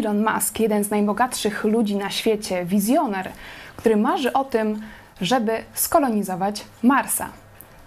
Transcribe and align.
Elon 0.00 0.24
Musk, 0.24 0.60
jeden 0.60 0.84
z 0.84 0.90
najbogatszych 0.90 1.64
ludzi 1.64 1.96
na 1.96 2.10
świecie, 2.10 2.64
wizjoner, 2.64 3.30
który 3.76 3.96
marzy 3.96 4.32
o 4.32 4.44
tym, 4.44 4.82
żeby 5.20 5.52
skolonizować 5.74 6.64
Marsa. 6.82 7.28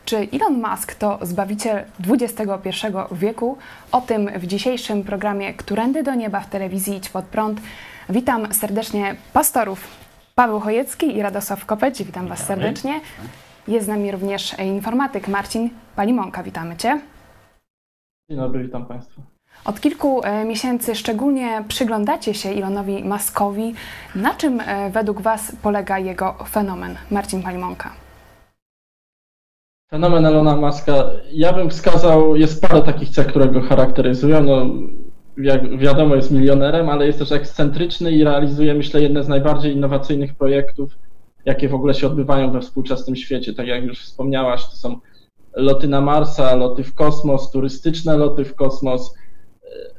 Czy 0.05 0.27
Elon 0.33 0.61
Musk 0.61 0.95
to 0.95 1.19
zbawiciel 1.21 1.83
XXI 2.09 2.69
wieku? 3.11 3.57
O 3.91 4.01
tym 4.01 4.29
w 4.35 4.47
dzisiejszym 4.47 5.03
programie 5.03 5.53
Którędy 5.53 6.03
do 6.03 6.15
nieba 6.15 6.39
w 6.39 6.49
telewizji 6.49 6.97
Idź 6.97 7.09
Pod 7.09 7.25
Prąd. 7.25 7.61
Witam 8.09 8.53
serdecznie 8.53 9.15
pastorów 9.33 9.87
Paweł 10.35 10.59
Chojecki 10.59 11.17
i 11.17 11.21
Radosław 11.21 11.65
Kopeć. 11.65 12.03
Witam 12.03 12.27
Was 12.27 12.45
serdecznie. 12.45 13.01
Jest 13.67 13.85
z 13.85 13.89
nami 13.89 14.11
również 14.11 14.59
informatyk 14.59 15.27
Marcin 15.27 15.69
Palimonka. 15.95 16.43
Witamy 16.43 16.77
Cię. 16.77 17.01
Dzień 18.29 18.37
dobry, 18.37 18.63
witam 18.63 18.85
Państwa. 18.85 19.32
Od 19.65 19.81
kilku 19.81 20.21
e, 20.23 20.45
miesięcy 20.45 20.95
szczególnie 20.95 21.63
przyglądacie 21.67 22.33
się 22.33 22.49
Elonowi 22.49 23.03
Muskowi. 23.03 23.73
Na 24.15 24.35
czym 24.35 24.59
e, 24.59 24.89
według 24.91 25.21
Was 25.21 25.55
polega 25.61 25.99
jego 25.99 26.35
fenomen? 26.49 26.95
Marcin 27.11 27.43
Palimonka. 27.43 27.93
Fenomen 29.91 30.25
Elona 30.25 30.55
Muska, 30.55 30.93
ja 31.31 31.53
bym 31.53 31.69
wskazał, 31.69 32.35
jest 32.35 32.61
parę 32.61 32.81
takich 32.81 33.09
cech, 33.09 33.27
które 33.27 33.47
go 33.47 33.61
charakteryzują. 33.61 34.43
No, 34.43 34.65
jak 35.37 35.77
wiadomo, 35.77 36.15
jest 36.15 36.31
milionerem, 36.31 36.89
ale 36.89 37.07
jest 37.07 37.19
też 37.19 37.31
ekscentryczny 37.31 38.11
i 38.11 38.23
realizuje, 38.23 38.73
myślę, 38.73 39.01
jedne 39.01 39.23
z 39.23 39.27
najbardziej 39.27 39.73
innowacyjnych 39.73 40.35
projektów, 40.35 40.97
jakie 41.45 41.69
w 41.69 41.75
ogóle 41.75 41.93
się 41.93 42.07
odbywają 42.07 42.51
we 42.51 42.61
współczesnym 42.61 43.15
świecie. 43.15 43.53
Tak 43.53 43.67
jak 43.67 43.83
już 43.83 43.99
wspomniałaś, 43.99 44.65
to 44.65 44.75
są 44.75 44.99
loty 45.55 45.87
na 45.87 46.01
Marsa, 46.01 46.55
loty 46.55 46.83
w 46.83 46.95
kosmos, 46.95 47.51
turystyczne 47.51 48.17
loty 48.17 48.45
w 48.45 48.55
kosmos, 48.55 49.13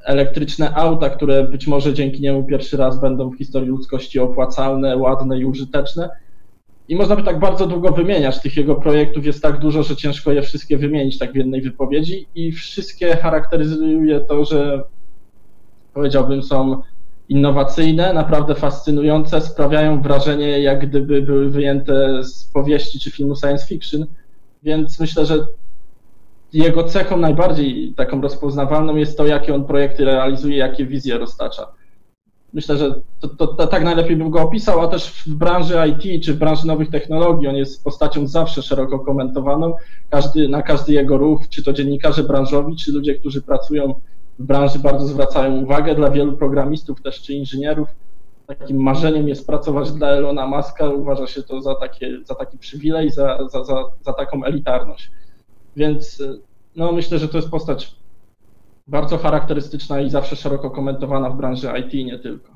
elektryczne 0.04 0.74
auta, 0.74 1.10
które 1.10 1.48
być 1.48 1.66
może 1.66 1.94
dzięki 1.94 2.22
niemu 2.22 2.44
pierwszy 2.44 2.76
raz 2.76 3.00
będą 3.00 3.30
w 3.30 3.38
historii 3.38 3.68
ludzkości 3.68 4.18
opłacalne, 4.18 4.96
ładne 4.96 5.38
i 5.38 5.44
użyteczne. 5.44 6.10
I 6.88 6.96
można 6.96 7.16
by 7.16 7.22
tak 7.22 7.40
bardzo 7.40 7.66
długo 7.66 7.92
wymieniać. 7.92 8.40
Tych 8.40 8.56
jego 8.56 8.74
projektów 8.74 9.26
jest 9.26 9.42
tak 9.42 9.58
dużo, 9.58 9.82
że 9.82 9.96
ciężko 9.96 10.32
je 10.32 10.42
wszystkie 10.42 10.78
wymienić 10.78 11.18
tak 11.18 11.32
w 11.32 11.36
jednej 11.36 11.62
wypowiedzi 11.62 12.26
i 12.34 12.52
wszystkie 12.52 13.16
charakteryzuje 13.16 14.20
to, 14.20 14.44
że 14.44 14.82
powiedziałbym 15.94 16.42
są 16.42 16.82
innowacyjne, 17.28 18.12
naprawdę 18.12 18.54
fascynujące, 18.54 19.40
sprawiają 19.40 20.02
wrażenie, 20.02 20.60
jak 20.60 20.88
gdyby 20.88 21.22
były 21.22 21.50
wyjęte 21.50 22.24
z 22.24 22.44
powieści 22.44 23.00
czy 23.00 23.10
filmu 23.10 23.36
science 23.36 23.66
fiction. 23.66 24.06
Więc 24.62 25.00
myślę, 25.00 25.26
że 25.26 25.46
jego 26.54 26.84
cechą 26.84 27.16
najbardziej 27.16 27.92
taką 27.96 28.20
rozpoznawalną 28.20 28.96
jest 28.96 29.18
to, 29.18 29.26
jakie 29.26 29.54
on 29.54 29.64
projekty 29.64 30.04
realizuje, 30.04 30.56
jakie 30.56 30.86
wizje 30.86 31.18
roztacza. 31.18 31.66
Myślę, 32.52 32.76
że 32.76 32.94
to, 33.20 33.28
to, 33.28 33.46
to, 33.46 33.66
tak 33.66 33.84
najlepiej 33.84 34.16
bym 34.16 34.30
go 34.30 34.42
opisał, 34.42 34.80
a 34.80 34.88
też 34.88 35.08
w 35.08 35.28
branży 35.28 35.74
IT 35.88 36.24
czy 36.24 36.34
w 36.34 36.38
branży 36.38 36.66
nowych 36.66 36.90
technologii 36.90 37.48
on 37.48 37.56
jest 37.56 37.84
postacią 37.84 38.26
zawsze 38.26 38.62
szeroko 38.62 38.98
komentowaną. 38.98 39.74
Każdy, 40.10 40.48
na 40.48 40.62
każdy 40.62 40.92
jego 40.92 41.18
ruch, 41.18 41.48
czy 41.48 41.62
to 41.62 41.72
dziennikarze 41.72 42.22
branżowi, 42.22 42.76
czy 42.76 42.92
ludzie, 42.92 43.14
którzy 43.14 43.42
pracują 43.42 44.00
w 44.38 44.44
branży, 44.44 44.78
bardzo 44.78 45.06
zwracają 45.06 45.62
uwagę. 45.62 45.94
Dla 45.94 46.10
wielu 46.10 46.32
programistów 46.32 47.02
też 47.02 47.22
czy 47.22 47.34
inżynierów 47.34 47.88
takim 48.46 48.82
marzeniem 48.82 49.28
jest 49.28 49.46
pracować 49.46 49.92
dla 49.92 50.08
Elona 50.08 50.46
Muska. 50.46 50.88
Uważa 50.88 51.26
się 51.26 51.42
to 51.42 51.62
za, 51.62 51.74
takie, 51.74 52.18
za 52.24 52.34
taki 52.34 52.58
przywilej, 52.58 53.10
za, 53.10 53.38
za, 53.48 53.64
za, 53.64 53.84
za 54.00 54.12
taką 54.12 54.44
elitarność. 54.44 55.10
Więc 55.76 56.22
no, 56.76 56.92
myślę, 56.92 57.18
że 57.18 57.28
to 57.28 57.38
jest 57.38 57.50
postać 57.50 57.94
bardzo 58.86 59.18
charakterystyczna 59.18 60.00
i 60.00 60.10
zawsze 60.10 60.36
szeroko 60.36 60.70
komentowana 60.70 61.30
w 61.30 61.36
branży 61.36 61.72
IT, 61.78 62.06
nie 62.06 62.18
tylko. 62.18 62.54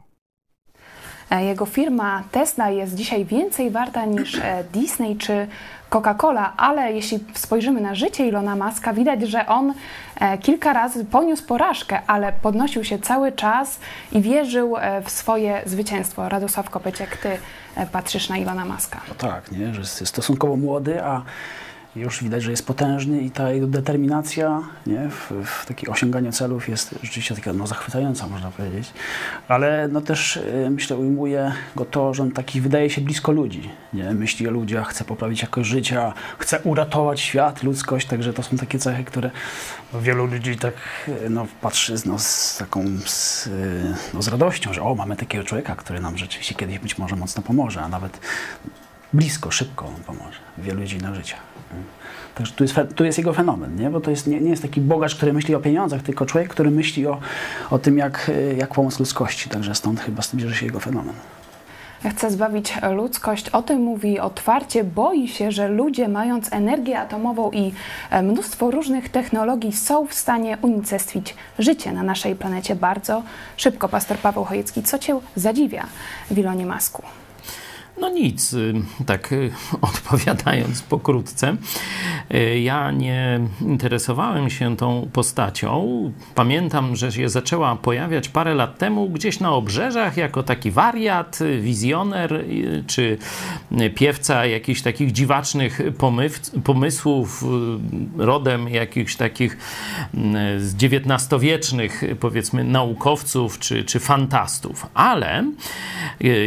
E, 1.30 1.44
jego 1.44 1.66
firma 1.66 2.24
Tesla 2.32 2.70
jest 2.70 2.94
dzisiaj 2.94 3.24
więcej 3.24 3.70
warta 3.70 4.04
niż 4.04 4.34
e, 4.34 4.64
Disney 4.72 5.16
czy 5.16 5.46
Coca-Cola, 5.90 6.52
ale 6.56 6.92
jeśli 6.92 7.18
spojrzymy 7.34 7.80
na 7.80 7.94
życie 7.94 8.28
Ilona 8.28 8.56
Maska, 8.56 8.92
widać, 8.92 9.22
że 9.22 9.46
on 9.46 9.74
e, 10.20 10.38
kilka 10.38 10.72
razy 10.72 11.04
poniósł 11.04 11.46
porażkę, 11.46 12.02
ale 12.06 12.32
podnosił 12.32 12.84
się 12.84 12.98
cały 12.98 13.32
czas 13.32 13.80
i 14.12 14.20
wierzył 14.20 14.76
w 15.04 15.10
swoje 15.10 15.62
zwycięstwo. 15.66 16.28
Radosław 16.28 16.70
Kopeciek, 16.70 17.16
ty 17.16 17.28
patrzysz 17.92 18.28
na 18.28 18.36
Ilona 18.36 18.64
Maska. 18.64 19.00
No 19.08 19.14
tak, 19.14 19.52
nie? 19.52 19.74
że 19.74 19.80
jest 19.80 20.06
stosunkowo 20.06 20.56
młody, 20.56 21.04
a 21.04 21.22
już 21.96 22.22
widać, 22.22 22.42
że 22.42 22.50
jest 22.50 22.66
potężny 22.66 23.20
i 23.20 23.30
ta 23.30 23.52
jego 23.52 23.66
determinacja 23.66 24.62
nie, 24.86 25.08
w, 25.10 25.32
w 25.44 25.66
takie 25.66 25.90
osiąganiu 25.90 26.32
celów 26.32 26.68
jest 26.68 26.94
rzeczywiście 27.02 27.34
taka 27.34 27.52
no, 27.52 27.66
zachwycająca, 27.66 28.26
można 28.26 28.50
powiedzieć. 28.50 28.92
Ale 29.48 29.88
no, 29.92 30.00
też 30.00 30.36
y, 30.36 30.68
myślę, 30.70 30.96
ujmuje 30.96 31.52
go 31.76 31.84
to, 31.84 32.14
że 32.14 32.22
on 32.22 32.30
taki 32.30 32.60
wydaje 32.60 32.90
się 32.90 33.00
blisko 33.00 33.32
ludzi. 33.32 33.70
Nie? 33.92 34.14
Myśli 34.14 34.48
o 34.48 34.50
ludziach, 34.50 34.88
chce 34.88 35.04
poprawić 35.04 35.42
jakość 35.42 35.68
życia, 35.68 36.12
chce 36.38 36.60
uratować 36.60 37.20
świat, 37.20 37.62
ludzkość, 37.62 38.06
także 38.06 38.32
to 38.32 38.42
są 38.42 38.56
takie 38.56 38.78
cechy, 38.78 39.04
które 39.04 39.30
wielu 39.94 40.26
ludzi 40.26 40.56
tak 40.56 40.74
y, 41.08 41.30
no, 41.30 41.46
patrzy 41.60 41.94
no, 42.06 42.18
z 42.18 42.56
taką 42.58 42.84
z, 43.06 43.46
y, 43.46 43.94
no, 44.14 44.22
z 44.22 44.28
radością, 44.28 44.72
że 44.72 44.82
o, 44.82 44.94
mamy 44.94 45.16
takiego 45.16 45.44
człowieka, 45.44 45.76
który 45.76 46.00
nam 46.00 46.18
rzeczywiście 46.18 46.54
kiedyś 46.54 46.78
być 46.78 46.98
może 46.98 47.16
mocno 47.16 47.42
pomoże, 47.42 47.80
a 47.82 47.88
nawet 47.88 48.20
blisko, 49.12 49.50
szybko 49.50 49.90
pomoże 50.06 50.38
wielu 50.58 50.80
dziedzinach 50.80 51.14
życia. 51.14 51.36
Także 52.34 52.52
tu 52.52 52.64
jest, 52.64 52.74
tu 52.94 53.04
jest 53.04 53.18
jego 53.18 53.32
fenomen, 53.32 53.76
nie? 53.76 53.90
bo 53.90 54.00
to 54.00 54.10
jest, 54.10 54.26
nie, 54.26 54.40
nie, 54.40 54.50
jest 54.50 54.62
taki 54.62 54.80
bogacz, 54.80 55.14
który 55.14 55.32
myśli 55.32 55.54
o 55.54 55.60
pieniądzach, 55.60 56.02
tylko 56.02 56.26
człowiek, 56.26 56.48
który 56.48 56.70
myśli 56.70 57.06
o, 57.06 57.20
o 57.70 57.78
tym, 57.78 57.98
jak, 57.98 58.30
jak 58.56 58.74
pomóc 58.74 58.98
ludzkości. 58.98 59.48
Także 59.48 59.74
stąd 59.74 60.00
chyba 60.00 60.22
bierze 60.34 60.54
się 60.54 60.66
jego 60.66 60.80
fenomen. 60.80 61.14
Chce 62.10 62.30
zbawić 62.30 62.74
ludzkość. 62.90 63.48
O 63.48 63.62
tym 63.62 63.82
mówi 63.82 64.20
otwarcie. 64.20 64.84
Boi 64.84 65.28
się, 65.28 65.52
że 65.52 65.68
ludzie, 65.68 66.08
mając 66.08 66.52
energię 66.52 67.00
atomową 67.00 67.50
i 67.50 67.72
e, 68.10 68.22
mnóstwo 68.22 68.70
różnych 68.70 69.08
technologii, 69.08 69.72
są 69.72 70.06
w 70.06 70.14
stanie 70.14 70.58
unicestwić 70.62 71.34
życie 71.58 71.92
na 71.92 72.02
naszej 72.02 72.36
planecie 72.36 72.74
bardzo 72.74 73.22
szybko. 73.56 73.88
Pastor 73.88 74.18
Paweł 74.18 74.44
Chojecki, 74.44 74.82
co 74.82 74.98
Cię 74.98 75.20
zadziwia 75.36 75.86
w 76.30 76.38
Ilonie 76.38 76.66
Masku? 76.66 77.02
No 78.00 78.08
nic, 78.08 78.52
y, 78.52 78.74
tak 79.06 79.32
y, 79.32 79.50
odpowiadając 79.80 80.82
pokrótce, 80.82 81.56
y, 82.34 82.60
ja 82.60 82.90
nie 82.90 83.40
interesowałem 83.60 84.50
się 84.50 84.76
tą 84.76 85.08
postacią. 85.12 86.12
Pamiętam, 86.34 86.96
że 86.96 87.12
się 87.12 87.28
zaczęła 87.28 87.76
pojawiać 87.76 88.28
parę 88.28 88.54
lat 88.54 88.78
temu 88.78 89.08
gdzieś 89.10 89.40
na 89.40 89.52
obrzeżach 89.52 90.16
jako 90.16 90.42
taki 90.42 90.70
wariat, 90.70 91.38
wizjoner 91.60 92.44
czy 92.86 93.18
piewca 93.94 94.46
jakichś 94.46 94.82
takich 94.82 95.12
dziwacznych 95.12 95.80
pomysłów, 96.64 97.44
rodem 98.18 98.68
jakichś 98.68 99.16
takich 99.16 99.56
z 100.58 100.74
XIX-wiecznych 100.74 102.02
powiedzmy 102.20 102.64
naukowców 102.64 103.58
czy, 103.58 103.84
czy 103.84 104.00
fantastów. 104.00 104.86
Ale 104.94 105.44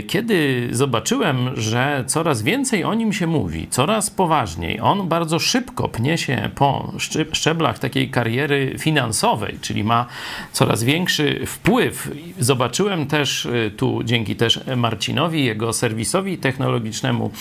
kiedy 0.07 0.69
zobaczyłem 0.71 1.40
że 1.53 2.03
coraz 2.07 2.41
więcej 2.41 2.83
o 2.83 2.93
nim 2.93 3.13
się 3.13 3.27
mówi, 3.27 3.67
coraz 3.69 4.09
poważniej. 4.09 4.79
On 4.79 5.07
bardzo 5.07 5.39
szybko 5.39 5.89
pnie 5.89 6.17
się 6.17 6.49
po 6.55 6.93
szczeblach 7.33 7.79
takiej 7.79 8.09
kariery 8.09 8.75
finansowej, 8.79 9.57
czyli 9.61 9.83
ma 9.83 10.05
coraz 10.51 10.83
większy 10.83 11.45
wpływ. 11.45 12.11
Zobaczyłem 12.39 13.07
też 13.07 13.45
y, 13.45 13.71
tu 13.77 14.03
dzięki 14.03 14.35
też 14.35 14.59
Marcinowi, 14.77 15.45
jego 15.45 15.73
serwisowi 15.73 16.37
technologicznemu 16.37 17.31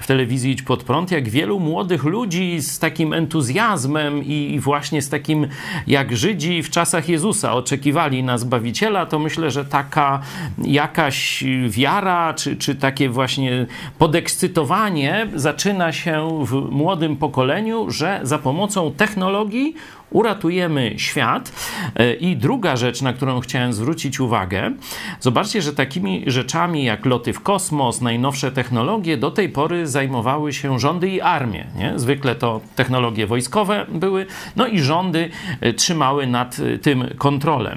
w 0.00 0.06
telewizji 0.06 0.52
Idź 0.52 0.62
Pod 0.62 0.84
Prąd, 0.84 1.10
jak 1.10 1.28
wielu 1.28 1.60
młodych 1.60 2.04
ludzi 2.04 2.60
z 2.60 2.78
takim 2.78 3.12
entuzjazmem 3.12 4.24
i 4.24 4.60
właśnie 4.60 5.02
z 5.02 5.08
takim 5.08 5.46
jak 5.86 6.16
Żydzi 6.16 6.62
w 6.62 6.70
czasach 6.70 7.08
Jezusa 7.08 7.54
oczekiwali 7.54 8.22
na 8.22 8.38
Zbawiciela, 8.38 9.06
to 9.06 9.18
myślę, 9.18 9.50
że 9.50 9.64
taka 9.64 10.20
jakaś 10.64 11.44
wiara, 11.68 12.34
czy, 12.34 12.56
czy 12.56 12.74
takie 12.74 13.08
właśnie 13.08 13.41
właśnie 13.42 13.66
podekscytowanie 13.98 15.26
zaczyna 15.34 15.92
się 15.92 16.44
w 16.44 16.70
młodym 16.70 17.16
pokoleniu, 17.16 17.90
że 17.90 18.20
za 18.22 18.38
pomocą 18.38 18.92
technologii 18.92 19.74
uratujemy 20.10 20.94
świat. 20.96 21.52
E, 21.96 22.14
I 22.14 22.36
druga 22.36 22.76
rzecz, 22.76 23.02
na 23.02 23.12
którą 23.12 23.40
chciałem 23.40 23.72
zwrócić 23.72 24.20
uwagę, 24.20 24.72
zobaczcie, 25.20 25.62
że 25.62 25.72
takimi 25.72 26.24
rzeczami 26.26 26.84
jak 26.84 27.06
loty 27.06 27.32
w 27.32 27.40
kosmos, 27.40 28.00
najnowsze 28.00 28.52
technologie 28.52 29.16
do 29.16 29.30
tej 29.30 29.48
pory 29.48 29.86
zajmowały 29.86 30.52
się 30.52 30.78
rządy 30.78 31.08
i 31.08 31.20
armie. 31.20 31.66
Nie? 31.76 31.92
Zwykle 31.96 32.34
to 32.34 32.60
technologie 32.76 33.26
wojskowe 33.26 33.86
były, 33.88 34.26
no 34.56 34.66
i 34.66 34.78
rządy 34.78 35.30
e, 35.60 35.72
trzymały 35.72 36.26
nad 36.26 36.56
tym 36.82 37.08
kontrolę. 37.18 37.76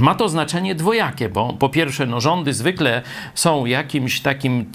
Ma 0.00 0.14
to 0.14 0.28
znaczenie 0.28 0.74
dwojakie, 0.74 1.28
bo 1.28 1.52
po 1.52 1.68
pierwsze, 1.68 2.06
no, 2.06 2.20
rządy 2.20 2.52
zwykle 2.52 3.02
są 3.34 3.66
jakimś 3.66 4.20
takim 4.20 4.70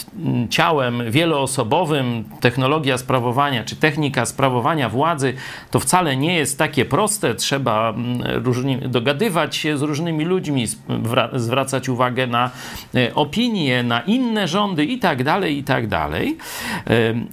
ciałem 0.49 1.11
wieloosobowym. 1.11 2.23
Technologia 2.41 2.97
sprawowania 2.97 3.63
czy 3.63 3.75
technika 3.75 4.25
sprawowania 4.25 4.89
władzy 4.89 5.33
to 5.71 5.79
wcale 5.79 6.17
nie 6.17 6.35
jest 6.35 6.57
takie 6.57 6.85
proste. 6.85 7.35
Trzeba 7.35 7.93
różni, 8.33 8.77
dogadywać 8.77 9.55
się 9.55 9.77
z 9.77 9.81
różnymi 9.81 10.25
ludźmi, 10.25 10.65
zwracać 11.33 11.89
uwagę 11.89 12.27
na 12.27 12.51
e, 12.95 13.15
opinie, 13.15 13.83
na 13.83 14.01
inne 14.01 14.47
rządy 14.47 14.85
i 14.85 14.99
tak 14.99 15.23
dalej, 15.23 15.57
i 15.57 15.63
tak. 15.63 15.81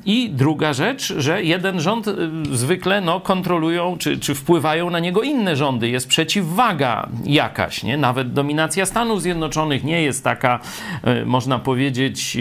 I 0.04 0.30
druga 0.30 0.72
rzecz, 0.72 1.14
że 1.18 1.42
jeden 1.42 1.80
rząd 1.80 2.08
e, 2.08 2.14
zwykle 2.52 3.00
no, 3.00 3.20
kontrolują 3.20 3.96
czy, 3.98 4.18
czy 4.18 4.34
wpływają 4.34 4.90
na 4.90 4.98
niego 4.98 5.22
inne 5.22 5.56
rządy. 5.56 5.88
Jest 5.88 6.08
przeciwwaga 6.08 7.08
jakaś 7.24 7.77
nie? 7.82 7.96
Nawet 7.96 8.32
dominacja 8.32 8.86
Stanów 8.86 9.22
Zjednoczonych 9.22 9.84
nie 9.84 10.02
jest 10.02 10.24
taka, 10.24 10.60
e, 11.04 11.24
można 11.24 11.58
powiedzieć, 11.58 12.36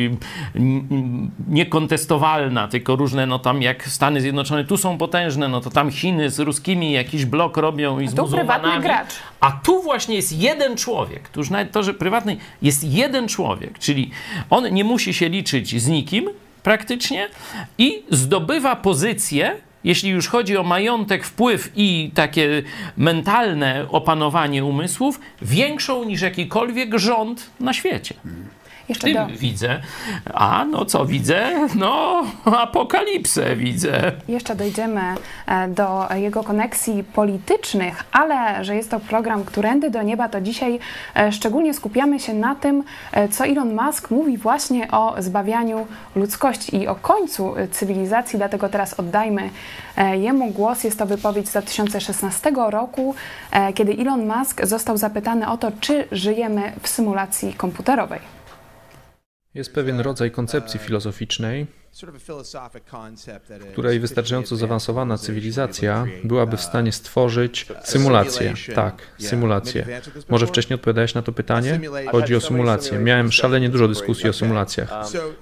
niekontestowalna, 1.47 2.67
tylko 2.67 2.95
różne, 2.95 3.25
no 3.25 3.39
tam 3.39 3.61
jak 3.61 3.87
Stany 3.87 4.21
Zjednoczone 4.21 4.65
tu 4.65 4.77
są 4.77 4.97
potężne, 4.97 5.47
no 5.47 5.61
to 5.61 5.69
tam 5.69 5.91
Chiny 5.91 6.29
z 6.29 6.39
ruskimi 6.39 6.91
jakiś 6.91 7.25
blok 7.25 7.57
robią 7.57 7.99
i 7.99 8.07
z 8.07 8.15
prywatny 8.31 8.79
gracz. 8.81 9.13
A 9.39 9.51
tu 9.51 9.81
właśnie 9.81 10.15
jest 10.15 10.33
jeden 10.33 10.77
człowiek, 10.77 11.29
tu 11.29 11.39
już 11.39 11.49
nawet 11.49 11.71
to, 11.71 11.83
że 11.83 11.93
prywatny, 11.93 12.37
jest 12.61 12.83
jeden 12.83 13.27
człowiek, 13.27 13.79
czyli 13.79 14.11
on 14.49 14.73
nie 14.73 14.83
musi 14.83 15.13
się 15.13 15.29
liczyć 15.29 15.81
z 15.81 15.87
nikim, 15.87 16.29
praktycznie 16.63 17.29
i 17.77 18.03
zdobywa 18.11 18.75
pozycję 18.75 19.55
jeśli 19.83 20.09
już 20.09 20.27
chodzi 20.27 20.57
o 20.57 20.63
majątek, 20.63 21.25
wpływ 21.25 21.71
i 21.75 22.11
takie 22.13 22.63
mentalne 22.97 23.85
opanowanie 23.89 24.65
umysłów, 24.65 25.19
większą 25.41 26.03
niż 26.03 26.21
jakikolwiek 26.21 26.99
rząd 26.99 27.49
na 27.59 27.73
świecie. 27.73 28.15
Jeszcze 28.89 29.13
do... 29.13 29.27
widzę. 29.27 29.79
A 30.33 30.65
no 30.65 30.85
co 30.85 31.05
widzę? 31.05 31.67
No, 31.75 32.23
apokalipsę 32.45 33.55
widzę. 33.55 34.11
Jeszcze 34.27 34.55
dojdziemy 34.55 35.01
e, 35.47 35.67
do 35.67 36.07
jego 36.15 36.43
koneksji 36.43 37.03
politycznych, 37.03 38.03
ale 38.11 38.65
że 38.65 38.75
jest 38.75 38.91
to 38.91 38.99
program 38.99 39.43
Którędy 39.43 39.89
do 39.89 40.01
Nieba, 40.01 40.29
to 40.29 40.41
dzisiaj 40.41 40.79
e, 41.15 41.31
szczególnie 41.31 41.73
skupiamy 41.73 42.19
się 42.19 42.33
na 42.33 42.55
tym, 42.55 42.83
e, 43.11 43.27
co 43.27 43.45
Elon 43.45 43.75
Musk 43.75 44.11
mówi 44.11 44.37
właśnie 44.37 44.91
o 44.91 45.15
zbawianiu 45.19 45.87
ludzkości 46.15 46.75
i 46.75 46.87
o 46.87 46.95
końcu 46.95 47.55
cywilizacji, 47.71 48.37
dlatego 48.37 48.69
teraz 48.69 48.99
oddajmy 48.99 49.49
jemu 50.13 50.51
głos. 50.51 50.83
Jest 50.83 50.99
to 50.99 51.05
wypowiedź 51.05 51.47
z 51.47 51.51
2016 51.51 52.51
roku, 52.69 53.15
kiedy 53.75 53.91
Elon 54.01 54.27
Musk 54.27 54.65
został 54.65 54.97
zapytany 54.97 55.49
o 55.49 55.57
to, 55.57 55.71
czy 55.79 56.07
żyjemy 56.11 56.71
w 56.81 56.87
symulacji 56.87 57.53
komputerowej. 57.53 58.36
Jest 59.57 59.73
pewien 59.73 59.99
rodzaj 59.99 60.31
koncepcji 60.31 60.79
filozoficznej, 60.79 61.67
w 63.59 63.71
której 63.71 63.99
wystarczająco 63.99 64.55
zaawansowana 64.55 65.17
cywilizacja 65.17 66.05
byłaby 66.23 66.57
w 66.57 66.61
stanie 66.61 66.91
stworzyć 66.91 67.65
symulację. 67.83 68.53
Tak, 68.75 69.01
symulację. 69.19 70.01
Może 70.29 70.47
wcześniej 70.47 70.75
odpowiadałeś 70.75 71.13
na 71.13 71.21
to 71.21 71.31
pytanie? 71.31 71.79
Chodzi 72.11 72.35
o 72.35 72.41
symulację. 72.41 72.99
Miałem 72.99 73.31
szalenie 73.31 73.69
dużo 73.69 73.87
dyskusji 73.87 74.29
o 74.29 74.33
symulacjach. 74.33 74.89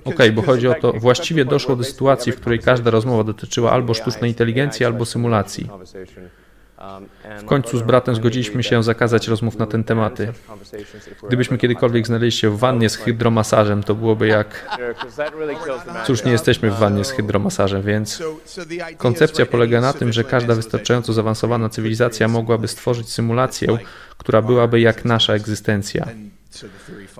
Ok, 0.06 0.20
bo 0.34 0.42
chodzi 0.42 0.68
o 0.68 0.74
to, 0.74 0.94
właściwie 0.94 1.46
doszło 1.46 1.76
do 1.76 1.84
sytuacji, 1.84 2.32
w 2.32 2.36
której 2.36 2.60
każda 2.60 2.92
rozmowa 2.92 3.24
dotyczyła 3.24 3.72
albo 3.72 3.94
sztucznej 3.94 4.32
inteligencji, 4.32 4.86
albo 4.86 5.06
symulacji. 5.06 5.70
W 7.40 7.46
końcu 7.46 7.78
z 7.78 7.82
bratem 7.82 8.16
zgodziliśmy 8.16 8.64
się 8.64 8.84
zakazać 8.84 9.28
rozmów 9.28 9.58
na 9.58 9.66
ten 9.66 9.84
tematy. 9.84 10.34
Gdybyśmy 11.28 11.58
kiedykolwiek 11.58 12.08
znaleźli 12.08 12.40
się 12.40 12.50
w 12.50 12.60
wannie 12.60 12.90
z 12.90 12.96
hydromasażem, 12.96 13.84
to 13.84 13.96
byłoby 13.96 14.28
jak... 14.28 14.78
Cóż, 16.08 16.24
nie 16.24 16.32
jesteśmy 16.32 16.72
w 16.72 16.76
wannie 16.76 17.06
z 17.06 17.12
hydromasażem, 17.12 17.82
więc 17.82 18.24
koncepcja 18.98 19.46
polega 19.46 19.82
na 19.82 19.94
tym, 19.94 20.14
że 20.14 20.24
każda 20.24 20.56
wystarczająco 20.56 21.14
zaawansowana 21.14 21.70
cywilizacja 21.70 22.28
mogłaby 22.28 22.68
stworzyć 22.68 23.10
symulację, 23.10 23.78
która 24.18 24.42
byłaby 24.42 24.80
jak 24.80 25.06
nasza 25.06 25.34
egzystencja. 25.34 26.08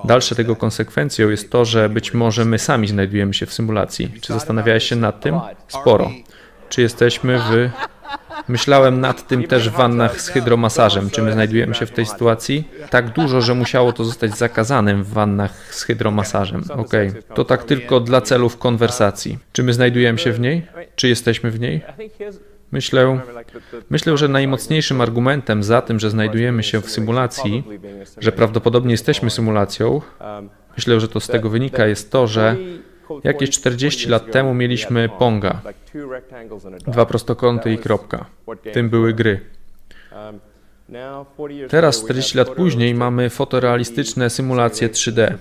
Dalsze 0.04 0.36
tego 0.36 0.56
konsekwencją 0.56 1.30
jest 1.30 1.52
to, 1.52 1.66
że 1.66 1.90
być 1.90 2.14
może 2.14 2.46
my 2.46 2.60
sami 2.60 2.88
znajdujemy 2.88 3.34
się 3.34 3.46
w 3.46 3.54
symulacji. 3.54 4.12
Czy 4.22 4.34
zastanawiałeś 4.34 4.84
się 4.84 4.96
nad 4.96 5.22
tym? 5.22 5.40
Sporo. 5.68 6.12
Czy 6.70 6.82
jesteśmy 6.82 7.40
w 7.40 7.70
Myślałem 8.48 9.00
nad 9.02 9.28
tym 9.28 9.44
też 9.44 9.70
w 9.70 9.74
wannach 9.74 10.22
z 10.22 10.30
hydromasażem. 10.30 11.10
Czy 11.10 11.22
my 11.22 11.34
znajdujemy 11.34 11.76
się 11.76 11.86
w 11.86 11.92
tej 11.92 12.06
sytuacji? 12.06 12.68
Tak 12.90 13.10
dużo, 13.10 13.42
że 13.42 13.54
musiało 13.54 13.94
to 13.94 14.04
zostać 14.04 14.38
zakazanym 14.38 15.04
w 15.04 15.10
wannach 15.10 15.76
z 15.76 15.84
hydromasażem. 15.84 16.64
Okej, 16.70 17.10
okay. 17.10 17.24
to 17.34 17.46
tak 17.46 17.64
tylko 17.64 18.00
dla 18.00 18.22
celów 18.22 18.58
konwersacji. 18.58 19.38
Czy 19.52 19.64
my 19.64 19.74
znajdujemy 19.74 20.20
się 20.20 20.32
w 20.32 20.40
niej? 20.40 20.68
Czy 20.96 21.08
jesteśmy 21.08 21.52
w 21.52 21.60
niej? 21.60 21.82
Myślę, 22.72 23.20
myślę, 23.90 24.18
że 24.18 24.28
najmocniejszym 24.28 25.02
argumentem 25.02 25.64
za 25.64 25.82
tym, 25.82 26.00
że 26.00 26.10
znajdujemy 26.10 26.64
się 26.64 26.82
w 26.82 26.90
symulacji, 26.90 27.64
że 28.18 28.32
prawdopodobnie 28.32 28.92
jesteśmy 28.92 29.30
symulacją, 29.30 30.02
myślę, 30.78 31.00
że 31.00 31.08
to 31.08 31.20
z 31.20 31.28
tego 31.28 31.50
wynika, 31.50 31.88
jest 31.88 32.12
to, 32.12 32.28
że 32.28 32.56
Jakieś 33.24 33.50
40 33.50 34.10
lat 34.10 34.32
temu 34.32 34.54
mieliśmy 34.54 35.10
Ponga. 35.10 35.62
Dwa 36.88 37.06
prostokąty 37.06 37.74
i 37.74 37.78
kropka. 37.78 38.26
Tym 38.74 38.90
były 38.90 39.14
gry. 39.14 39.40
Teraz, 41.70 42.04
40 42.04 42.38
lat 42.38 42.50
później, 42.50 42.96
mamy 42.96 43.30
fotorealistyczne 43.30 44.30
symulacje 44.30 44.90
3D, 44.90 45.34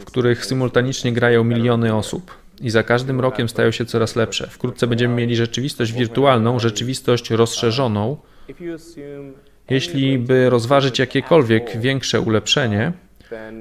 w 0.00 0.04
których 0.04 0.46
symultanicznie 0.46 1.12
grają 1.12 1.44
miliony 1.44 1.94
osób. 1.94 2.34
I 2.60 2.70
za 2.70 2.82
każdym 2.82 3.20
rokiem 3.20 3.48
stają 3.48 3.70
się 3.70 3.84
coraz 3.84 4.16
lepsze. 4.16 4.46
Wkrótce 4.50 4.86
będziemy 4.86 5.14
mieli 5.14 5.36
rzeczywistość 5.36 5.92
wirtualną, 5.92 6.58
rzeczywistość 6.58 7.30
rozszerzoną. 7.30 8.16
Jeśli 9.70 10.18
by 10.18 10.50
rozważyć 10.50 10.98
jakiekolwiek 10.98 11.80
większe 11.80 12.20
ulepszenie, 12.20 12.92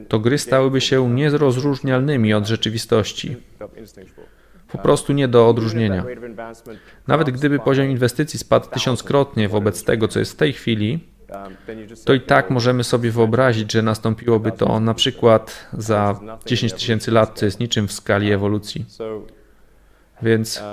to 0.07 0.19
gry 0.19 0.37
stałyby 0.37 0.81
się 0.81 1.09
nierozróżnialnymi 1.09 2.33
od 2.33 2.47
rzeczywistości. 2.47 3.37
Po 4.71 4.77
prostu 4.77 5.13
nie 5.13 5.27
do 5.27 5.47
odróżnienia. 5.47 6.05
Nawet 7.07 7.29
gdyby 7.29 7.59
poziom 7.59 7.89
inwestycji 7.89 8.39
spadł 8.39 8.69
tysiąckrotnie 8.69 9.49
wobec 9.49 9.83
tego, 9.83 10.07
co 10.07 10.19
jest 10.19 10.31
w 10.31 10.35
tej 10.35 10.53
chwili, 10.53 10.99
to 12.05 12.13
i 12.13 12.21
tak 12.21 12.49
możemy 12.49 12.83
sobie 12.83 13.11
wyobrazić, 13.11 13.71
że 13.71 13.81
nastąpiłoby 13.81 14.51
to 14.51 14.79
na 14.79 14.93
przykład 14.93 15.67
za 15.73 16.19
10 16.45 16.73
tysięcy 16.73 17.11
lat, 17.11 17.39
co 17.39 17.45
jest 17.45 17.59
niczym 17.59 17.87
w 17.87 17.91
skali 17.91 18.31
ewolucji. 18.31 18.85
Więc 20.21 20.63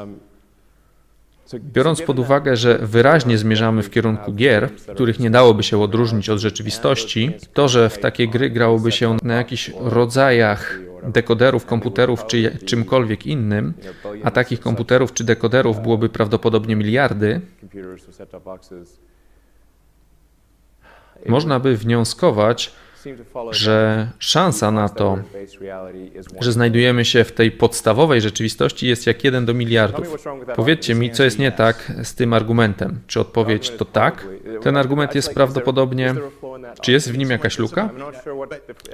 Biorąc 1.54 2.02
pod 2.02 2.18
uwagę, 2.18 2.56
że 2.56 2.78
wyraźnie 2.78 3.38
zmierzamy 3.38 3.82
w 3.82 3.90
kierunku 3.90 4.32
gier, 4.32 4.70
których 4.94 5.18
nie 5.18 5.30
dałoby 5.30 5.62
się 5.62 5.82
odróżnić 5.82 6.30
od 6.30 6.38
rzeczywistości, 6.38 7.32
to, 7.52 7.68
że 7.68 7.90
w 7.90 7.98
takie 7.98 8.28
gry 8.28 8.50
grałoby 8.50 8.92
się 8.92 9.16
na 9.22 9.34
jakichś 9.34 9.70
rodzajach 9.80 10.78
dekoderów, 11.02 11.66
komputerów 11.66 12.26
czy 12.26 12.58
czymkolwiek 12.64 13.26
innym, 13.26 13.74
a 14.24 14.30
takich 14.30 14.60
komputerów 14.60 15.12
czy 15.12 15.24
dekoderów 15.24 15.82
byłoby 15.82 16.08
prawdopodobnie 16.08 16.76
miliardy, 16.76 17.40
można 21.26 21.60
by 21.60 21.76
wnioskować, 21.76 22.72
że 23.50 24.08
szansa 24.18 24.70
na 24.70 24.88
to, 24.88 25.18
że 26.40 26.52
znajdujemy 26.52 27.04
się 27.04 27.24
w 27.24 27.32
tej 27.32 27.50
podstawowej 27.50 28.20
rzeczywistości 28.20 28.88
jest 28.88 29.06
jak 29.06 29.24
jeden 29.24 29.46
do 29.46 29.54
miliardów. 29.54 30.26
Powiedzcie 30.56 30.94
mi, 30.94 31.10
co 31.10 31.24
jest 31.24 31.38
nie 31.38 31.52
tak 31.52 31.92
z 32.02 32.14
tym 32.14 32.32
argumentem. 32.32 33.00
Czy 33.06 33.20
odpowiedź 33.20 33.70
to 33.70 33.84
tak? 33.84 34.26
Ten 34.62 34.76
argument 34.76 35.14
jest 35.14 35.34
prawdopodobnie. 35.34 36.14
Czy 36.82 36.92
jest 36.92 37.12
w 37.12 37.18
nim 37.18 37.30
jakaś 37.30 37.58
luka? 37.58 37.90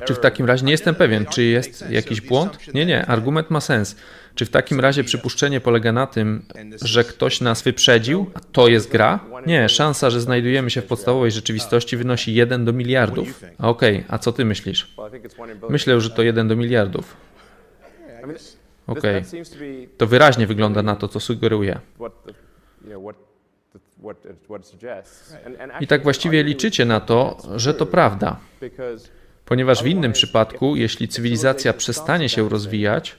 Czy 0.05 0.15
w 0.15 0.19
takim 0.19 0.47
razie 0.47 0.67
nie 0.67 0.73
jestem 0.73 0.95
pewien, 0.95 1.27
czy 1.27 1.43
jest 1.43 1.91
jakiś 1.91 2.21
błąd? 2.21 2.75
Nie, 2.75 2.87
nie, 2.87 3.07
argument 3.07 3.51
ma 3.51 3.61
sens. 3.61 3.97
Czy 4.37 4.47
w 4.47 4.51
takim 4.51 4.81
razie 4.81 5.05
przypuszczenie 5.05 5.61
polega 5.61 5.93
na 5.93 6.07
tym, 6.07 6.43
że 6.83 7.05
ktoś 7.05 7.41
nas 7.41 7.63
wyprzedził, 7.63 8.31
a 8.35 8.41
to 8.41 8.69
jest 8.69 8.91
gra? 8.91 9.21
Nie, 9.47 9.69
szansa, 9.69 10.11
że 10.11 10.21
znajdujemy 10.21 10.71
się 10.71 10.83
w 10.83 10.85
podstawowej 10.85 11.31
rzeczywistości 11.31 11.97
wynosi 11.97 12.35
1 12.35 12.65
do 12.65 12.73
miliardów. 12.73 13.45
Okej, 13.59 13.97
okay, 13.97 14.05
a 14.09 14.19
co 14.19 14.33
ty 14.33 14.45
myślisz? 14.45 14.95
Myślę, 15.69 16.01
że 16.01 16.11
to 16.11 16.23
1 16.23 16.49
do 16.49 16.57
miliardów. 16.57 17.17
Okej, 18.87 19.23
okay. 19.23 19.89
to 19.97 20.07
wyraźnie 20.07 20.47
wygląda 20.47 20.83
na 20.83 20.97
to, 20.97 21.09
co 21.09 21.21
sugeruje. 21.21 21.81
I 25.81 25.87
tak 25.87 26.03
właściwie 26.03 26.43
liczycie 26.43 26.85
na 26.85 27.01
to, 27.01 27.39
że 27.57 27.75
to 27.75 27.87
prawda. 27.87 28.37
Ponieważ 29.45 29.83
w 29.83 29.87
innym 29.87 30.13
przypadku, 30.13 30.77
jeśli 30.77 31.09
cywilizacja 31.09 31.73
przestanie 31.73 32.29
się 32.29 32.49
rozwijać, 32.49 33.19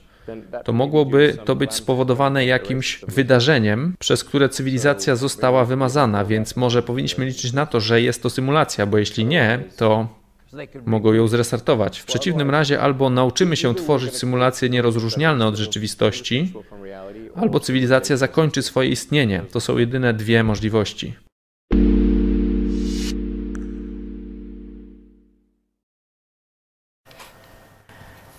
to 0.64 0.72
mogłoby 0.72 1.36
to 1.44 1.56
być 1.56 1.74
spowodowane 1.74 2.46
jakimś 2.46 3.00
wydarzeniem, 3.08 3.94
przez 3.98 4.24
które 4.24 4.48
cywilizacja 4.48 5.16
została 5.16 5.64
wymazana, 5.64 6.24
więc 6.24 6.56
może 6.56 6.82
powinniśmy 6.82 7.24
liczyć 7.24 7.52
na 7.52 7.66
to, 7.66 7.80
że 7.80 8.02
jest 8.02 8.22
to 8.22 8.30
symulacja, 8.30 8.86
bo 8.86 8.98
jeśli 8.98 9.24
nie, 9.24 9.58
to 9.76 10.08
mogą 10.86 11.12
ją 11.12 11.28
zrestartować. 11.28 11.98
W 11.98 12.04
przeciwnym 12.04 12.50
razie 12.50 12.80
albo 12.80 13.10
nauczymy 13.10 13.56
się 13.56 13.74
tworzyć 13.74 14.16
symulacje 14.16 14.68
nierozróżnialne 14.68 15.46
od 15.46 15.56
rzeczywistości, 15.56 16.52
albo 17.34 17.60
cywilizacja 17.60 18.16
zakończy 18.16 18.62
swoje 18.62 18.88
istnienie. 18.88 19.42
To 19.52 19.60
są 19.60 19.78
jedyne 19.78 20.14
dwie 20.14 20.44
możliwości. 20.44 21.27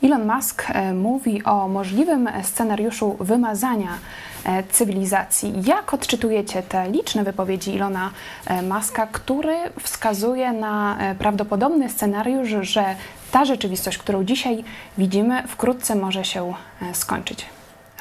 Elon 0.04 0.36
Musk 0.36 0.64
e, 0.70 0.94
mówi 0.94 1.44
o 1.44 1.68
możliwym 1.68 2.30
scenariuszu 2.44 3.18
wymazania 3.20 3.98
e, 4.44 4.64
cywilizacji. 4.64 5.54
Jak 5.66 5.94
odczytujecie 5.94 6.64
te 6.64 6.92
liczne 6.92 7.24
wypowiedzi 7.24 7.76
Ilona 7.76 8.12
e, 8.46 8.62
Muska, 8.62 9.08
który 9.08 9.58
wskazuje 9.84 10.54
na 10.54 10.98
prawdopodobny 11.20 11.90
scenariusz, 11.90 12.50
że 12.62 12.96
ta 13.32 13.46
rzeczywistość, 13.46 13.98
którą 13.98 14.24
dzisiaj 14.24 14.64
widzimy, 14.98 15.44
wkrótce 15.48 15.96
może 15.96 16.26
się 16.26 16.54
skończyć? 16.94 17.46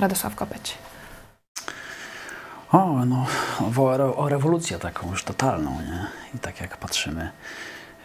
Radosław 0.00 0.34
Kopeć. 0.34 0.78
O, 2.72 3.04
no, 3.06 3.26
o, 3.76 4.16
o 4.16 4.28
rewolucję 4.28 4.78
taką 4.78 5.10
już 5.10 5.24
totalną, 5.24 5.70
nie? 5.70 6.06
I 6.34 6.38
tak 6.38 6.60
jak 6.60 6.76
patrzymy 6.76 7.30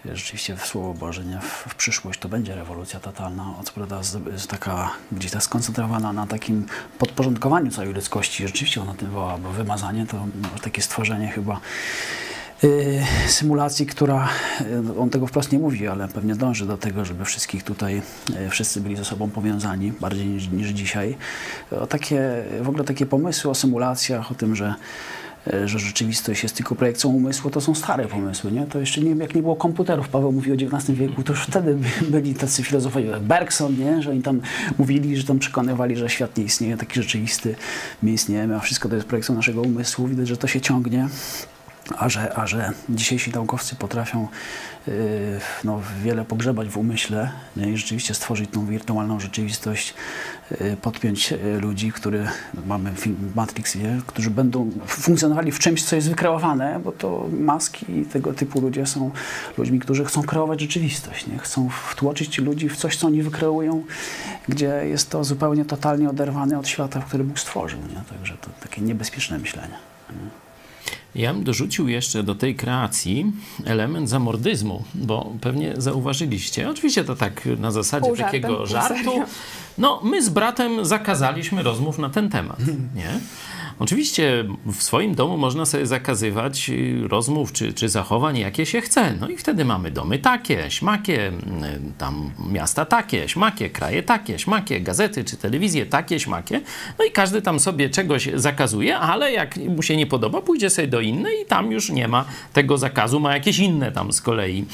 rzeczywiście 0.06 0.56
w 0.56 0.66
Słowo 0.66 0.94
Boże, 0.94 1.26
nie? 1.26 1.40
W, 1.40 1.66
w 1.70 1.76
przyszłość 1.76 2.20
to 2.20 2.30
będzie 2.30 2.56
rewolucja 2.56 3.00
totalna. 3.00 3.54
Odsproda 3.60 4.00
jest 4.32 4.48
taka 4.48 4.92
gdzieś 5.12 5.32
tak 5.32 5.44
skoncentrowana 5.44 6.14
na 6.14 6.28
takim 6.28 6.66
podporządkowaniu 7.00 7.72
całej 7.72 7.94
ludzkości. 7.94 8.48
Rzeczywiście 8.48 8.82
ona 8.82 8.94
tym 8.94 9.12
woła, 9.12 9.38
bo 9.38 9.52
wymazanie 9.52 10.06
to 10.06 10.26
takie 10.62 10.82
stworzenie 10.82 11.28
chyba 11.28 11.60
yy, 12.64 13.04
symulacji, 13.28 13.86
która, 13.86 14.30
yy, 14.60 15.00
on 15.00 15.10
tego 15.10 15.28
wprost 15.28 15.52
nie 15.52 15.60
mówi, 15.60 15.88
ale 15.88 16.08
pewnie 16.08 16.36
dąży 16.36 16.66
do 16.66 16.78
tego, 16.78 17.06
żeby 17.06 17.26
wszystkich 17.26 17.64
tutaj, 17.64 18.02
yy, 18.30 18.50
wszyscy 18.50 18.82
byli 18.82 18.96
ze 18.96 19.06
sobą 19.06 19.30
powiązani, 19.30 19.92
bardziej 19.92 20.28
niż, 20.28 20.48
niż 20.48 20.70
dzisiaj. 20.70 21.18
O 21.72 21.88
takie, 21.88 22.44
w 22.62 22.70
ogóle 22.70 22.84
takie 22.84 23.06
pomysły 23.06 23.52
o 23.52 23.56
symulacjach, 23.56 24.32
o 24.32 24.36
tym, 24.36 24.56
że 24.56 24.76
że 25.66 25.80
rzeczywistość 25.80 26.44
jest 26.44 26.56
tylko 26.56 26.76
projekcją 26.76 27.10
umysłu, 27.10 27.50
to 27.50 27.62
są 27.62 27.76
stare 27.76 28.08
pomysły. 28.08 28.52
Nie? 28.52 28.66
To 28.66 28.80
jeszcze 28.80 29.02
nie, 29.02 29.12
jak 29.12 29.36
nie 29.36 29.42
było 29.42 29.56
komputerów, 29.56 30.10
Paweł 30.10 30.32
mówił 30.32 30.54
o 30.54 30.58
XIX 30.58 31.00
wieku, 31.00 31.24
to 31.24 31.34
już 31.34 31.44
wtedy 31.44 31.78
byli 32.10 32.34
tacy 32.34 32.64
filozofowie 32.64 33.06
jak 33.06 33.22
Bergson, 33.22 33.78
nie? 33.78 34.02
że 34.02 34.12
oni 34.12 34.22
tam 34.22 34.42
mówili, 34.78 35.18
że 35.18 35.24
tam 35.24 35.40
przekonywali, 35.40 35.96
że 35.96 36.10
świat 36.10 36.38
nie 36.38 36.44
istnieje, 36.44 36.78
taki 36.78 37.02
rzeczywisty, 37.02 37.56
my 38.04 38.12
istniejemy, 38.12 38.56
a 38.56 38.60
wszystko 38.60 38.90
to 38.90 38.96
jest 38.96 39.08
projekcją 39.08 39.36
naszego 39.36 39.62
umysłu. 39.62 40.08
Widać, 40.08 40.28
że 40.28 40.38
to 40.38 40.48
się 40.48 40.62
ciągnie. 40.62 41.08
A 41.98 42.10
że, 42.10 42.38
a 42.38 42.48
że 42.48 42.72
dzisiejsi 42.90 43.32
naukowcy 43.32 43.76
potrafią 43.76 44.28
yy, 44.88 44.94
no, 45.64 45.82
wiele 46.04 46.26
pogrzebać 46.26 46.70
w 46.70 46.78
umyśle 46.78 47.32
nie? 47.58 47.72
i 47.72 47.78
rzeczywiście 47.78 48.14
stworzyć 48.14 48.50
tą 48.50 48.66
wirtualną 48.66 49.20
rzeczywistość, 49.20 49.94
yy, 50.52 50.78
podpiąć 50.82 51.32
yy, 51.32 51.60
ludzi, 51.60 51.92
które 51.92 52.28
mamy 52.66 52.92
film 52.96 53.32
Matrix, 53.36 53.76
nie? 53.76 54.02
którzy 54.08 54.30
będą 54.30 54.72
funkcjonowali 54.88 55.52
w 55.52 55.60
czymś, 55.60 55.84
co 55.84 55.96
jest 55.96 56.10
wykreowane, 56.10 56.80
bo 56.84 56.92
to 56.92 57.28
maski 57.32 58.00
i 58.00 58.06
tego 58.06 58.34
typu 58.34 58.62
ludzie 58.62 58.86
są 58.86 59.12
ludźmi, 59.58 59.80
którzy 59.80 60.06
chcą 60.06 60.24
kreować 60.24 60.62
rzeczywistość, 60.62 61.28
nie? 61.28 61.38
chcą 61.38 61.70
wtłoczyć 61.70 62.38
ludzi 62.38 62.70
w 62.70 62.78
coś, 62.78 62.98
co 62.98 63.08
oni 63.08 63.24
wykreują, 63.24 63.84
gdzie 64.50 64.82
jest 64.86 65.10
to 65.10 65.24
zupełnie 65.24 65.66
totalnie 65.66 66.10
oderwane 66.10 66.60
od 66.60 66.68
świata, 66.68 67.04
który 67.08 67.24
Bóg 67.24 67.40
stworzył. 67.40 67.80
Nie? 67.80 68.18
Także 68.18 68.38
to 68.38 68.50
takie 68.62 68.82
niebezpieczne 68.82 69.40
myślenie. 69.40 69.76
Nie? 70.10 70.43
Ja 71.16 71.34
bym 71.34 71.44
dorzucił 71.44 71.88
jeszcze 71.88 72.24
do 72.24 72.36
tej 72.36 72.56
kreacji 72.56 73.32
element 73.66 74.10
zamordyzmu, 74.10 74.84
bo 74.94 75.34
pewnie 75.42 75.74
zauważyliście. 75.78 76.70
Oczywiście 76.70 77.04
to 77.04 77.16
tak 77.16 77.50
na 77.60 77.72
zasadzie 77.72 78.08
pół 78.08 78.18
takiego 78.18 78.66
żartem, 78.66 79.04
żartu. 79.04 79.22
No, 79.78 80.02
my 80.04 80.24
z 80.24 80.30
bratem 80.30 80.86
zakazaliśmy 80.86 81.64
rozmów 81.64 82.00
na 82.00 82.10
ten 82.10 82.30
temat, 82.30 82.60
nie? 82.96 83.20
Oczywiście 83.80 84.46
w 84.66 84.84
swoim 84.84 85.16
domu 85.16 85.38
można 85.38 85.66
sobie 85.66 85.86
zakazywać 85.86 86.70
y, 86.70 87.08
rozmów 87.08 87.54
czy, 87.54 87.74
czy 87.74 87.90
zachowań, 87.90 88.38
jakie 88.38 88.66
się 88.66 88.82
chce. 88.82 89.14
No 89.20 89.30
i 89.30 89.38
wtedy 89.38 89.66
mamy 89.66 89.92
domy 89.92 90.20
takie, 90.20 90.72
śmakie, 90.72 91.32
tam 91.98 92.32
miasta 92.52 92.86
takie, 92.86 93.30
śmakie, 93.30 93.70
kraje 93.70 94.04
takie, 94.04 94.40
śmakie, 94.40 94.82
gazety 94.82 95.24
czy 95.24 95.38
telewizje 95.38 95.86
takie, 95.86 96.20
śmakie. 96.20 96.62
No 97.00 97.06
i 97.06 97.12
każdy 97.12 97.42
tam 97.42 97.60
sobie 97.60 97.90
czegoś 97.90 98.30
zakazuje, 98.34 98.98
ale 98.98 99.32
jak 99.32 99.58
mu 99.58 99.82
się 99.82 99.98
nie 99.98 100.08
podoba, 100.08 100.42
pójdzie 100.42 100.70
sobie 100.70 100.88
do 100.88 101.02
innej 101.02 101.42
i 101.42 101.46
tam 101.46 101.72
już 101.72 101.90
nie 101.90 102.08
ma 102.08 102.26
tego 102.54 102.78
zakazu, 102.78 103.20
ma 103.20 103.34
jakieś 103.34 103.60
inne 103.60 103.92
tam 103.92 104.14
z 104.14 104.22
kolei 104.22 104.66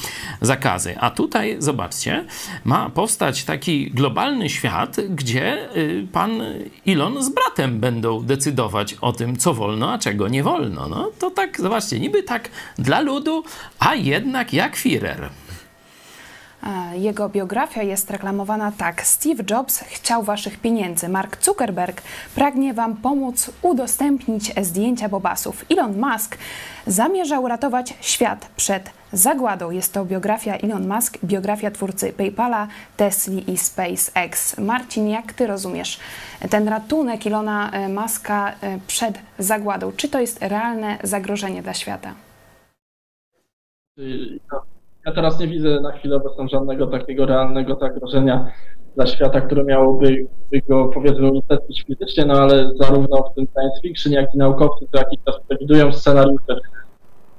zakazy. 0.41 0.99
A 0.99 1.11
tutaj, 1.11 1.55
zobaczcie, 1.59 2.25
ma 2.65 2.89
powstać 2.89 3.43
taki 3.43 3.91
globalny 3.91 4.49
świat, 4.49 4.97
gdzie 5.09 5.75
y, 5.77 6.07
pan 6.11 6.31
Elon 6.87 7.23
z 7.23 7.29
bratem 7.29 7.79
będą 7.79 8.23
decydować 8.23 8.88
o 9.01 9.13
tym, 9.13 9.37
co 9.37 9.53
wolno, 9.53 9.91
a 9.91 9.97
czego 9.97 10.27
nie 10.27 10.43
wolno. 10.43 10.87
No 10.87 11.11
to 11.19 11.31
tak, 11.31 11.61
zobaczcie, 11.61 11.99
niby 11.99 12.23
tak 12.23 12.49
dla 12.77 12.99
ludu, 12.99 13.43
a 13.79 13.95
jednak 13.95 14.53
jak 14.53 14.77
Führer. 14.77 15.29
Jego 16.93 17.29
biografia 17.29 17.83
jest 17.83 18.11
reklamowana 18.11 18.71
tak. 18.77 19.05
Steve 19.05 19.43
Jobs 19.49 19.79
chciał 19.79 20.23
waszych 20.23 20.59
pieniędzy. 20.59 21.09
Mark 21.09 21.43
Zuckerberg 21.43 22.01
pragnie 22.35 22.73
wam 22.73 22.95
pomóc 22.95 23.51
udostępnić 23.61 24.53
zdjęcia 24.61 25.09
bobasów. 25.09 25.65
Elon 25.71 25.99
Musk 25.99 26.37
zamierzał 26.87 27.47
ratować 27.47 27.93
świat 28.01 28.49
przed 28.55 28.91
zagładą. 29.13 29.71
Jest 29.71 29.93
to 29.93 30.05
biografia 30.05 30.53
Elon 30.53 30.87
Musk, 30.95 31.17
biografia 31.23 31.71
twórcy 31.71 32.13
PayPala, 32.13 32.67
Tesla 32.97 33.41
i 33.47 33.57
SpaceX. 33.57 34.57
Marcin, 34.57 35.07
jak 35.07 35.33
ty 35.33 35.47
rozumiesz 35.47 35.99
ten 36.49 36.67
ratunek 36.67 37.27
Elona 37.27 37.71
e, 37.71 37.89
Muska 37.89 38.55
e, 38.61 38.79
przed 38.87 39.19
zagładą? 39.39 39.91
Czy 39.91 40.09
to 40.09 40.19
jest 40.19 40.41
realne 40.41 40.97
zagrożenie 41.03 41.61
dla 41.61 41.73
świata? 41.73 42.13
Ja 45.09 45.15
teraz 45.15 45.39
nie 45.39 45.47
widzę 45.47 45.81
na 45.81 45.91
chwilę 45.91 46.15
obecną 46.15 46.47
żadnego 46.47 46.87
takiego 46.87 47.25
realnego 47.25 47.75
zagrożenia 47.75 48.51
dla 48.95 49.07
świata, 49.07 49.41
które 49.41 49.63
miałoby 49.63 50.25
go 50.69 50.85
powiedzmy 50.85 51.31
unicestwić 51.31 51.83
fizycznie, 51.83 52.25
no 52.25 52.33
ale 52.33 52.71
zarówno 52.75 53.17
w 53.17 53.35
tym 53.35 53.47
science 53.53 53.81
fiction, 53.81 54.13
jak 54.13 54.35
i 54.35 54.37
naukowcy 54.37 54.85
co 54.91 54.97
jakiś 54.97 55.19
czas 55.25 55.35
przewidują 55.47 55.93
scenariusze, 55.93 56.59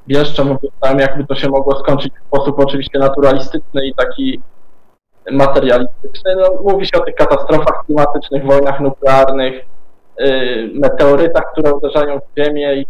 wieszczą, 0.07 0.57
tam 0.81 0.99
jakby 0.99 1.27
to 1.27 1.35
się 1.35 1.49
mogło 1.49 1.79
skończyć 1.79 2.13
w 2.13 2.27
sposób 2.27 2.59
oczywiście 2.59 2.99
naturalistyczny 2.99 3.87
i 3.87 3.95
taki 3.95 4.41
materialistyczny. 5.31 6.37
No, 6.37 6.73
mówi 6.73 6.87
się 6.87 6.99
o 6.99 7.05
tych 7.05 7.15
katastrofach 7.15 7.85
klimatycznych, 7.87 8.47
wojnach 8.47 8.81
nuklearnych, 8.81 9.65
yy, 10.19 10.71
meteorytach, 10.75 11.53
które 11.53 11.75
uderzają 11.75 12.19
w 12.19 12.39
Ziemię 12.39 12.75
i 12.75 12.87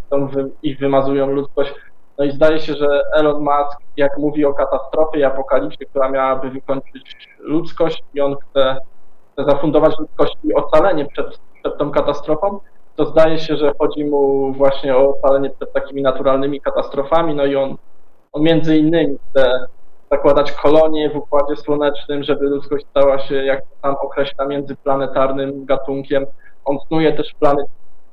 ich 0.62 0.78
wymazują 0.78 1.26
ludzkość. 1.26 1.72
No 2.20 2.26
i 2.26 2.30
zdaje 2.30 2.60
się, 2.60 2.74
że 2.74 3.02
Elon 3.12 3.42
Musk, 3.42 3.78
jak 3.96 4.18
mówi 4.18 4.44
o 4.44 4.54
katastrofie 4.54 5.20
i 5.20 5.24
apokalipsie, 5.24 5.86
która 5.86 6.08
miałaby 6.08 6.50
wykończyć 6.50 7.28
ludzkość 7.38 8.02
i 8.14 8.20
on 8.20 8.36
chce, 8.36 8.76
chce 9.32 9.44
zafundować 9.44 9.98
ludzkości 9.98 10.54
ocalenie 10.54 11.06
przed, 11.06 11.38
przed 11.60 11.78
tą 11.78 11.90
katastrofą, 11.90 12.60
to 12.96 13.04
zdaje 13.04 13.38
się, 13.38 13.56
że 13.56 13.72
chodzi 13.78 14.04
mu 14.04 14.52
właśnie 14.52 14.96
o 14.96 15.08
ocalenie 15.08 15.50
przed 15.50 15.72
takimi 15.72 16.02
naturalnymi 16.02 16.60
katastrofami, 16.60 17.34
no 17.34 17.44
i 17.44 17.56
on, 17.56 17.76
on 18.32 18.42
między 18.42 18.76
innymi 18.76 19.18
chce 19.30 19.66
zakładać 20.10 20.52
kolonie 20.52 21.10
w 21.10 21.16
Układzie 21.16 21.56
Słonecznym, 21.56 22.22
żeby 22.22 22.46
ludzkość 22.46 22.86
stała 22.90 23.18
się, 23.18 23.34
jak 23.34 23.62
sam 23.82 23.96
określa, 24.02 24.46
międzyplanetarnym 24.46 25.64
gatunkiem. 25.64 26.26
On 26.64 26.78
snuje 26.88 27.12
też 27.12 27.34
plany, 27.40 27.64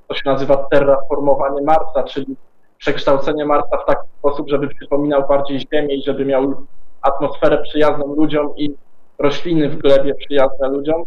to 0.07 0.15
się 0.15 0.21
nazywa 0.25 0.67
terraformowanie 0.71 1.61
Marsa, 1.61 2.03
czyli 2.03 2.35
przekształcenie 2.77 3.45
Marsa 3.45 3.77
w 3.77 3.85
taki 3.85 4.07
sposób, 4.19 4.49
żeby 4.49 4.67
przypominał 4.67 5.27
bardziej 5.27 5.59
Ziemię 5.59 5.95
i 5.95 6.03
żeby 6.03 6.25
miał 6.25 6.65
atmosferę 7.01 7.57
przyjazną 7.57 8.15
ludziom 8.15 8.53
i 8.57 8.75
rośliny 9.19 9.69
w 9.69 9.77
glebie 9.77 10.15
przyjazne 10.15 10.67
ludziom. 10.67 11.03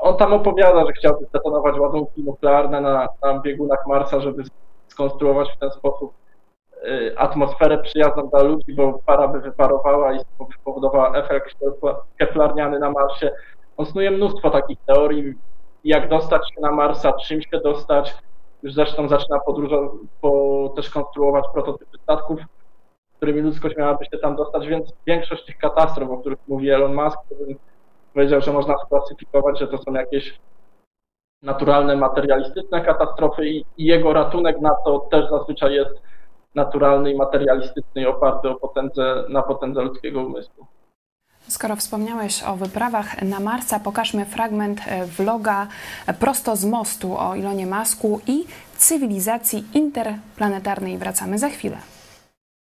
On 0.00 0.16
tam 0.16 0.32
opowiada, 0.32 0.86
że 0.86 0.92
chciałby 0.92 1.26
zdetonować 1.26 1.78
ładunki 1.78 2.22
nuklearne 2.22 2.80
na, 2.80 3.08
na 3.22 3.40
biegunach 3.40 3.86
Marsa, 3.86 4.20
żeby 4.20 4.42
skonstruować 4.88 5.48
w 5.56 5.58
ten 5.58 5.70
sposób 5.70 6.12
y, 6.84 7.14
atmosferę 7.18 7.78
przyjazną 7.78 8.28
dla 8.28 8.42
ludzi, 8.42 8.74
bo 8.74 8.98
para 9.06 9.28
by 9.28 9.40
wyparowała 9.40 10.12
i 10.12 10.18
spowodowała 10.60 11.16
efekt 11.16 11.56
keplarniany 12.18 12.78
na 12.78 12.90
Marsie. 12.90 13.30
On 13.76 13.86
snuje 13.86 14.10
mnóstwo 14.10 14.50
takich 14.50 14.78
teorii, 14.86 15.34
jak 15.84 16.08
dostać 16.08 16.42
się 16.54 16.60
na 16.60 16.72
Marsa, 16.72 17.12
czym 17.12 17.42
się 17.42 17.60
dostać, 17.60 18.14
już 18.62 18.74
zresztą 18.74 19.08
zaczyna 19.08 19.40
podróżować, 19.40 19.90
po, 20.20 20.72
też 20.76 20.90
konstruować 20.90 21.44
prototypy 21.52 21.98
statków, 21.98 22.40
którymi 23.16 23.40
ludzkość 23.40 23.76
miałaby 23.76 24.04
się 24.04 24.18
tam 24.18 24.36
dostać, 24.36 24.66
więc 24.66 24.92
większość 25.06 25.44
tych 25.44 25.58
katastrof, 25.58 26.10
o 26.10 26.16
których 26.16 26.38
mówi 26.48 26.70
Elon 26.70 26.94
Musk, 26.94 27.18
powiedział, 28.14 28.40
że 28.40 28.52
można 28.52 28.78
sklasyfikować, 28.78 29.58
że 29.58 29.68
to 29.68 29.78
są 29.78 29.92
jakieś 29.92 30.38
naturalne, 31.42 31.96
materialistyczne 31.96 32.80
katastrofy 32.80 33.48
i, 33.48 33.64
i 33.78 33.84
jego 33.84 34.12
ratunek 34.12 34.60
na 34.60 34.74
to 34.84 34.98
też 34.98 35.30
zazwyczaj 35.30 35.74
jest 35.74 36.02
naturalny 36.54 37.12
i 37.12 37.16
materialistyczny 37.16 38.02
i 38.02 38.06
oparty 38.06 38.48
o 38.48 38.54
potędze, 38.54 39.24
na 39.28 39.42
potędze 39.42 39.82
ludzkiego 39.82 40.20
umysłu. 40.20 40.66
Skoro 41.52 41.76
wspomniałeś 41.76 42.42
o 42.42 42.56
wyprawach 42.56 43.22
na 43.22 43.40
Marsa, 43.40 43.80
pokażmy 43.80 44.26
fragment 44.26 44.80
e, 44.86 45.06
vloga 45.06 45.66
prosto 46.18 46.56
z 46.56 46.64
mostu 46.64 47.18
o 47.18 47.34
Ilonie 47.34 47.66
Masku 47.66 48.20
i 48.26 48.44
cywilizacji 48.78 49.64
interplanetarnej. 49.74 50.98
Wracamy 50.98 51.38
za 51.38 51.48
chwilę. 51.48 51.91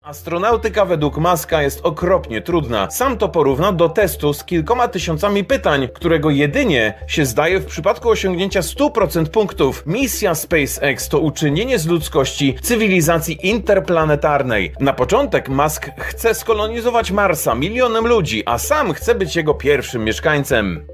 Astronautyka 0.06 0.86
według 0.86 1.18
Maska 1.18 1.62
jest 1.62 1.86
okropnie 1.86 2.42
trudna. 2.42 2.92
Sam 2.92 3.18
to 3.18 3.30
porówna 3.30 3.72
do 3.72 3.90
testu 3.90 4.34
z 4.34 4.44
kilkoma 4.44 4.88
tysiącami 4.88 5.44
pytań, 5.44 5.88
którego 5.94 6.30
jedynie 6.30 6.94
się 7.08 7.26
zdaje 7.26 7.60
w 7.60 7.66
przypadku 7.66 8.10
osiągnięcia 8.10 8.62
100% 8.62 9.26
punktów. 9.26 9.84
Misja 9.86 10.36
SpaceX 10.36 11.10
to 11.10 11.20
uczynienie 11.20 11.80
z 11.80 11.88
ludzkości 11.88 12.56
cywilizacji 12.62 13.48
interplanetarnej. 13.48 14.74
Na 14.80 14.94
początek 14.94 15.50
Musk 15.50 15.90
chce 15.98 16.34
skolonizować 16.34 17.12
Marsa 17.12 17.56
milionem 17.56 18.08
ludzi, 18.08 18.44
a 18.46 18.58
sam 18.58 18.94
chce 18.94 19.16
być 19.16 19.36
jego 19.36 19.54
pierwszym 19.54 20.04
mieszkańcem. 20.04 20.88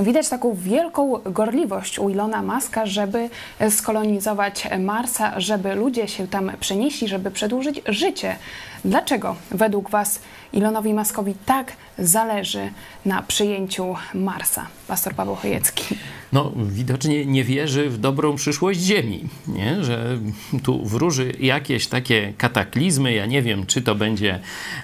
Widać 0.00 0.28
taką 0.28 0.54
wielką 0.54 1.18
gorliwość 1.24 1.98
u 1.98 2.08
Ilona 2.08 2.42
Maska, 2.42 2.86
żeby 2.86 3.30
skolonizować 3.70 4.68
Marsa, 4.78 5.40
żeby 5.40 5.74
ludzie 5.74 6.08
się 6.08 6.28
tam 6.28 6.52
przenieśli, 6.60 7.08
żeby 7.08 7.30
przedłużyć 7.30 7.82
życie. 7.86 8.36
Dlaczego 8.84 9.36
według 9.50 9.90
Was 9.90 10.20
Ilonowi 10.52 10.94
Maskowi 10.94 11.34
tak 11.46 11.72
zależy 11.98 12.70
na 13.04 13.22
przyjęciu 13.22 13.94
Marsa? 14.14 14.66
Pastor 14.88 15.14
Paweł 15.14 15.34
Chojecki. 15.34 15.98
No, 16.32 16.52
widocznie 16.56 17.26
nie 17.26 17.44
wierzy 17.44 17.90
w 17.90 17.98
dobrą 17.98 18.36
przyszłość 18.36 18.80
Ziemi, 18.80 19.24
nie? 19.48 19.84
że 19.84 20.18
tu 20.62 20.84
wróży 20.84 21.32
jakieś 21.40 21.86
takie 21.86 22.32
kataklizmy. 22.38 23.12
Ja 23.12 23.26
nie 23.26 23.42
wiem, 23.42 23.66
czy 23.66 23.82
to 23.82 23.94
będzie 23.94 24.40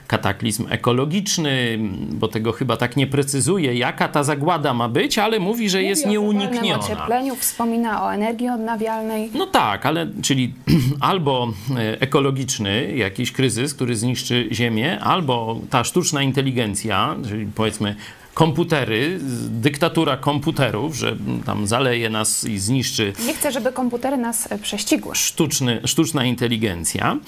kataklizm 0.06 0.66
ekologiczny, 0.70 1.78
bo 2.10 2.28
tego 2.28 2.52
chyba 2.52 2.76
tak 2.76 2.96
nie 2.96 3.06
precyzuje, 3.06 3.74
jaka 3.74 4.08
ta 4.08 4.24
zagłada 4.24 4.74
ma 4.74 4.88
być, 4.88 5.18
ale 5.18 5.38
mówi, 5.38 5.70
że 5.70 5.78
mówi 5.78 5.88
jest 5.88 6.06
nieunikniona. 6.06 6.76
o 6.76 6.80
ociepleniu, 6.80 7.36
wspomina 7.36 8.04
o 8.04 8.14
energii 8.14 8.48
odnawialnej. 8.48 9.30
No 9.34 9.46
tak, 9.46 9.86
ale 9.86 10.06
czyli 10.22 10.54
albo 11.00 11.52
e, 11.76 12.00
ekologiczny 12.00 12.92
jakiś 12.96 13.32
kryzys, 13.32 13.74
który 13.74 13.96
zniszczy 13.96 14.48
Ziemię, 14.52 15.00
albo 15.00 15.60
ta 15.70 15.84
sztuczna 15.84 16.22
inteligencja, 16.22 17.16
czyli 17.28 17.46
powiedzmy 17.54 17.96
komputery, 18.36 19.18
dyktatura 19.48 20.16
komputerów, 20.16 20.96
że 20.96 21.16
tam 21.46 21.66
zaleje 21.66 22.10
nas 22.10 22.44
i 22.44 22.58
zniszczy. 22.58 23.12
Nie 23.26 23.34
chcę, 23.34 23.52
żeby 23.52 23.72
komputery 23.72 24.16
nas 24.16 24.52
e, 24.52 24.58
prześcigły. 24.58 25.14
Sztuczny, 25.14 25.80
sztuczna 25.84 26.24
inteligencja, 26.24 27.18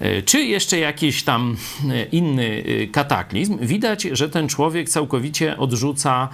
e, 0.00 0.22
czy 0.22 0.44
jeszcze 0.44 0.78
jakiś 0.78 1.22
tam 1.22 1.56
e, 1.90 2.04
inny 2.04 2.64
kataklizm. 2.92 3.58
Widać, 3.60 4.02
że 4.02 4.28
ten 4.28 4.48
człowiek 4.48 4.88
całkowicie 4.88 5.56
odrzuca 5.56 6.28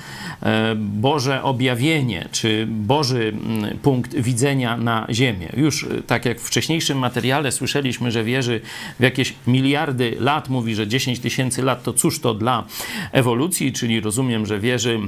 Boże 0.77 1.43
objawienie, 1.43 2.29
czy 2.33 2.67
Boży 2.67 3.33
punkt 3.83 4.15
widzenia 4.15 4.77
na 4.77 5.07
Ziemię. 5.11 5.53
Już 5.57 5.87
tak 6.07 6.25
jak 6.25 6.41
w 6.41 6.47
wcześniejszym 6.47 6.99
materiale 6.99 7.53
słyszeliśmy, 7.53 8.11
że 8.11 8.25
wierzy 8.25 8.61
w 9.01 9.03
jakieś 9.03 9.35
miliardy 9.47 10.17
lat, 10.21 10.49
mówi, 10.49 10.75
że 10.75 10.89
10 10.89 11.21
tysięcy 11.21 11.63
lat 11.63 11.83
to 11.83 11.93
cóż 11.93 12.21
to 12.21 12.35
dla 12.35 12.65
ewolucji, 13.13 13.73
czyli 13.73 14.01
rozumie 14.01 14.20
rozumiem, 14.21 14.47
że 14.47 14.61
wierzy 14.61 14.99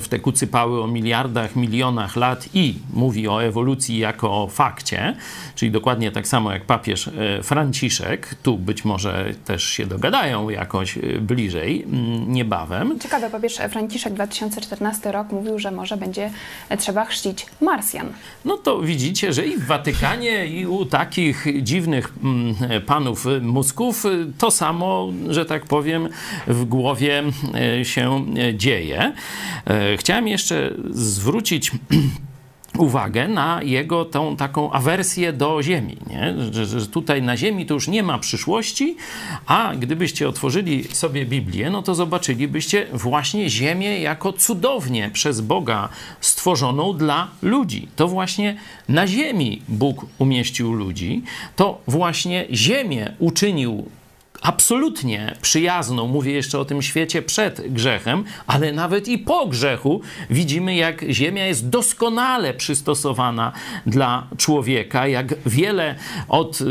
w 0.00 0.08
te 0.08 0.18
kucypały 0.18 0.82
o 0.82 0.86
miliardach, 0.86 1.56
milionach 1.56 2.16
lat 2.16 2.48
i 2.54 2.74
mówi 2.92 3.28
o 3.28 3.44
ewolucji 3.44 3.98
jako 3.98 4.42
o 4.42 4.48
fakcie, 4.48 5.16
czyli 5.54 5.70
dokładnie 5.70 6.12
tak 6.12 6.28
samo 6.28 6.52
jak 6.52 6.64
papież 6.64 7.08
e, 7.08 7.42
Franciszek. 7.42 8.34
Tu 8.42 8.58
być 8.58 8.84
może 8.84 9.34
też 9.44 9.64
się 9.64 9.86
dogadają 9.86 10.48
jakoś 10.48 10.98
e, 10.98 11.00
bliżej 11.20 11.86
niebawem. 12.26 13.00
Ciekawe, 13.00 13.30
papież 13.30 13.56
Franciszek 13.70 14.12
2014 14.12 15.12
rok 15.12 15.32
mówił, 15.32 15.58
że 15.58 15.70
może 15.70 15.96
będzie 15.96 16.30
trzeba 16.78 17.04
chrzcić 17.04 17.46
Marsjan. 17.60 18.12
No 18.44 18.56
to 18.56 18.80
widzicie, 18.80 19.32
że 19.32 19.46
i 19.46 19.56
w 19.56 19.66
Watykanie, 19.66 20.46
i 20.46 20.66
u 20.66 20.84
takich 20.84 21.46
dziwnych 21.62 22.14
panów 22.86 23.26
mózgów 23.42 24.04
to 24.38 24.50
samo, 24.50 25.12
że 25.28 25.44
tak 25.44 25.64
powiem, 25.64 26.08
w 26.46 26.64
głowie 26.64 27.22
e, 27.80 27.84
się 27.84 28.26
dzieje. 28.54 29.12
E, 29.76 29.96
chciałem 29.96 30.28
jeszcze 30.28 30.74
zwrócić 30.90 31.70
uwagę 32.78 33.28
na 33.28 33.62
jego 33.62 34.04
tą 34.04 34.36
taką 34.36 34.72
awersję 34.72 35.32
do 35.32 35.62
Ziemi, 35.62 35.96
nie? 36.10 36.34
Że, 36.52 36.66
że, 36.66 36.86
tutaj 36.86 37.22
na 37.22 37.36
Ziemi 37.36 37.66
to 37.66 37.74
już 37.74 37.88
nie 37.88 38.02
ma 38.02 38.18
przyszłości, 38.18 38.96
a 39.46 39.72
gdybyście 39.78 40.28
otworzyli 40.28 40.84
sobie 40.84 41.26
Biblię, 41.26 41.70
no 41.70 41.82
to 41.82 41.94
zobaczylibyście 41.94 42.86
właśnie 42.92 43.50
Ziemię 43.50 44.00
jako 44.00 44.32
cudownie 44.32 45.10
przez 45.12 45.40
Boga 45.40 45.88
stworzoną 46.20 46.92
dla 46.92 47.28
ludzi. 47.42 47.88
To 47.96 48.08
właśnie 48.08 48.56
na 48.88 49.06
Ziemi 49.06 49.62
Bóg 49.68 50.06
umieścił 50.18 50.72
ludzi, 50.72 51.22
to 51.56 51.80
właśnie 51.86 52.46
Ziemię 52.50 53.12
uczynił 53.18 53.90
absolutnie 54.42 55.36
przyjazną, 55.42 56.06
mówię 56.06 56.32
jeszcze 56.32 56.58
o 56.58 56.64
tym 56.64 56.82
świecie 56.82 57.22
przed 57.22 57.72
grzechem, 57.72 58.24
ale 58.46 58.72
nawet 58.72 59.08
i 59.08 59.18
po 59.18 59.46
grzechu 59.46 60.00
widzimy, 60.30 60.74
jak 60.74 61.04
Ziemia 61.10 61.46
jest 61.46 61.68
doskonale 61.68 62.54
przystosowana 62.54 63.52
dla 63.86 64.26
człowieka, 64.36 65.06
jak 65.06 65.34
wiele 65.46 65.94
od 66.28 66.60
y, 66.60 66.64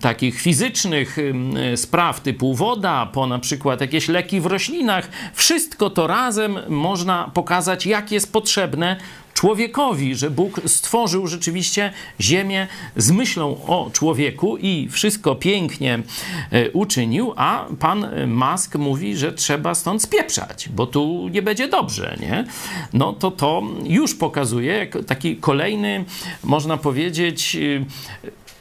takich 0.00 0.40
fizycznych 0.40 1.18
y, 1.18 1.76
spraw 1.76 2.20
typu 2.20 2.54
woda, 2.54 3.06
po 3.06 3.26
na 3.26 3.38
przykład 3.38 3.80
jakieś 3.80 4.08
leki 4.08 4.40
w 4.40 4.46
roślinach, 4.46 5.08
wszystko 5.34 5.90
to 5.90 6.06
razem 6.06 6.58
można 6.68 7.30
pokazać, 7.34 7.86
jak 7.86 8.12
jest 8.12 8.32
potrzebne 8.32 8.96
człowiekowi, 9.40 10.14
że 10.14 10.30
Bóg 10.30 10.60
stworzył 10.66 11.26
rzeczywiście 11.26 11.92
ziemię 12.20 12.66
z 12.96 13.10
myślą 13.10 13.64
o 13.66 13.90
człowieku 13.92 14.56
i 14.56 14.88
wszystko 14.90 15.34
pięknie 15.34 16.02
e, 16.50 16.70
uczynił, 16.70 17.32
a 17.36 17.66
pan 17.78 18.06
Musk 18.26 18.74
mówi, 18.74 19.16
że 19.16 19.32
trzeba 19.32 19.74
stąd 19.74 20.02
spieprzać, 20.02 20.68
bo 20.68 20.86
tu 20.86 21.28
nie 21.28 21.42
będzie 21.42 21.68
dobrze, 21.68 22.16
nie? 22.20 22.44
No 22.92 23.12
to 23.12 23.30
to 23.30 23.62
już 23.84 24.14
pokazuje 24.14 24.86
taki 25.06 25.36
kolejny, 25.36 26.04
można 26.44 26.76
powiedzieć, 26.76 27.56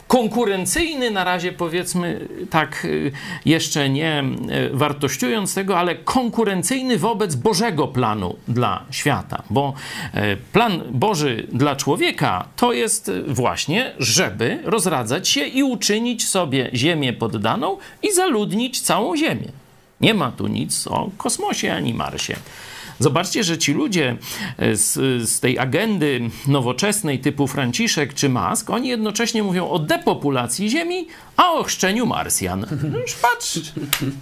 konkurencyjny, 0.09 1.11
na 1.11 1.23
razie 1.23 1.51
powiedzmy 1.51 2.27
tak 2.49 2.85
y, 2.85 3.11
jeszcze 3.45 3.89
nie 3.89 4.23
y, 4.73 4.77
wartościując 4.77 5.55
tego, 5.55 5.77
ale 5.77 5.95
konkurencyjny 5.95 6.97
wobec 6.97 7.35
Bożego 7.35 7.87
planu 7.87 8.35
dla 8.47 8.85
świata. 8.91 9.43
Bo 9.49 9.73
y, 10.15 10.37
plan 10.53 10.81
Boży 10.91 11.47
dla 11.51 11.75
człowieka 11.75 12.47
to 12.55 12.73
jest 12.73 13.11
właśnie, 13.27 13.93
żeby 13.99 14.59
rozradzać 14.63 15.27
się 15.27 15.45
i 15.45 15.63
uczynić 15.63 16.27
sobie 16.27 16.69
Ziemię 16.73 17.13
poddaną 17.13 17.77
i 18.03 18.11
zaludnić 18.13 18.81
całą 18.81 19.17
Ziemię. 19.17 19.51
Nie 20.01 20.13
ma 20.13 20.31
tu 20.31 20.47
nic 20.47 20.87
o 20.87 21.09
kosmosie 21.17 21.73
ani 21.73 21.93
Marsie. 21.93 22.35
Zobaczcie, 22.99 23.43
że 23.43 23.57
ci 23.57 23.73
ludzie 23.73 24.17
e, 24.57 24.75
z, 24.75 24.93
z 25.29 25.39
tej 25.39 25.59
agendy 25.59 26.21
nowoczesnej 26.47 27.19
typu 27.19 27.47
Franciszek 27.47 28.13
czy 28.13 28.29
Musk, 28.29 28.69
oni 28.69 28.87
jednocześnie 28.87 29.43
mówią 29.43 29.69
o 29.69 29.79
depopulacji 29.79 30.69
Ziemi, 30.69 31.07
a 31.37 31.51
o 31.51 31.63
chrzczeniu 31.63 32.05
Marsjan. 32.05 32.65
No 32.91 32.97
już 32.99 33.13
patrz, 33.13 33.59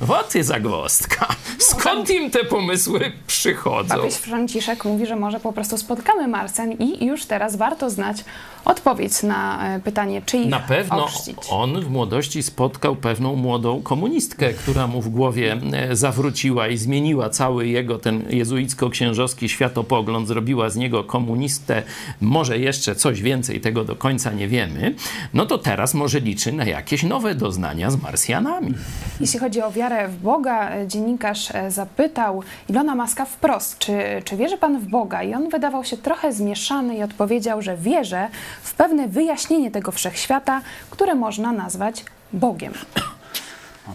wot 0.01 0.35
jest 0.35 0.49
zagwozdka. 0.49 1.27
Skąd 1.59 2.09
im 2.09 2.31
te 2.31 2.43
pomysły 2.43 3.11
przychodzą? 3.27 3.95
Papież 3.95 4.13
Franciszek 4.13 4.85
mówi, 4.85 5.05
że 5.05 5.15
może 5.15 5.39
po 5.39 5.53
prostu 5.53 5.77
spotkamy 5.77 6.27
Marsjan 6.27 6.71
i 6.71 7.05
już 7.05 7.25
teraz 7.25 7.55
warto 7.55 7.89
znać 7.89 8.17
odpowiedź 8.65 9.23
na 9.23 9.69
e, 9.75 9.79
pytanie, 9.79 10.21
czy 10.25 10.37
ich 10.37 10.49
Na 10.49 10.59
pewno 10.59 11.03
ochrzcić. 11.05 11.35
on 11.49 11.81
w 11.81 11.89
młodości 11.89 12.43
spotkał 12.43 12.95
pewną 12.95 13.35
młodą 13.35 13.81
komunistkę, 13.81 14.53
która 14.53 14.87
mu 14.87 15.01
w 15.01 15.09
głowie 15.09 15.57
e, 15.73 15.95
zawróciła 15.95 16.67
i 16.67 16.77
zmieniła 16.77 17.29
cały 17.29 17.67
jego 17.67 17.99
ten 17.99 18.25
jezuicko-księżowski 18.67 19.49
światopogląd, 19.49 20.27
zrobiła 20.27 20.69
z 20.69 20.75
niego 20.75 21.03
komunistę, 21.03 21.84
może 22.21 22.58
jeszcze 22.58 22.95
coś 22.95 23.21
więcej, 23.21 23.62
tego 23.62 23.84
do 23.84 23.95
końca 23.95 24.32
nie 24.32 24.47
wiemy, 24.47 24.95
no 25.34 25.45
to 25.45 25.58
teraz 25.58 25.93
może 25.93 26.19
liczy 26.19 26.51
na 26.51 26.65
jakieś 26.65 27.03
nowe 27.03 27.36
doznania 27.36 27.91
z 27.91 28.01
Marsjanami. 28.01 28.73
Jeśli 29.19 29.39
chodzi 29.39 29.62
o 29.62 29.71
wiarę 29.71 30.08
w 30.08 30.21
Boga, 30.21 30.69
e, 30.69 30.88
dziennikarz 30.88 31.49
zapytał 31.69 32.43
Ilona 32.69 32.95
Maska 32.95 33.25
wprost, 33.25 33.77
czy, 33.77 33.97
czy 34.23 34.38
wierzy 34.38 34.58
pan 34.58 34.80
w 34.80 34.86
Boga? 34.86 35.23
I 35.23 35.34
on 35.34 35.49
wydawał 35.49 35.84
się 35.84 35.97
trochę 35.97 36.34
zmieszany 36.34 36.97
i 36.97 37.03
odpowiedział, 37.03 37.62
że 37.62 37.77
wierzę, 37.77 38.27
w 38.63 38.73
pewne 38.73 39.08
wyjaśnienie 39.08 39.71
tego 39.71 39.91
wszechświata, 39.91 40.62
które 40.89 41.15
można 41.15 41.51
nazwać 41.51 42.06
Bogiem. 42.34 42.73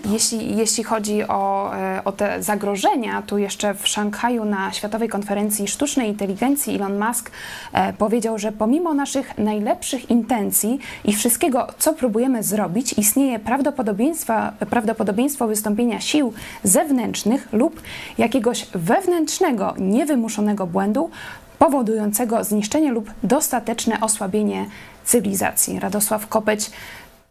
Jeśli, 0.05 0.57
jeśli 0.57 0.85
chodzi 0.85 1.29
o, 1.29 1.73
e, 1.77 2.05
o 2.05 2.13
te 2.13 2.43
zagrożenia, 2.43 3.23
tu 3.23 3.39
jeszcze 3.39 3.75
w 3.75 3.89
Szanghaju 3.89 4.45
na 4.45 4.73
Światowej 4.73 5.09
Konferencji 5.09 5.69
Sztucznej 5.69 6.09
Inteligencji 6.09 6.75
Elon 6.75 6.99
Musk 7.07 7.31
e, 7.73 7.93
powiedział, 7.93 8.39
że 8.39 8.53
pomimo 8.53 8.95
naszych 8.95 9.39
najlepszych 9.39 10.11
intencji 10.11 10.79
i 11.05 11.13
wszystkiego, 11.13 11.67
co 11.79 11.93
próbujemy 11.93 12.43
zrobić, 12.43 12.93
istnieje 12.93 13.39
prawdopodobieństwo, 13.39 14.33
prawdopodobieństwo 14.71 15.47
wystąpienia 15.47 16.01
sił 16.01 16.33
zewnętrznych 16.65 17.49
lub 17.53 17.83
jakiegoś 18.19 18.67
wewnętrznego, 18.75 19.75
niewymuszonego 19.79 20.67
błędu 20.67 21.11
powodującego 21.59 22.45
zniszczenie 22.45 22.93
lub 22.93 23.11
dostateczne 23.23 24.01
osłabienie 24.01 24.67
cywilizacji. 25.05 25.81
Radosław 25.81 26.27
Kopeć, 26.27 26.71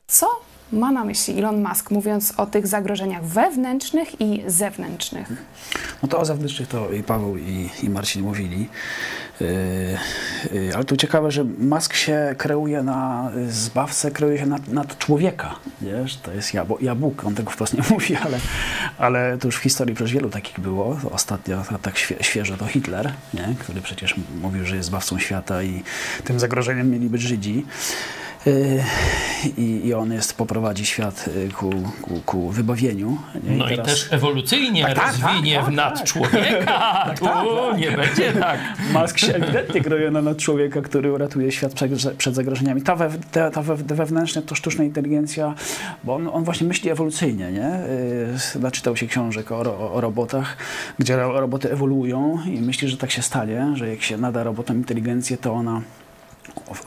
co 0.07 0.27
ma 0.71 0.91
na 0.91 1.05
myśli 1.05 1.39
Elon 1.39 1.63
Musk, 1.63 1.91
mówiąc 1.91 2.33
o 2.37 2.45
tych 2.45 2.67
zagrożeniach 2.67 3.23
wewnętrznych 3.23 4.21
i 4.21 4.43
zewnętrznych? 4.47 5.31
No 6.03 6.09
to 6.09 6.19
o 6.19 6.25
zewnętrznych 6.25 6.67
to 6.67 6.91
i 6.91 7.03
Paweł 7.03 7.37
i, 7.37 7.69
i 7.83 7.89
Marcin 7.89 8.23
mówili. 8.23 8.69
Yy, 9.39 9.47
yy, 10.53 10.75
ale 10.75 10.83
tu 10.83 10.97
ciekawe, 10.97 11.31
że 11.31 11.43
Musk 11.43 11.93
się 11.93 12.35
kreuje 12.37 12.83
na 12.83 13.31
zbawcę, 13.49 14.11
kreuje 14.11 14.37
się 14.37 14.45
nad, 14.45 14.67
nad 14.67 14.97
człowieka. 14.97 15.55
Wiesz? 15.81 16.17
To 16.17 16.33
jest 16.33 16.53
jabł, 16.53 16.77
jabłk, 16.81 17.25
on 17.25 17.35
tego 17.35 17.51
wprost 17.51 17.73
nie 17.73 17.83
mówi, 17.93 18.15
ale, 18.15 18.39
ale 18.97 19.37
to 19.37 19.47
już 19.47 19.55
w 19.55 19.61
historii 19.61 19.95
przecież 19.95 20.13
wielu 20.13 20.29
takich 20.29 20.59
było. 20.59 20.97
Ostatnio 21.11 21.63
tak 21.81 21.97
świe, 21.97 22.15
świeżo 22.21 22.57
to 22.57 22.67
Hitler, 22.67 23.13
nie? 23.33 23.55
który 23.59 23.81
przecież 23.81 24.15
mówił, 24.41 24.65
że 24.65 24.75
jest 24.75 24.87
zbawcą 24.87 25.19
świata 25.19 25.63
i 25.63 25.83
tym 26.23 26.39
zagrożeniem 26.39 26.89
mieli 26.89 27.09
być 27.09 27.21
Żydzi. 27.21 27.65
Y, 28.47 28.83
I, 29.57 29.87
I, 29.87 29.93
on 29.93 30.11
jest, 30.11 30.37
poprowadzi 30.37 30.85
świat 30.85 31.25
y, 31.27 31.49
ku, 31.49 31.69
ku, 32.01 32.21
ku 32.25 32.49
wybawieniu. 32.49 33.17
Nie? 33.43 33.57
No 33.57 33.65
i, 33.65 33.69
teraz... 33.69 33.87
i 33.87 33.89
też 33.89 34.13
ewolucyjnie 34.13 34.83
tak, 34.83 34.95
tak, 34.95 35.07
rozwinie 35.07 35.55
tak, 35.55 35.65
w 35.65 35.71
nad 35.71 35.97
tak. 35.97 36.07
człowieka. 36.07 36.81
Tak, 37.01 37.19
tu 37.19 37.25
tak, 37.25 37.77
nie 37.77 37.91
będzie 37.91 38.33
tak. 38.33 38.59
Musk 38.93 39.17
się 39.17 39.35
ewidentnie 39.35 40.11
na 40.11 40.21
nad 40.21 40.37
człowieka, 40.37 40.81
który 40.81 41.13
uratuje 41.13 41.51
świat 41.51 41.73
przed, 41.73 41.91
przed 42.17 42.35
zagrożeniami. 42.35 42.81
Ta, 42.81 42.95
we, 42.95 43.09
ta, 43.31 43.51
ta 43.51 43.61
wewnętrzna 43.95 44.41
to 44.41 44.55
sztuczna 44.55 44.83
inteligencja, 44.83 45.55
bo 46.03 46.15
on, 46.15 46.27
on 46.27 46.43
właśnie 46.43 46.67
myśli 46.67 46.89
ewolucyjnie. 46.89 47.51
Nie? 47.51 47.79
Y, 48.55 48.59
naczytał 48.59 48.97
się 48.97 49.07
książek 49.07 49.51
o, 49.51 49.59
o, 49.59 49.93
o 49.93 50.01
robotach, 50.01 50.57
gdzie 50.99 51.15
roboty 51.17 51.71
ewoluują 51.71 52.39
i 52.45 52.61
myśli, 52.61 52.89
że 52.89 52.97
tak 52.97 53.11
się 53.11 53.21
stanie, 53.21 53.67
że 53.75 53.89
jak 53.89 54.01
się 54.01 54.17
nada 54.17 54.43
robotom 54.43 54.77
inteligencję, 54.77 55.37
to 55.37 55.53
ona 55.53 55.81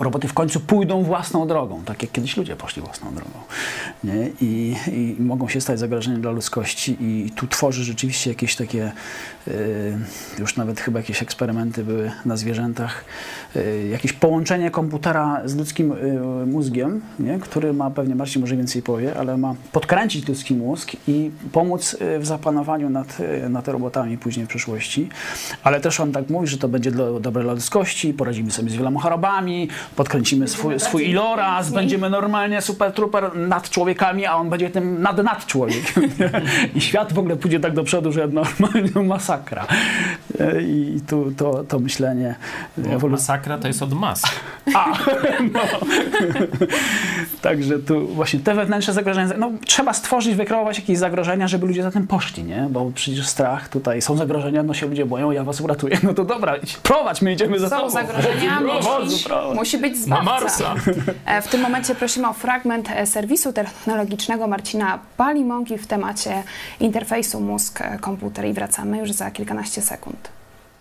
roboty 0.00 0.28
w 0.28 0.34
końcu 0.34 0.60
pójdą 0.60 1.02
własną 1.02 1.46
drogą, 1.46 1.82
tak 1.84 2.02
jak 2.02 2.12
kiedyś 2.12 2.36
ludzie 2.36 2.56
poszli 2.56 2.82
własną 2.82 3.14
drogą. 3.14 3.38
Nie? 4.04 4.30
I, 4.40 4.76
I, 4.86 5.16
mogą 5.22 5.48
się 5.48 5.60
stać 5.60 5.78
zagrożeniem 5.78 6.20
dla 6.20 6.30
ludzkości 6.30 6.96
i 7.00 7.30
tu 7.36 7.46
tworzy 7.46 7.84
rzeczywiście 7.84 8.30
jakieś 8.30 8.56
takie, 8.56 8.92
y, 9.48 9.98
już 10.38 10.56
nawet 10.56 10.80
chyba 10.80 10.98
jakieś 10.98 11.22
eksperymenty 11.22 11.84
były 11.84 12.10
na 12.24 12.36
zwierzętach, 12.36 13.04
y, 13.56 13.88
jakieś 13.90 14.12
połączenie 14.12 14.70
komputera 14.70 15.42
z 15.44 15.56
ludzkim 15.56 15.92
y, 15.92 16.46
mózgiem, 16.46 17.00
nie? 17.18 17.38
który 17.38 17.72
ma, 17.72 17.90
pewnie 17.90 18.14
Marcin 18.14 18.40
może 18.40 18.56
więcej 18.56 18.82
powie, 18.82 19.18
ale 19.18 19.36
ma 19.36 19.54
podkręcić 19.72 20.28
ludzki 20.28 20.54
mózg 20.54 20.92
i 21.08 21.30
pomóc 21.52 21.96
w 22.18 22.26
zapanowaniu 22.26 22.90
nad, 22.90 23.18
nad 23.48 23.68
robotami 23.68 24.18
później 24.18 24.46
w 24.46 24.48
przyszłości. 24.48 25.08
Ale 25.62 25.80
też 25.80 26.00
on 26.00 26.12
tak 26.12 26.30
mówi, 26.30 26.46
że 26.46 26.58
to 26.58 26.68
będzie 26.68 26.90
dobre 27.20 27.42
dla 27.42 27.52
ludzkości, 27.52 28.14
poradzimy 28.14 28.50
sobie 28.50 28.70
z 28.70 28.74
wieloma 28.74 29.00
chorobami, 29.00 29.43
podkręcimy 29.96 30.48
swój, 30.48 30.80
swój 30.80 31.10
iloraz, 31.10 31.70
będziemy 31.70 32.10
normalnie 32.10 32.62
super 32.62 32.92
trooper 32.92 33.36
nad 33.36 33.70
człowiekami, 33.70 34.26
a 34.26 34.36
on 34.36 34.50
będzie 34.50 34.70
tym 34.70 35.02
nad 35.02 35.22
nad 35.22 35.46
człowiekiem. 35.46 36.02
I 36.74 36.80
świat 36.80 37.12
w 37.12 37.18
ogóle 37.18 37.36
pójdzie 37.36 37.60
tak 37.60 37.74
do 37.74 37.84
przodu, 37.84 38.12
że 38.12 38.28
normalnie 38.28 39.02
masakra. 39.14 39.66
I 40.60 41.00
tu 41.06 41.32
to, 41.36 41.64
to 41.64 41.78
myślenie... 41.78 42.34
Ewolu... 42.90 43.12
Masakra 43.12 43.58
to 43.58 43.68
jest 43.68 43.82
od 43.82 43.92
mas. 43.92 44.22
A, 44.74 44.92
no. 45.54 45.60
Także 47.42 47.78
tu 47.78 48.06
właśnie 48.06 48.40
te 48.40 48.54
wewnętrzne 48.54 48.92
zagrożenia, 48.92 49.34
no 49.38 49.52
trzeba 49.66 49.92
stworzyć, 49.92 50.34
wykreować 50.34 50.78
jakieś 50.78 50.98
zagrożenia, 50.98 51.48
żeby 51.48 51.66
ludzie 51.66 51.82
za 51.82 51.90
tym 51.90 52.06
poszli, 52.06 52.44
nie? 52.44 52.66
Bo 52.70 52.90
przecież 52.94 53.28
strach, 53.28 53.68
tutaj 53.68 54.02
są 54.02 54.16
zagrożenia, 54.16 54.62
no 54.62 54.74
się 54.74 54.86
ludzie 54.86 55.06
boją, 55.06 55.30
ja 55.30 55.44
was 55.44 55.60
uratuję. 55.60 55.98
No 56.02 56.14
to 56.14 56.24
dobra, 56.24 56.54
prowadź, 56.82 57.22
my 57.22 57.32
idziemy 57.32 57.58
za 57.58 57.68
są 57.68 57.76
tobą. 57.76 57.90
Są 57.90 57.94
zagrożenia, 57.94 58.60
musisz, 58.60 59.24
Musi 59.54 59.78
być 59.78 59.96
zbawca. 59.96 60.24
Marsa. 60.24 60.74
E, 61.26 61.42
w 61.42 61.48
tym 61.48 61.60
momencie 61.60 61.94
prosimy 61.94 62.28
o 62.28 62.32
fragment 62.32 62.90
e, 62.90 63.06
serwisu 63.06 63.52
technologicznego 63.52 64.46
Marcina 64.46 64.98
Palimonki 65.16 65.78
w 65.78 65.86
temacie 65.86 66.42
interfejsu 66.80 67.40
mózg-komputer 67.40 68.46
i 68.46 68.52
wracamy 68.52 68.98
już 68.98 69.12
za 69.12 69.30
kilkanaście 69.30 69.82
sekund. 69.82 70.28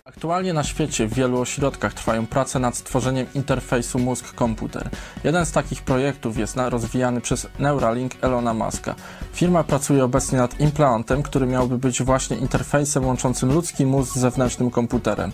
Aktualnie 0.05 0.53
na 0.53 0.63
świecie 0.63 1.07
w 1.07 1.13
wielu 1.13 1.39
ośrodkach 1.39 1.93
trwają 1.93 2.27
prace 2.27 2.59
nad 2.59 2.77
stworzeniem 2.77 3.25
interfejsu 3.35 3.99
mózg-komputer. 3.99 4.89
Jeden 5.23 5.45
z 5.45 5.51
takich 5.51 5.81
projektów 5.81 6.37
jest 6.37 6.57
rozwijany 6.69 7.21
przez 7.21 7.47
Neuralink 7.59 8.11
Elona 8.21 8.53
Muska. 8.53 8.95
Firma 9.33 9.63
pracuje 9.63 10.03
obecnie 10.03 10.37
nad 10.37 10.59
implantem, 10.59 11.23
który 11.23 11.45
miałby 11.45 11.77
być 11.77 12.03
właśnie 12.03 12.37
interfejsem 12.37 13.05
łączącym 13.05 13.53
ludzki 13.53 13.85
mózg 13.85 14.13
z 14.13 14.19
zewnętrznym 14.19 14.71
komputerem. 14.71 15.31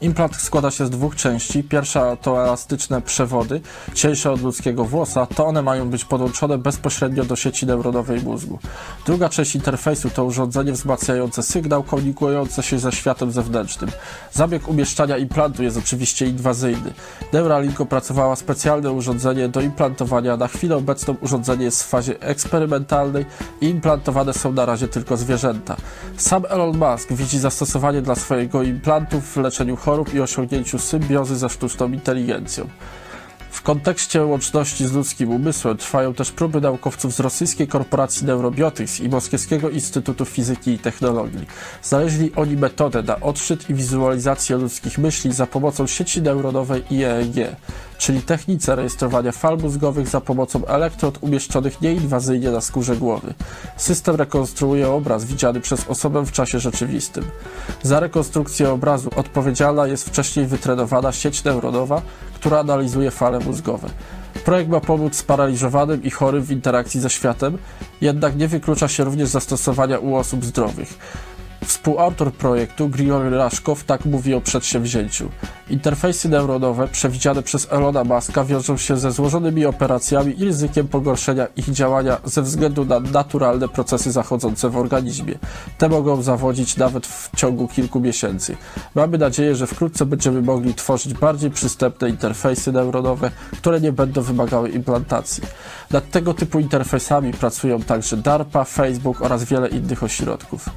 Implant 0.00 0.36
składa 0.36 0.70
się 0.70 0.86
z 0.86 0.90
dwóch 0.90 1.16
części. 1.16 1.64
Pierwsza 1.64 2.16
to 2.16 2.44
elastyczne 2.44 3.02
przewody, 3.02 3.60
cieńsze 3.94 4.32
od 4.32 4.42
ludzkiego 4.42 4.84
włosa, 4.84 5.26
to 5.26 5.46
one 5.46 5.62
mają 5.62 5.90
być 5.90 6.04
podłączone 6.04 6.58
bezpośrednio 6.58 7.24
do 7.24 7.36
sieci 7.36 7.66
neuronowej 7.66 8.22
mózgu. 8.22 8.58
Druga 9.06 9.28
część 9.28 9.54
interfejsu 9.54 10.10
to 10.10 10.24
urządzenie 10.24 10.72
wzmacniające 10.72 11.42
sygnał 11.42 11.82
komunikujące 11.82 12.62
się 12.62 12.78
ze 12.78 12.92
światem 12.92 13.32
zewnętrznym. 13.32 13.90
Zabieg 14.32 14.68
umieszczania 14.68 15.16
implantu 15.16 15.62
jest 15.62 15.76
oczywiście 15.76 16.26
inwazyjny. 16.26 16.92
Neuralink 17.32 17.80
opracowała 17.80 18.36
specjalne 18.36 18.92
urządzenie 18.92 19.48
do 19.48 19.60
implantowania. 19.60 20.36
Na 20.36 20.48
chwilę 20.48 20.76
obecną 20.76 21.14
urządzenie 21.20 21.64
jest 21.64 21.82
w 21.82 21.88
fazie 21.88 22.20
eksperymentalnej 22.20 23.26
i 23.60 23.66
implantowane 23.66 24.32
są 24.32 24.52
na 24.52 24.66
razie 24.66 24.88
tylko 24.88 25.16
zwierzęta. 25.16 25.76
Sam 26.16 26.44
Elon 26.48 26.78
Musk 26.78 27.12
widzi 27.12 27.38
zastosowanie 27.38 28.02
dla 28.02 28.14
swojego 28.14 28.62
implantu 28.62 29.20
w 29.20 29.36
leczeniu 29.36 29.76
chorób 29.76 30.14
i 30.14 30.20
osiągnięciu 30.20 30.78
symbiozy 30.78 31.36
ze 31.36 31.48
sztuczną 31.48 31.92
inteligencją. 31.92 32.68
W 33.52 33.62
kontekście 33.62 34.24
łączności 34.24 34.86
z 34.86 34.92
ludzkim 34.92 35.30
umysłem 35.30 35.76
trwają 35.76 36.14
też 36.14 36.32
próby 36.32 36.60
naukowców 36.60 37.14
z 37.14 37.20
rosyjskiej 37.20 37.68
korporacji 37.68 38.26
Neurobiotics 38.26 39.00
i 39.00 39.08
Moskiewskiego 39.08 39.70
Instytutu 39.70 40.24
Fizyki 40.24 40.70
i 40.70 40.78
Technologii. 40.78 41.46
Znaleźli 41.82 42.32
oni 42.36 42.56
metodę 42.56 43.02
na 43.02 43.20
odczyt 43.20 43.70
i 43.70 43.74
wizualizację 43.74 44.56
ludzkich 44.56 44.98
myśli 44.98 45.32
za 45.32 45.46
pomocą 45.46 45.86
sieci 45.86 46.22
neuronowej 46.22 46.84
IEEG 46.90 47.56
czyli 48.02 48.22
technice 48.22 48.76
rejestrowania 48.76 49.32
fal 49.32 49.58
mózgowych 49.58 50.08
za 50.08 50.20
pomocą 50.20 50.66
elektrod 50.66 51.18
umieszczonych 51.20 51.80
nieinwazyjnie 51.80 52.50
na 52.50 52.60
skórze 52.60 52.96
głowy. 52.96 53.34
System 53.76 54.16
rekonstruuje 54.16 54.88
obraz 54.88 55.24
widziany 55.24 55.60
przez 55.60 55.88
osobę 55.88 56.26
w 56.26 56.32
czasie 56.32 56.58
rzeczywistym. 56.58 57.24
Za 57.82 58.00
rekonstrukcję 58.00 58.70
obrazu 58.70 59.10
odpowiedzialna 59.16 59.86
jest 59.86 60.08
wcześniej 60.08 60.46
wytrenowana 60.46 61.12
sieć 61.12 61.44
neuronowa, 61.44 62.02
która 62.42 62.58
analizuje 62.58 63.10
fale 63.10 63.38
mózgowe. 63.38 63.88
Projekt 64.44 64.70
ma 64.70 64.80
pomóc 64.80 65.16
sparaliżowanym 65.16 66.02
i 66.02 66.10
chorym 66.10 66.42
w 66.42 66.50
interakcji 66.50 67.00
ze 67.00 67.10
światem, 67.10 67.58
jednak 68.00 68.36
nie 68.36 68.48
wyklucza 68.48 68.88
się 68.88 69.04
również 69.04 69.28
zastosowania 69.28 69.98
u 69.98 70.14
osób 70.14 70.44
zdrowych. 70.44 70.98
Współautor 71.64 72.32
projektu, 72.32 72.88
Grigory 72.88 73.30
Raszkow, 73.30 73.84
tak 73.84 74.04
mówi 74.04 74.34
o 74.34 74.40
przedsięwzięciu. 74.40 75.28
Interfejsy 75.70 76.28
neuronowe 76.28 76.88
przewidziane 76.88 77.42
przez 77.42 77.68
Elona 77.70 78.04
Muska 78.04 78.44
wiążą 78.44 78.76
się 78.76 78.96
ze 78.96 79.12
złożonymi 79.12 79.66
operacjami 79.66 80.40
i 80.40 80.44
ryzykiem 80.44 80.88
pogorszenia 80.88 81.46
ich 81.56 81.70
działania 81.70 82.18
ze 82.24 82.42
względu 82.42 82.84
na 82.84 83.00
naturalne 83.00 83.68
procesy 83.68 84.12
zachodzące 84.12 84.70
w 84.70 84.76
organizmie. 84.76 85.34
Te 85.78 85.88
mogą 85.88 86.22
zawodzić 86.22 86.76
nawet 86.76 87.06
w 87.06 87.30
ciągu 87.36 87.68
kilku 87.68 88.00
miesięcy. 88.00 88.56
Mamy 88.94 89.18
nadzieję, 89.18 89.54
że 89.54 89.66
wkrótce 89.66 90.06
będziemy 90.06 90.42
mogli 90.42 90.74
tworzyć 90.74 91.14
bardziej 91.14 91.50
przystępne 91.50 92.08
interfejsy 92.08 92.72
neuronowe, 92.72 93.30
które 93.52 93.80
nie 93.80 93.92
będą 93.92 94.22
wymagały 94.22 94.68
implantacji. 94.68 95.42
Nad 95.90 96.10
tego 96.10 96.34
typu 96.34 96.60
interfejsami 96.60 97.32
pracują 97.32 97.82
także 97.82 98.16
DARPA, 98.16 98.64
Facebook 98.64 99.22
oraz 99.22 99.44
wiele 99.44 99.68
innych 99.68 100.02
ośrodków. 100.02 100.68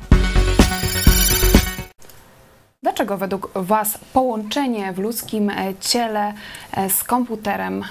Dlaczego 2.86 3.18
według 3.18 3.52
Was 3.56 3.98
połączenie 4.14 4.94
w 4.94 5.00
ludzkim 5.00 5.50
e, 5.50 5.74
ciele 5.80 6.34
e, 6.78 6.90
z 6.90 7.04
komputerem 7.04 7.84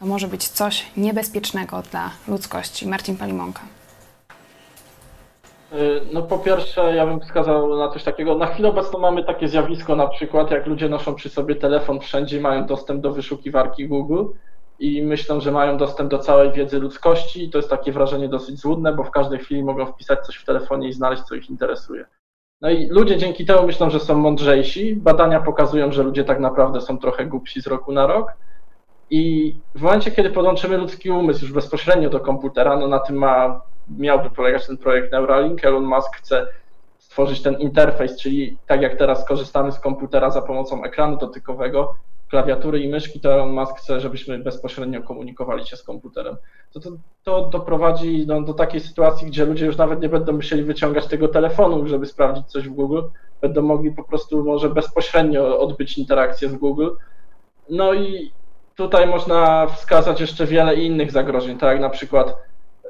to 0.00 0.06
może 0.06 0.28
być 0.28 0.48
coś 0.48 0.86
niebezpiecznego 0.96 1.82
dla 1.90 2.10
ludzkości? 2.28 2.88
Marcin 2.88 3.16
Palimonka. 3.16 3.60
E, 5.72 5.76
no 6.12 6.22
po 6.22 6.38
pierwsze, 6.38 6.94
ja 6.94 7.06
bym 7.06 7.20
wskazał 7.20 7.76
na 7.76 7.88
coś 7.88 8.04
takiego. 8.04 8.38
Na 8.38 8.46
chwilę 8.46 8.68
obecną 8.68 8.98
mamy 8.98 9.24
takie 9.24 9.48
zjawisko, 9.48 9.96
na 9.96 10.08
przykład 10.08 10.50
jak 10.50 10.66
ludzie 10.66 10.88
noszą 10.88 11.14
przy 11.14 11.28
sobie 11.28 11.54
telefon 11.54 12.00
wszędzie, 12.00 12.40
mają 12.40 12.66
dostęp 12.66 13.00
do 13.00 13.12
wyszukiwarki 13.12 13.88
Google 13.88 14.24
i 14.78 15.02
myślą, 15.02 15.40
że 15.40 15.52
mają 15.52 15.76
dostęp 15.76 16.10
do 16.10 16.18
całej 16.18 16.52
wiedzy 16.52 16.78
ludzkości 16.78 17.44
i 17.44 17.50
to 17.50 17.58
jest 17.58 17.70
takie 17.70 17.92
wrażenie 17.92 18.28
dosyć 18.28 18.60
złudne, 18.60 18.92
bo 18.92 19.04
w 19.04 19.10
każdej 19.10 19.38
chwili 19.38 19.62
mogą 19.62 19.86
wpisać 19.86 20.26
coś 20.26 20.36
w 20.36 20.44
telefonie 20.44 20.88
i 20.88 20.92
znaleźć, 20.92 21.22
co 21.22 21.34
ich 21.34 21.50
interesuje. 21.50 22.04
No 22.60 22.70
i 22.70 22.86
ludzie 22.86 23.16
dzięki 23.16 23.46
temu 23.46 23.66
myślą, 23.66 23.90
że 23.90 24.00
są 24.00 24.18
mądrzejsi. 24.18 24.96
Badania 24.96 25.40
pokazują, 25.40 25.92
że 25.92 26.02
ludzie 26.02 26.24
tak 26.24 26.40
naprawdę 26.40 26.80
są 26.80 26.98
trochę 26.98 27.26
głupsi 27.26 27.62
z 27.62 27.66
roku 27.66 27.92
na 27.92 28.06
rok. 28.06 28.32
I 29.10 29.54
w 29.74 29.82
momencie, 29.82 30.10
kiedy 30.10 30.30
podłączymy 30.30 30.76
ludzki 30.76 31.10
umysł 31.10 31.42
już 31.42 31.52
bezpośrednio 31.52 32.10
do 32.10 32.20
komputera, 32.20 32.76
no 32.76 32.88
na 32.88 32.98
tym 32.98 33.16
ma, 33.16 33.60
miałby 33.98 34.30
polegać 34.30 34.66
ten 34.66 34.76
projekt 34.76 35.12
Neuralink. 35.12 35.64
Elon 35.64 35.84
Musk 35.84 36.16
chce 36.16 36.46
stworzyć 36.98 37.42
ten 37.42 37.54
interfejs, 37.54 38.16
czyli 38.16 38.58
tak 38.66 38.82
jak 38.82 38.96
teraz 38.96 39.28
korzystamy 39.28 39.72
z 39.72 39.80
komputera 39.80 40.30
za 40.30 40.42
pomocą 40.42 40.84
ekranu 40.84 41.16
dotykowego, 41.16 41.94
klawiatury 42.30 42.80
i 42.80 42.88
myszki, 42.88 43.20
to 43.20 43.32
Elon 43.32 43.52
Musk 43.52 43.76
chce, 43.76 44.00
żebyśmy 44.00 44.38
bezpośrednio 44.38 45.02
komunikowali 45.02 45.66
się 45.66 45.76
z 45.76 45.82
komputerem. 45.82 46.36
To, 46.72 46.80
to, 46.80 46.90
to 47.22 47.48
doprowadzi 47.48 48.26
do, 48.26 48.42
do 48.42 48.54
takiej 48.54 48.80
sytuacji, 48.80 49.26
gdzie 49.26 49.44
ludzie 49.44 49.66
już 49.66 49.76
nawet 49.76 50.00
nie 50.00 50.08
będą 50.08 50.32
musieli 50.32 50.62
wyciągać 50.64 51.06
tego 51.06 51.28
telefonu, 51.28 51.86
żeby 51.86 52.06
sprawdzić 52.06 52.46
coś 52.46 52.68
w 52.68 52.72
Google, 52.72 53.00
będą 53.40 53.62
mogli 53.62 53.92
po 53.92 54.04
prostu 54.04 54.44
może 54.44 54.68
bezpośrednio 54.68 55.60
odbyć 55.60 55.98
interakcję 55.98 56.48
z 56.48 56.54
Google. 56.54 56.88
No 57.70 57.94
i 57.94 58.32
tutaj 58.76 59.06
można 59.06 59.66
wskazać 59.66 60.20
jeszcze 60.20 60.46
wiele 60.46 60.74
innych 60.74 61.12
zagrożeń, 61.12 61.58
tak 61.58 61.72
jak 61.72 61.80
na 61.80 61.90
przykład 61.90 62.36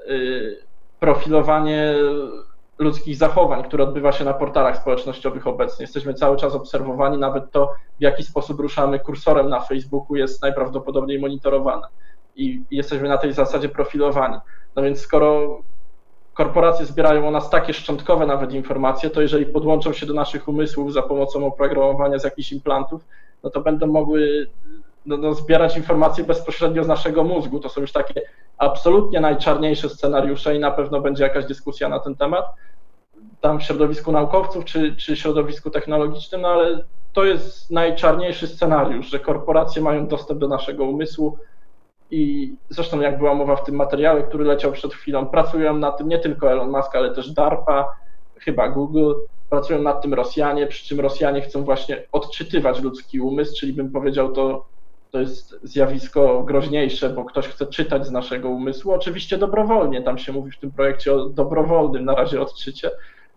yy, 0.09 0.57
profilowanie 1.01 1.95
ludzkich 2.79 3.17
zachowań, 3.17 3.63
które 3.63 3.85
odbywa 3.85 4.13
się 4.13 4.25
na 4.25 4.35
portalach 4.35 4.77
społecznościowych 4.77 5.47
obecnie. 5.47 5.83
Jesteśmy 5.83 6.15
cały 6.15 6.37
czas 6.37 6.55
obserwowani, 6.55 7.19
nawet 7.19 7.51
to, 7.51 7.73
w 7.99 8.03
jaki 8.03 8.23
sposób 8.23 8.61
ruszamy 8.61 8.99
kursorem 8.99 9.49
na 9.49 9.61
Facebooku, 9.61 10.17
jest 10.17 10.43
najprawdopodobniej 10.43 11.19
monitorowane 11.19 11.87
i 12.37 12.63
jesteśmy 12.71 13.09
na 13.09 13.19
tej 13.19 13.33
zasadzie 13.33 13.69
profilowani. 13.69 14.37
No 14.77 14.83
więc 14.83 15.01
skoro 15.01 15.61
korporacje 16.35 16.87
zbierają 16.87 17.29
o 17.29 17.31
nas 17.31 17.51
takie 17.51 17.75
szczątkowe 17.75 18.27
nawet 18.27 18.53
informacje, 18.53 19.11
to 19.11 19.23
jeżeli 19.23 19.47
podłączą 19.47 19.93
się 19.93 20.07
do 20.07 20.15
naszych 20.15 20.49
umysłów 20.49 20.93
za 20.93 21.03
pomocą 21.03 21.47
oprogramowania 21.47 22.19
z 22.19 22.25
jakichś 22.25 22.53
implantów, 22.53 23.05
no 23.43 23.51
to 23.51 23.61
będą 23.61 23.87
mogły 23.87 24.47
no, 25.09 25.17
no, 25.17 25.35
zbierać 25.35 25.77
informacje 25.77 26.25
bezpośrednio 26.25 26.85
z 26.85 26.89
naszego 26.89 27.25
mózgu. 27.25 27.61
To 27.61 27.69
są 27.69 27.81
już 27.81 27.93
takie 27.93 28.23
absolutnie 28.59 29.21
najczarniejsze 29.21 29.89
scenariusze 29.89 30.57
i 30.57 30.59
na 30.59 30.71
pewno 30.71 31.01
będzie 31.01 31.25
jakaś 31.25 31.45
dyskusja 31.45 31.89
na 31.89 31.99
ten 31.99 32.17
temat 32.17 32.45
tam 33.41 33.61
w 33.61 33.63
środowisku 33.63 34.13
naukowców 34.13 34.65
czy, 34.65 34.97
czy 34.97 35.17
środowisku 35.17 35.71
technologicznym, 35.71 36.41
no 36.41 36.49
ale 36.49 36.85
to 37.13 37.25
jest 37.25 37.71
najczarniejszy 37.71 38.47
scenariusz, 38.47 39.07
że 39.07 39.19
korporacje 39.19 39.83
mają 39.83 40.07
dostęp 40.07 40.41
do 40.41 40.49
naszego 40.49 40.85
umysłu 40.85 41.39
i 42.11 42.55
zresztą 42.69 43.01
jak 43.01 43.19
była 43.19 43.35
mowa 43.35 43.57
w 43.57 43.65
tym 43.65 43.75
materiale, 43.75 44.23
który 44.23 44.45
leciał 44.45 44.73
przed 44.73 44.95
chwilą, 44.95 45.27
pracują 45.27 45.77
nad 45.77 45.99
tym 45.99 46.09
nie 46.09 46.19
tylko 46.19 46.53
Elon 46.53 46.71
Musk, 46.71 46.97
ale 46.97 47.15
też 47.15 47.31
DARPA, 47.31 47.89
chyba 48.39 48.69
Google, 48.69 49.13
pracują 49.51 49.83
nad 49.83 50.03
tym 50.03 50.15
Rosjanie, 50.15 50.67
przy 50.67 50.87
czym 50.87 51.01
Rosjanie 51.01 51.41
chcą 51.41 51.65
właśnie 51.65 52.03
odczytywać 52.13 52.81
ludzki 52.81 53.21
umysł, 53.21 53.57
czyli 53.61 53.73
bym 53.73 53.91
powiedział 53.91 54.33
to, 54.33 54.67
to 55.11 55.21
jest 55.21 55.61
zjawisko 55.63 56.43
groźniejsze, 56.43 57.11
bo 57.11 57.25
ktoś 57.25 57.49
chce 57.49 57.67
czytać 57.67 58.07
z 58.07 58.11
naszego 58.11 58.49
umysłu, 58.49 58.93
oczywiście 58.93 59.39
dobrowolnie, 59.39 60.03
tam 60.03 60.19
się 60.19 60.33
mówi 60.33 60.51
w 60.51 60.59
tym 60.59 60.71
projekcie 60.71 61.15
o 61.15 61.29
dobrowolnym 61.29 62.05
na 62.05 62.15
razie 62.15 62.41
odczycie, 62.41 62.91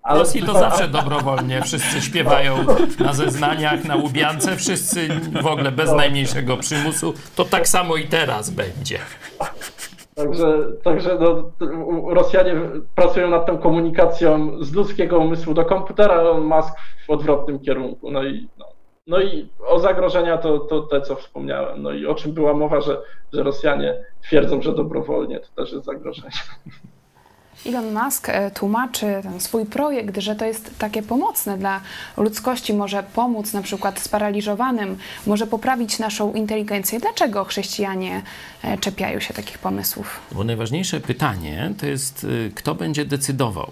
ale... 0.03 0.19
Rosji 0.19 0.43
to 0.43 0.53
zawsze 0.53 0.87
dobrowolnie. 0.87 1.61
Wszyscy 1.61 2.01
śpiewają 2.01 2.55
na 2.99 3.13
zeznaniach, 3.13 3.85
na 3.85 3.95
łubiance, 3.95 4.55
wszyscy 4.55 5.07
w 5.41 5.47
ogóle 5.47 5.71
bez 5.71 5.91
najmniejszego 5.91 6.57
przymusu. 6.57 7.13
To 7.35 7.45
tak 7.45 7.67
samo 7.67 7.95
i 7.95 8.07
teraz 8.07 8.49
będzie. 8.49 8.99
Także, 10.15 10.57
także 10.83 11.17
no, 11.19 11.51
Rosjanie 12.13 12.55
pracują 12.95 13.29
nad 13.29 13.45
tą 13.45 13.57
komunikacją 13.57 14.63
z 14.63 14.73
ludzkiego 14.73 15.19
umysłu 15.19 15.53
do 15.53 15.65
komputera, 15.65 16.15
Elon 16.15 16.43
Musk 16.43 16.73
w 17.07 17.09
odwrotnym 17.09 17.59
kierunku. 17.59 18.11
No 18.11 18.23
i, 18.23 18.47
no, 18.57 18.65
no 19.07 19.21
i 19.21 19.49
o 19.67 19.79
zagrożenia 19.79 20.37
to, 20.37 20.59
to 20.59 20.81
te, 20.81 21.01
co 21.01 21.15
wspomniałem. 21.15 21.81
No 21.81 21.91
i 21.91 22.05
o 22.05 22.15
czym 22.15 22.31
była 22.31 22.53
mowa, 22.53 22.81
że, 22.81 23.01
że 23.33 23.43
Rosjanie 23.43 23.95
twierdzą, 24.21 24.61
że 24.61 24.75
dobrowolnie, 24.75 25.39
to 25.39 25.47
też 25.63 25.71
jest 25.71 25.85
zagrożenie. 25.85 26.31
Elon 27.65 27.93
Musk 27.93 28.29
e, 28.29 28.51
tłumaczy 28.51 29.05
ten 29.23 29.39
swój 29.39 29.65
projekt, 29.65 30.17
że 30.17 30.35
to 30.35 30.45
jest 30.45 30.79
takie 30.79 31.03
pomocne 31.03 31.57
dla 31.57 31.81
ludzkości, 32.17 32.73
może 32.73 33.03
pomóc 33.03 33.53
na 33.53 33.61
przykład 33.61 33.99
sparaliżowanym, 33.99 34.97
może 35.27 35.47
poprawić 35.47 35.99
naszą 35.99 36.33
inteligencję. 36.33 36.99
Dlaczego 36.99 37.45
chrześcijanie 37.45 38.21
e, 38.63 38.77
czepiają 38.77 39.19
się 39.19 39.33
takich 39.33 39.57
pomysłów? 39.57 40.19
Bo 40.31 40.43
najważniejsze 40.43 40.99
pytanie 40.99 41.73
to 41.79 41.85
jest, 41.85 42.23
y, 42.23 42.51
kto 42.55 42.75
będzie 42.75 43.05
decydował. 43.05 43.71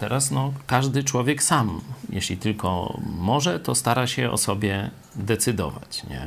Teraz 0.00 0.30
no, 0.30 0.52
każdy 0.66 1.04
człowiek 1.04 1.42
sam, 1.42 1.80
jeśli 2.10 2.36
tylko 2.36 2.98
może, 3.18 3.60
to 3.60 3.74
stara 3.74 4.06
się 4.06 4.30
o 4.30 4.38
sobie 4.38 4.90
decydować. 5.16 6.04
Nie? 6.04 6.26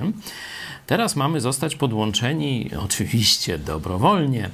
Teraz 0.87 1.15
mamy 1.15 1.41
zostać 1.41 1.75
podłączeni, 1.75 2.69
oczywiście 2.79 3.57
dobrowolnie, 3.57 4.49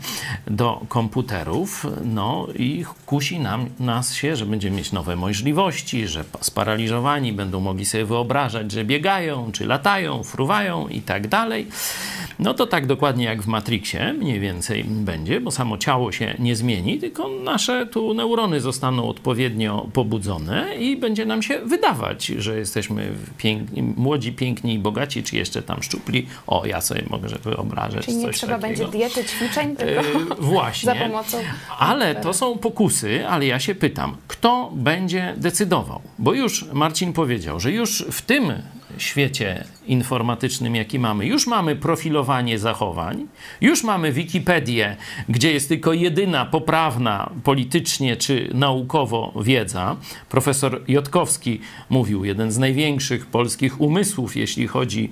do 0.48 0.82
komputerów, 0.90 1.86
no 2.06 2.48
i 2.56 2.86
kusi 3.06 3.40
nam, 3.40 3.66
nas 3.80 4.14
się, 4.14 4.36
że 4.36 4.46
będziemy 4.46 4.78
mieć 4.78 4.92
nowe 4.92 5.16
możliwości, 5.16 6.08
że 6.08 6.24
sparaliżowani 6.42 7.34
będą 7.34 7.60
mogli 7.60 7.86
sobie 7.86 8.06
wyobrażać, 8.06 8.72
że 8.72 8.86
biegają, 8.86 9.52
czy 9.52 9.66
latają, 9.66 10.24
fruwają 10.24 10.88
i 10.88 11.02
tak 11.02 11.28
dalej. 11.28 11.68
No 12.40 12.54
to 12.54 12.68
tak 12.68 12.86
dokładnie 12.86 13.26
jak 13.26 13.42
w 13.42 13.48
Matrixie 13.48 14.14
mniej 14.14 14.40
więcej 14.40 14.84
będzie, 14.84 15.42
bo 15.42 15.52
samo 15.52 15.78
ciało 15.78 16.12
się 16.12 16.36
nie 16.40 16.56
zmieni, 16.56 17.00
tylko 17.00 17.30
nasze 17.30 17.86
tu 17.86 18.14
neurony 18.14 18.62
zostaną 18.62 19.10
odpowiednio 19.10 19.90
pobudzone 19.94 20.76
i 20.76 20.98
będzie 20.98 21.26
nam 21.26 21.44
się 21.44 21.60
wydawać, 21.60 22.26
że 22.26 22.58
jesteśmy 22.60 23.12
piękni, 23.38 23.84
młodzi, 23.84 24.32
piękni 24.32 24.74
i 24.74 24.80
bogaci, 24.80 25.24
czy 25.24 25.36
jeszcze 25.36 25.62
tam 25.62 25.84
szczupli. 25.84 26.19
O, 26.48 26.66
ja 26.66 26.82
sobie 26.82 27.04
mogę 27.10 27.28
wyobrażać 27.28 28.06
Czyli 28.06 28.18
nie 28.18 28.34
trzeba 28.34 28.60
takiego. 28.60 28.68
będzie 28.68 28.98
diety, 28.98 29.26
ćwiczeń, 29.26 29.76
tylko 29.76 30.20
yy, 30.20 30.26
właśnie. 30.40 30.86
za 30.86 30.96
pomocą... 30.96 31.38
Ale 31.80 32.16
to 32.16 32.34
są 32.34 32.58
pokusy, 32.58 33.28
ale 33.28 33.46
ja 33.46 33.60
się 33.60 33.76
pytam, 33.76 34.18
kto 34.28 34.72
będzie 34.76 35.34
decydował? 35.38 36.02
Bo 36.20 36.34
już 36.34 36.66
Marcin 36.74 37.14
powiedział, 37.14 37.60
że 37.60 37.72
już 37.72 38.06
w 38.12 38.22
tym 38.22 38.54
świecie 38.98 39.64
informatycznym, 39.90 40.76
jaki 40.76 41.00
mamy. 41.00 41.26
Już 41.26 41.48
mamy 41.48 41.76
profilowanie 41.76 42.60
zachowań, 42.60 43.28
już 43.62 43.84
mamy 43.84 44.12
Wikipedię, 44.12 44.98
gdzie 45.30 45.54
jest 45.54 45.70
tylko 45.70 45.94
jedyna 45.94 46.46
poprawna 46.46 47.30
politycznie 47.44 48.18
czy 48.18 48.50
naukowo 48.54 49.34
wiedza. 49.42 49.96
Profesor 50.30 50.82
Jotkowski 50.88 51.62
mówił, 51.90 52.26
jeden 52.26 52.52
z 52.52 52.58
największych 52.58 53.26
polskich 53.26 53.82
umysłów, 53.82 54.36
jeśli 54.36 54.68
chodzi 54.68 55.10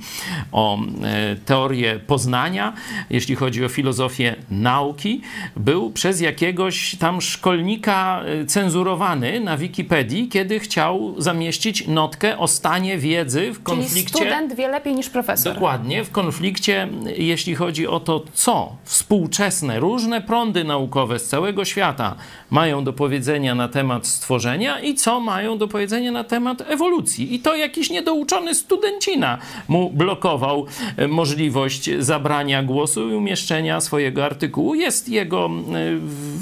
o 0.52 0.80
e, 1.04 1.36
teorię 1.36 2.00
poznania, 2.08 2.74
jeśli 3.10 3.36
chodzi 3.36 3.66
o 3.66 3.70
filozofię 3.70 4.36
nauki, 4.52 5.22
był 5.56 5.92
przez 5.92 6.22
jakiegoś 6.22 6.96
tam 6.96 7.22
szkolnika 7.22 8.22
e, 8.26 8.46
cenzurowany 8.46 9.40
na 9.40 9.58
Wikipedii, 9.58 10.28
kiedy 10.28 10.60
chciał 10.60 11.16
zamieścić 11.18 11.88
notkę 11.88 12.38
o 12.38 12.48
stanie 12.48 12.98
wiedzy 12.98 13.54
w 13.54 13.64
konflikcie. 13.64 14.20
Lepiej 14.68 14.96
niż 14.96 15.10
profesor. 15.10 15.54
Dokładnie, 15.54 16.04
w 16.04 16.12
konflikcie, 16.12 16.88
jeśli 17.18 17.56
chodzi 17.56 17.88
o 17.88 18.00
to, 18.00 18.24
co 18.34 18.76
współczesne, 18.84 19.80
różne 19.80 20.22
prądy 20.22 20.64
naukowe 20.64 21.20
z 21.20 21.28
całego 21.28 21.66
świata 21.66 22.16
mają 22.50 22.84
do 22.84 22.94
powiedzenia 22.94 23.56
na 23.56 23.68
temat 23.68 24.08
stworzenia 24.08 24.80
i 24.80 24.96
co 24.96 25.20
mają 25.20 25.58
do 25.58 25.68
powiedzenia 25.68 26.12
na 26.12 26.24
temat 26.24 26.62
ewolucji. 26.62 27.36
I 27.36 27.40
to 27.40 27.56
jakiś 27.56 27.90
niedouczony 27.90 28.56
studencina 28.56 29.38
mu 29.68 29.90
blokował 29.90 30.66
e, 30.98 31.08
możliwość 31.08 31.90
zabrania 32.00 32.64
głosu 32.64 33.10
i 33.10 33.14
umieszczenia 33.14 33.82
swojego 33.82 34.26
artykułu. 34.26 34.76
Jest 34.76 35.10
jego 35.10 35.46
e, 35.46 35.50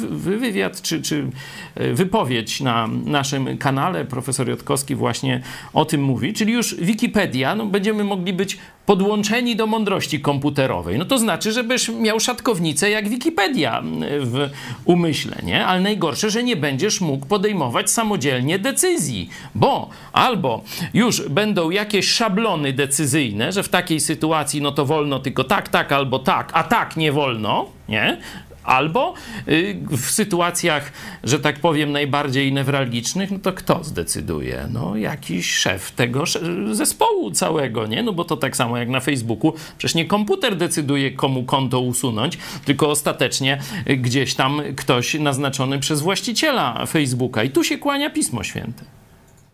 wywiad 0.09 0.81
czy, 0.81 1.01
czy 1.01 1.27
e, 1.75 1.93
wypowiedź 1.93 2.61
na 2.61 2.87
naszym 3.05 3.57
kanale. 3.57 4.05
Profesor 4.05 4.49
Jotkowski 4.49 4.95
właśnie 4.95 5.41
o 5.73 5.85
tym 5.85 6.03
mówi, 6.03 6.33
czyli 6.33 6.53
już 6.53 6.75
Wikipedia, 6.75 7.55
no, 7.55 7.65
będziemy 7.65 8.03
mogli 8.03 8.14
być 8.17 8.57
podłączeni 8.85 9.55
do 9.55 9.67
mądrości 9.67 10.19
komputerowej. 10.19 10.97
No 10.97 11.05
to 11.05 11.17
znaczy, 11.17 11.51
żebyś 11.51 11.89
miał 11.89 12.19
szatkownicę 12.19 12.89
jak 12.89 13.09
Wikipedia 13.09 13.83
w 14.21 14.49
umyśle, 14.85 15.35
nie? 15.43 15.65
Ale 15.65 15.81
najgorsze, 15.81 16.29
że 16.29 16.43
nie 16.43 16.55
będziesz 16.55 17.01
mógł 17.01 17.25
podejmować 17.25 17.91
samodzielnie 17.91 18.59
decyzji, 18.59 19.29
bo 19.55 19.89
albo 20.13 20.63
już 20.93 21.29
będą 21.29 21.69
jakieś 21.69 22.07
szablony 22.07 22.73
decyzyjne, 22.73 23.51
że 23.51 23.63
w 23.63 23.69
takiej 23.69 23.99
sytuacji 23.99 24.61
no 24.61 24.71
to 24.71 24.85
wolno 24.85 25.19
tylko 25.19 25.43
tak, 25.43 25.69
tak 25.69 25.91
albo 25.91 26.19
tak, 26.19 26.49
a 26.53 26.63
tak 26.63 26.97
nie 26.97 27.11
wolno, 27.11 27.65
nie? 27.89 28.17
Albo 28.65 29.13
y, 29.47 29.77
w 29.91 30.05
sytuacjach, 30.05 30.91
że 31.23 31.39
tak 31.39 31.59
powiem, 31.59 31.91
najbardziej 31.91 32.53
newralgicznych, 32.53 33.31
no 33.31 33.39
to 33.39 33.53
kto 33.53 33.83
zdecyduje? 33.83 34.67
No 34.71 34.95
jakiś 34.95 35.51
szef 35.51 35.91
tego 35.91 36.23
zespołu 36.71 37.31
całego, 37.31 37.87
nie? 37.87 38.03
No 38.03 38.13
bo 38.13 38.25
to 38.25 38.37
tak 38.37 38.57
samo 38.57 38.77
jak 38.77 38.89
na 38.89 38.99
Facebooku, 38.99 39.53
przecież 39.77 39.95
nie 39.95 40.05
komputer 40.05 40.55
decyduje, 40.57 41.11
komu 41.11 41.43
konto 41.43 41.79
usunąć, 41.79 42.37
tylko 42.65 42.89
ostatecznie 42.89 43.59
gdzieś 43.85 44.35
tam 44.35 44.61
ktoś 44.75 45.13
naznaczony 45.13 45.79
przez 45.79 46.01
właściciela 46.01 46.85
Facebooka. 46.85 47.43
I 47.43 47.49
tu 47.49 47.63
się 47.63 47.77
kłania 47.77 48.09
Pismo 48.09 48.43
Święte. 48.43 48.83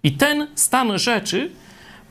I 0.04 0.12
ten 0.12 0.47
stan 0.56 1.00
rzeczy 1.00 1.52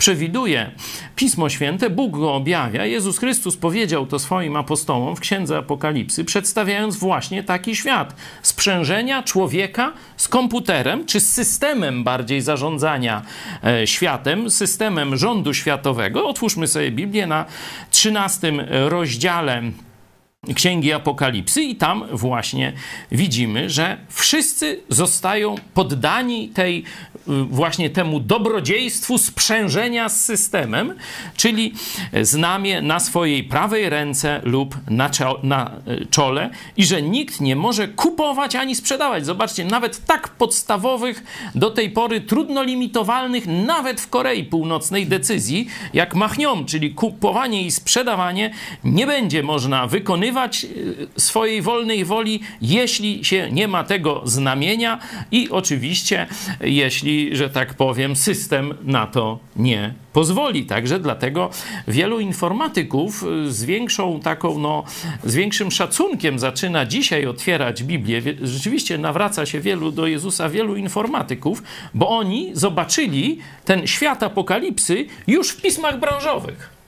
przewiduje 0.00 0.70
Pismo 1.16 1.48
Święte, 1.48 1.90
Bóg 1.90 2.18
go 2.18 2.34
objawia. 2.34 2.86
Jezus 2.86 3.18
Chrystus 3.18 3.56
powiedział 3.56 4.06
to 4.06 4.18
swoim 4.18 4.56
apostołom 4.56 5.16
w 5.16 5.20
Księdze 5.20 5.58
Apokalipsy, 5.58 6.24
przedstawiając 6.24 6.96
właśnie 6.96 7.42
taki 7.42 7.76
świat 7.76 8.14
sprzężenia 8.42 9.22
człowieka 9.22 9.92
z 10.16 10.28
komputerem, 10.28 11.06
czy 11.06 11.20
z 11.20 11.32
systemem 11.32 12.04
bardziej 12.04 12.40
zarządzania 12.40 13.22
e, 13.64 13.86
światem, 13.86 14.50
systemem 14.50 15.16
rządu 15.16 15.54
światowego. 15.54 16.28
Otwórzmy 16.28 16.66
sobie 16.66 16.90
Biblię 16.90 17.26
na 17.26 17.44
13 17.90 18.52
rozdziale 18.68 19.62
Księgi 20.54 20.92
Apokalipsy, 20.92 21.62
i 21.62 21.76
tam 21.76 22.04
właśnie 22.12 22.72
widzimy, 23.12 23.70
że 23.70 23.98
wszyscy 24.08 24.80
zostają 24.88 25.54
poddani 25.74 26.48
tej 26.48 26.84
Y, 27.28 27.44
właśnie 27.44 27.90
temu 27.90 28.20
dobrodziejstwu 28.20 29.18
sprzężenia 29.18 30.08
z 30.08 30.24
systemem, 30.24 30.94
czyli 31.36 31.74
znamie 32.22 32.82
na 32.82 33.00
swojej 33.00 33.44
prawej 33.44 33.90
ręce 33.90 34.40
lub 34.44 34.76
na, 34.90 35.10
na 35.42 35.70
y, 35.88 36.06
czole 36.06 36.50
i 36.76 36.84
że 36.84 37.02
nikt 37.02 37.40
nie 37.40 37.56
może 37.56 37.88
kupować 37.88 38.56
ani 38.56 38.74
sprzedawać. 38.74 39.26
Zobaczcie, 39.26 39.64
nawet 39.64 40.06
tak 40.06 40.28
podstawowych, 40.28 41.24
do 41.54 41.70
tej 41.70 41.90
pory 41.90 42.20
trudno 42.20 42.62
limitowalnych, 42.62 43.44
nawet 43.46 44.00
w 44.00 44.08
Korei 44.08 44.44
Północnej 44.44 45.06
decyzji, 45.06 45.68
jak 45.94 46.14
machnią, 46.14 46.64
czyli 46.64 46.94
kupowanie 46.94 47.62
i 47.62 47.70
sprzedawanie, 47.70 48.50
nie 48.84 49.06
będzie 49.06 49.42
można 49.42 49.86
wykonywać 49.86 50.29
y, 50.64 51.08
swojej 51.16 51.62
wolnej 51.62 52.04
woli, 52.04 52.40
jeśli 52.62 53.24
się 53.24 53.48
nie 53.52 53.68
ma 53.68 53.84
tego 53.84 54.22
znamienia 54.24 54.98
i 55.30 55.50
oczywiście 55.50 56.26
jeśli 56.60 57.36
że 57.36 57.50
tak 57.50 57.74
powiem, 57.74 58.16
system 58.16 58.74
na 58.82 59.06
to 59.06 59.38
nie 59.56 59.94
pozwoli. 60.12 60.66
Także 60.66 60.98
dlatego 60.98 61.50
wielu 61.88 62.20
informatyków 62.20 63.22
y, 63.22 63.52
z 63.52 63.64
większą 63.64 64.20
taką, 64.20 64.58
no, 64.58 64.84
z 65.24 65.34
większym 65.34 65.70
szacunkiem 65.70 66.38
zaczyna 66.38 66.86
dzisiaj 66.86 67.26
otwierać 67.26 67.82
Biblię. 67.82 68.22
Rzeczywiście 68.42 68.98
nawraca 68.98 69.46
się 69.46 69.60
wielu 69.60 69.92
do 69.92 70.06
Jezusa, 70.06 70.48
wielu 70.48 70.76
informatyków, 70.76 71.62
bo 71.94 72.08
oni 72.08 72.50
zobaczyli 72.52 73.38
ten 73.64 73.86
świat 73.86 74.22
apokalipsy 74.22 75.06
już 75.26 75.50
w 75.50 75.62
pismach 75.62 76.00
branżowych. 76.00 76.79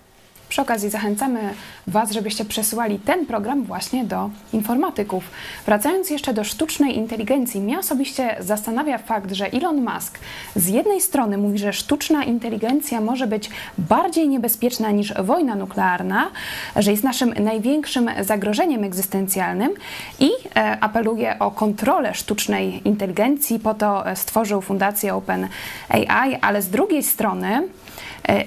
Przy 0.52 0.62
okazji 0.62 0.90
zachęcamy 0.90 1.54
Was, 1.86 2.10
żebyście 2.10 2.44
przesyłali 2.44 2.98
ten 2.98 3.26
program 3.26 3.64
właśnie 3.64 4.04
do 4.04 4.30
informatyków. 4.52 5.30
Wracając 5.66 6.10
jeszcze 6.10 6.34
do 6.34 6.44
sztucznej 6.44 6.96
inteligencji, 6.96 7.60
mnie 7.60 7.78
osobiście 7.78 8.36
zastanawia 8.40 8.98
fakt, 8.98 9.32
że 9.32 9.52
Elon 9.52 9.84
Musk 9.84 10.18
z 10.56 10.68
jednej 10.68 11.00
strony 11.00 11.38
mówi, 11.38 11.58
że 11.58 11.72
sztuczna 11.72 12.24
inteligencja 12.24 13.00
może 13.00 13.26
być 13.26 13.50
bardziej 13.78 14.28
niebezpieczna 14.28 14.90
niż 14.90 15.14
wojna 15.14 15.54
nuklearna, 15.54 16.30
że 16.76 16.90
jest 16.90 17.04
naszym 17.04 17.34
największym 17.40 18.10
zagrożeniem 18.20 18.84
egzystencjalnym 18.84 19.74
i 20.20 20.30
e, 20.56 20.80
apeluje 20.80 21.38
o 21.38 21.50
kontrolę 21.50 22.14
sztucznej 22.14 22.88
inteligencji, 22.88 23.58
po 23.58 23.74
to 23.74 24.10
e, 24.10 24.16
stworzył 24.16 24.60
fundację 24.60 25.14
OpenAI, 25.14 26.38
ale 26.40 26.62
z 26.62 26.68
drugiej 26.68 27.02
strony 27.02 27.68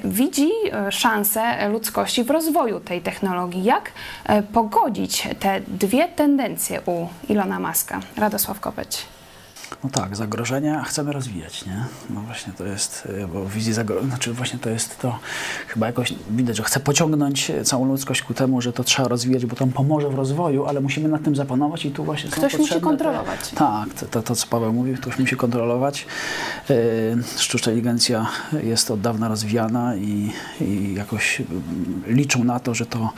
widzi 0.03 0.49
e, 0.71 0.91
szansę 0.91 1.69
ludzkości 1.69 2.23
w 2.23 2.29
rozwoju 2.29 2.79
tej 2.79 3.01
technologii. 3.01 3.63
Jak 3.63 3.91
e, 4.25 4.43
pogodzić 4.43 5.27
te 5.39 5.61
dwie 5.67 6.07
tendencje 6.07 6.81
u 6.85 7.07
Ilona 7.29 7.59
Maska? 7.59 7.99
Radosław 8.17 8.59
Kopeć. 8.59 9.14
No 9.85 9.91
tak, 9.91 10.15
zagrożenia 10.15 10.83
chcemy 10.83 11.13
rozwijać, 11.13 11.65
nie? 11.65 11.85
No 12.09 12.21
właśnie 12.21 12.53
to 12.53 12.65
jest, 12.65 13.07
y, 13.23 13.27
bo 13.27 13.45
wizji 13.45 13.73
zagrożenia, 13.73 14.09
znaczy 14.09 14.33
właśnie 14.33 14.59
to 14.59 14.69
jest 14.69 14.99
to, 14.99 15.19
chyba 15.67 15.87
jakoś 15.87 16.13
widać, 16.29 16.57
że 16.57 16.63
chce 16.63 16.79
pociągnąć 16.79 17.51
całą 17.63 17.85
ludzkość 17.85 18.21
ku 18.21 18.33
temu, 18.33 18.61
że 18.61 18.73
to 18.73 18.83
trzeba 18.83 19.07
rozwijać, 19.07 19.45
bo 19.45 19.55
to 19.55 19.67
pomoże 19.67 20.09
w 20.09 20.15
rozwoju, 20.15 20.65
ale 20.65 20.81
musimy 20.81 21.09
nad 21.09 21.23
tym 21.23 21.35
zapanować 21.35 21.85
i 21.85 21.91
tu 21.91 22.03
właśnie 22.03 22.29
Ktoś 22.29 22.51
są 22.51 22.57
musi 22.57 22.81
kontrolować. 22.81 23.49
Te, 23.49 23.55
tak, 23.55 23.93
to, 23.93 24.05
to, 24.05 24.21
to, 24.21 24.35
co 24.35 24.47
Paweł 24.47 24.73
mówił, 24.73 24.97
ktoś 24.97 25.19
musi 25.19 25.35
kontrolować. 25.35 26.05
Yy, 26.69 26.75
sztuczna 27.37 27.71
inteligencja 27.75 28.27
jest 28.63 28.91
od 28.91 29.01
dawna 29.01 29.27
rozwijana 29.27 29.95
i, 29.95 30.31
i 30.61 30.93
jakoś 30.93 31.41
liczą 32.07 32.43
na 32.43 32.59
to, 32.59 32.73
że 32.73 32.85
to 32.85 33.13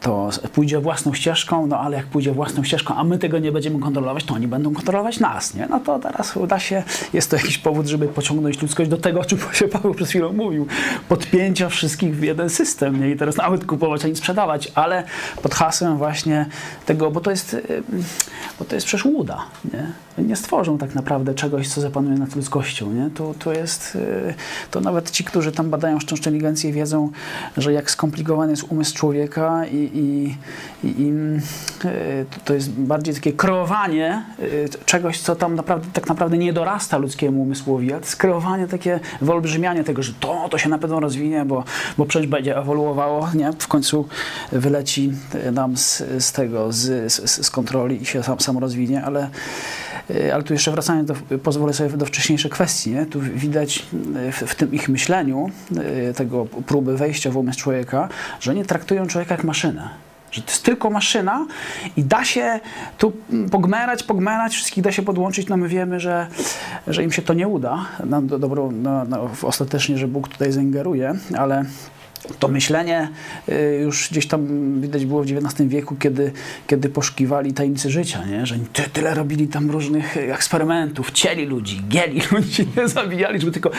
to 0.00 0.30
pójdzie 0.52 0.80
własną 0.80 1.14
ścieżką, 1.14 1.66
no 1.66 1.78
ale 1.78 1.96
jak 1.96 2.06
pójdzie 2.06 2.32
własną 2.32 2.64
ścieżką, 2.64 2.94
a 2.94 3.04
my 3.04 3.18
tego 3.18 3.38
nie 3.38 3.52
będziemy 3.52 3.80
kontrolować, 3.80 4.24
to 4.24 4.34
oni 4.34 4.48
będą 4.48 4.74
kontrolować 4.74 5.20
nas, 5.20 5.54
nie? 5.54 5.66
No 5.70 5.80
to 5.80 5.98
teraz 5.98 6.36
uda 6.36 6.58
się, 6.58 6.82
jest 7.12 7.30
to 7.30 7.36
jakiś 7.36 7.58
powód, 7.58 7.86
żeby 7.86 8.08
pociągnąć 8.08 8.62
ludzkość 8.62 8.90
do 8.90 8.96
tego, 8.96 9.20
o 9.20 9.24
czym 9.24 9.38
się 9.52 9.68
Paweł 9.68 9.94
przed 9.94 10.08
chwilą 10.08 10.32
mówił, 10.32 10.66
podpięcia 11.08 11.68
wszystkich 11.68 12.16
w 12.16 12.22
jeden 12.22 12.50
system, 12.50 13.00
nie? 13.00 13.10
I 13.10 13.16
teraz 13.16 13.36
nawet 13.36 13.64
kupować, 13.64 14.04
ani 14.04 14.16
sprzedawać, 14.16 14.72
ale 14.74 15.04
pod 15.42 15.54
hasłem 15.54 15.98
właśnie 15.98 16.46
tego, 16.86 17.10
bo 17.10 17.20
to 17.20 17.30
jest, 17.30 17.54
y, 17.54 17.82
bo 18.58 18.64
to 18.64 18.74
jest 18.74 18.86
przecież 18.86 19.04
łuda, 19.04 19.44
nie? 19.72 20.07
Nie 20.26 20.36
stworzą 20.36 20.78
tak 20.78 20.94
naprawdę 20.94 21.34
czegoś, 21.34 21.68
co 21.68 21.80
zapanuje 21.80 22.18
nad 22.18 22.36
ludzkością, 22.36 22.92
nie? 22.92 23.10
To, 23.10 23.34
to 23.38 23.52
jest, 23.52 23.94
y, 23.94 24.34
to 24.70 24.80
nawet 24.80 25.10
ci, 25.10 25.24
którzy 25.24 25.52
tam 25.52 25.70
badają 25.70 26.00
sztuczną 26.00 26.28
inteligencję 26.28 26.72
wiedzą, 26.72 27.10
że 27.56 27.72
jak 27.72 27.90
skomplikowany 27.90 28.52
jest 28.52 28.64
umysł 28.68 28.94
człowieka, 28.94 29.66
i, 29.66 29.76
i, 29.76 30.36
i, 30.88 31.12
e, 31.84 32.24
to 32.44 32.54
jest 32.54 32.70
bardziej 32.70 33.14
takie 33.14 33.32
kreowanie 33.32 34.22
e, 34.38 34.84
czegoś, 34.84 35.20
co 35.20 35.36
tam 35.36 35.54
naprawdę, 35.54 35.86
tak 35.92 36.08
naprawdę 36.08 36.38
nie 36.38 36.52
dorasta 36.52 36.98
ludzkiemu 36.98 37.42
umysłowi, 37.42 37.92
ale 37.92 38.00
to 38.00 38.06
jest 38.06 38.16
kreowanie, 38.16 38.66
takie 38.66 39.00
wyolbrzymianie 39.20 39.84
tego, 39.84 40.02
że 40.02 40.12
to, 40.20 40.48
to 40.50 40.58
się 40.58 40.68
na 40.68 40.78
pewno 40.78 41.00
rozwinie, 41.00 41.44
bo, 41.44 41.64
bo 41.98 42.06
przecież 42.06 42.28
będzie 42.28 42.58
ewoluowało, 42.58 43.28
nie? 43.34 43.52
w 43.58 43.68
końcu 43.68 44.08
wyleci 44.52 45.12
nam 45.52 45.76
z, 45.76 46.02
z 46.18 46.32
tego, 46.32 46.72
z, 46.72 47.12
z, 47.12 47.46
z 47.46 47.50
kontroli 47.50 48.02
i 48.02 48.06
się 48.06 48.22
sam, 48.22 48.40
sam 48.40 48.58
rozwinie, 48.58 49.04
ale 49.04 49.30
ale 50.34 50.42
tu 50.42 50.52
jeszcze 50.52 50.70
wracając, 50.70 51.08
do, 51.08 51.38
pozwolę 51.38 51.72
sobie 51.72 51.90
do 51.90 52.06
wcześniejszej 52.06 52.50
kwestii, 52.50 52.90
nie? 52.90 53.06
tu 53.06 53.20
widać 53.20 53.86
w, 54.32 54.36
w, 54.46 54.54
tym 54.54 54.72
ich 54.72 54.88
myśleniu, 54.88 55.50
tego 56.16 56.46
próby 56.46 56.96
wejścia 56.96 57.30
w 57.30 57.36
umysł 57.36 57.58
człowieka, 57.58 58.08
że 58.40 58.54
nie 58.54 58.64
traktują 58.64 59.06
człowieka 59.06 59.34
jak 59.34 59.44
maszynę. 59.44 59.88
Że 60.30 60.42
to 60.42 60.50
jest 60.50 60.62
tylko 60.62 60.90
maszyna 60.90 61.46
i 61.96 62.04
da 62.04 62.24
się 62.24 62.60
tu 62.98 63.12
pogmerać, 63.50 64.02
pogmerać, 64.02 64.54
wszystkich 64.54 64.84
da 64.84 64.92
się 64.92 65.02
podłączyć, 65.02 65.48
no 65.48 65.56
my 65.56 65.68
wiemy, 65.68 66.00
że, 66.00 66.26
że 66.86 67.04
im 67.04 67.12
się 67.12 67.22
to 67.22 67.34
nie 67.34 67.48
uda, 67.48 67.86
no, 68.04 68.22
dobro, 68.22 68.70
no, 68.72 69.04
no, 69.04 69.30
ostatecznie, 69.42 69.98
że 69.98 70.08
Bóg 70.08 70.28
tutaj 70.28 70.52
zaingeruje, 70.52 71.14
ale 71.38 71.64
to 72.38 72.48
myślenie 72.48 73.08
y, 73.48 73.80
już 73.82 74.08
gdzieś 74.10 74.26
tam 74.26 74.80
widać 74.80 75.06
było 75.06 75.22
w 75.22 75.26
XIX 75.26 75.68
wieku, 75.68 75.96
kiedy, 75.96 76.32
kiedy 76.66 76.88
poszukiwali 76.88 77.52
tajemnicy 77.52 77.90
życia, 77.90 78.24
nie? 78.24 78.46
że 78.46 78.56
ty, 78.72 78.82
tyle 78.82 79.14
robili 79.14 79.48
tam 79.48 79.70
różnych 79.70 80.16
eksperymentów, 80.16 81.10
cieli 81.10 81.46
ludzi, 81.46 81.80
gieli 81.88 82.20
ludzi, 82.32 82.68
nie 82.76 82.88
zabijali, 82.88 83.40
żeby 83.40 83.52
tylko 83.52 83.70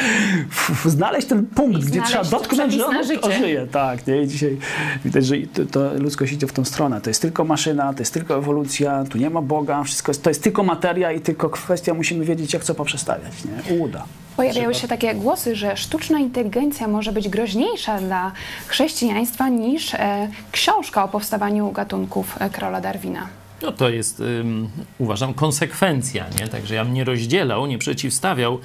znaleźć 0.85 1.27
ten 1.27 1.45
punkt, 1.45 1.85
gdzie 1.85 2.01
trzeba 2.01 2.23
dotknąć, 2.23 2.73
że 2.73 2.85
on 2.85 2.95
ożyje. 3.21 3.67
Tak, 3.67 4.07
nie? 4.07 4.21
I 4.21 4.27
dzisiaj 4.27 4.57
widać, 5.05 5.25
że 5.25 5.35
to, 5.53 5.65
to 5.65 5.93
ludzkość 5.93 6.33
idzie 6.33 6.47
w 6.47 6.53
tą 6.53 6.65
stronę. 6.65 7.01
To 7.01 7.09
jest 7.09 7.21
tylko 7.21 7.43
maszyna, 7.45 7.93
to 7.93 7.99
jest 7.99 8.13
tylko 8.13 8.37
ewolucja, 8.37 9.03
tu 9.09 9.17
nie 9.17 9.29
ma 9.29 9.41
Boga, 9.41 9.83
wszystko 9.83 10.09
jest, 10.09 10.23
to 10.23 10.29
jest 10.29 10.43
tylko 10.43 10.63
materia 10.63 11.11
i 11.11 11.21
tylko 11.21 11.49
kwestia, 11.49 11.93
musimy 11.93 12.25
wiedzieć, 12.25 12.53
jak 12.53 12.63
co 12.63 12.75
poprzestawiać. 12.75 13.33
Nie? 13.45 13.77
Uda. 13.77 14.05
Pojawiały 14.39 14.73
się 14.73 14.87
takie 14.87 15.15
głosy, 15.15 15.55
że 15.55 15.77
sztuczna 15.77 16.19
inteligencja 16.19 16.87
może 16.87 17.11
być 17.11 17.29
groźniejsza 17.29 17.97
dla 17.97 18.31
chrześcijaństwa 18.67 19.49
niż 19.49 19.93
e, 19.93 20.29
książka 20.51 21.03
o 21.03 21.07
powstawaniu 21.07 21.71
gatunków 21.71 22.41
e, 22.41 22.49
króla 22.49 22.81
Darwina. 22.81 23.27
No 23.61 23.71
to 23.71 23.89
jest, 23.89 24.19
um, 24.19 24.69
uważam, 24.97 25.33
konsekwencja, 25.33 26.25
nie? 26.39 26.47
Także 26.47 26.75
ja 26.75 26.85
bym 26.85 26.93
nie 26.93 27.03
rozdzielał, 27.03 27.67
nie 27.67 27.77
przeciwstawiał 27.77 28.59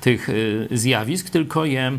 tych 0.00 0.28
y, 0.28 0.68
zjawisk, 0.70 1.30
tylko 1.30 1.64
je 1.64 1.92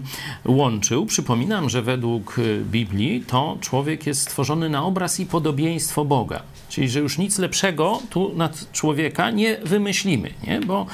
łączył. 0.45 1.05
Przypominam, 1.05 1.69
że 1.69 1.81
według 1.81 2.39
y, 2.39 2.63
Biblii 2.65 3.23
to 3.27 3.57
człowiek 3.61 4.07
jest 4.07 4.21
stworzony 4.21 4.69
na 4.69 4.85
obraz 4.85 5.19
i 5.19 5.25
podobieństwo 5.25 6.05
Boga. 6.05 6.41
Czyli, 6.75 6.89
że 6.89 6.99
już 6.99 7.17
nic 7.17 7.37
lepszego 7.37 8.01
tu 8.09 8.31
nad 8.35 8.71
człowieka 8.71 9.31
nie 9.31 9.57
wymyślimy, 9.57 10.29
nie? 10.47 10.59
bo 10.59 10.85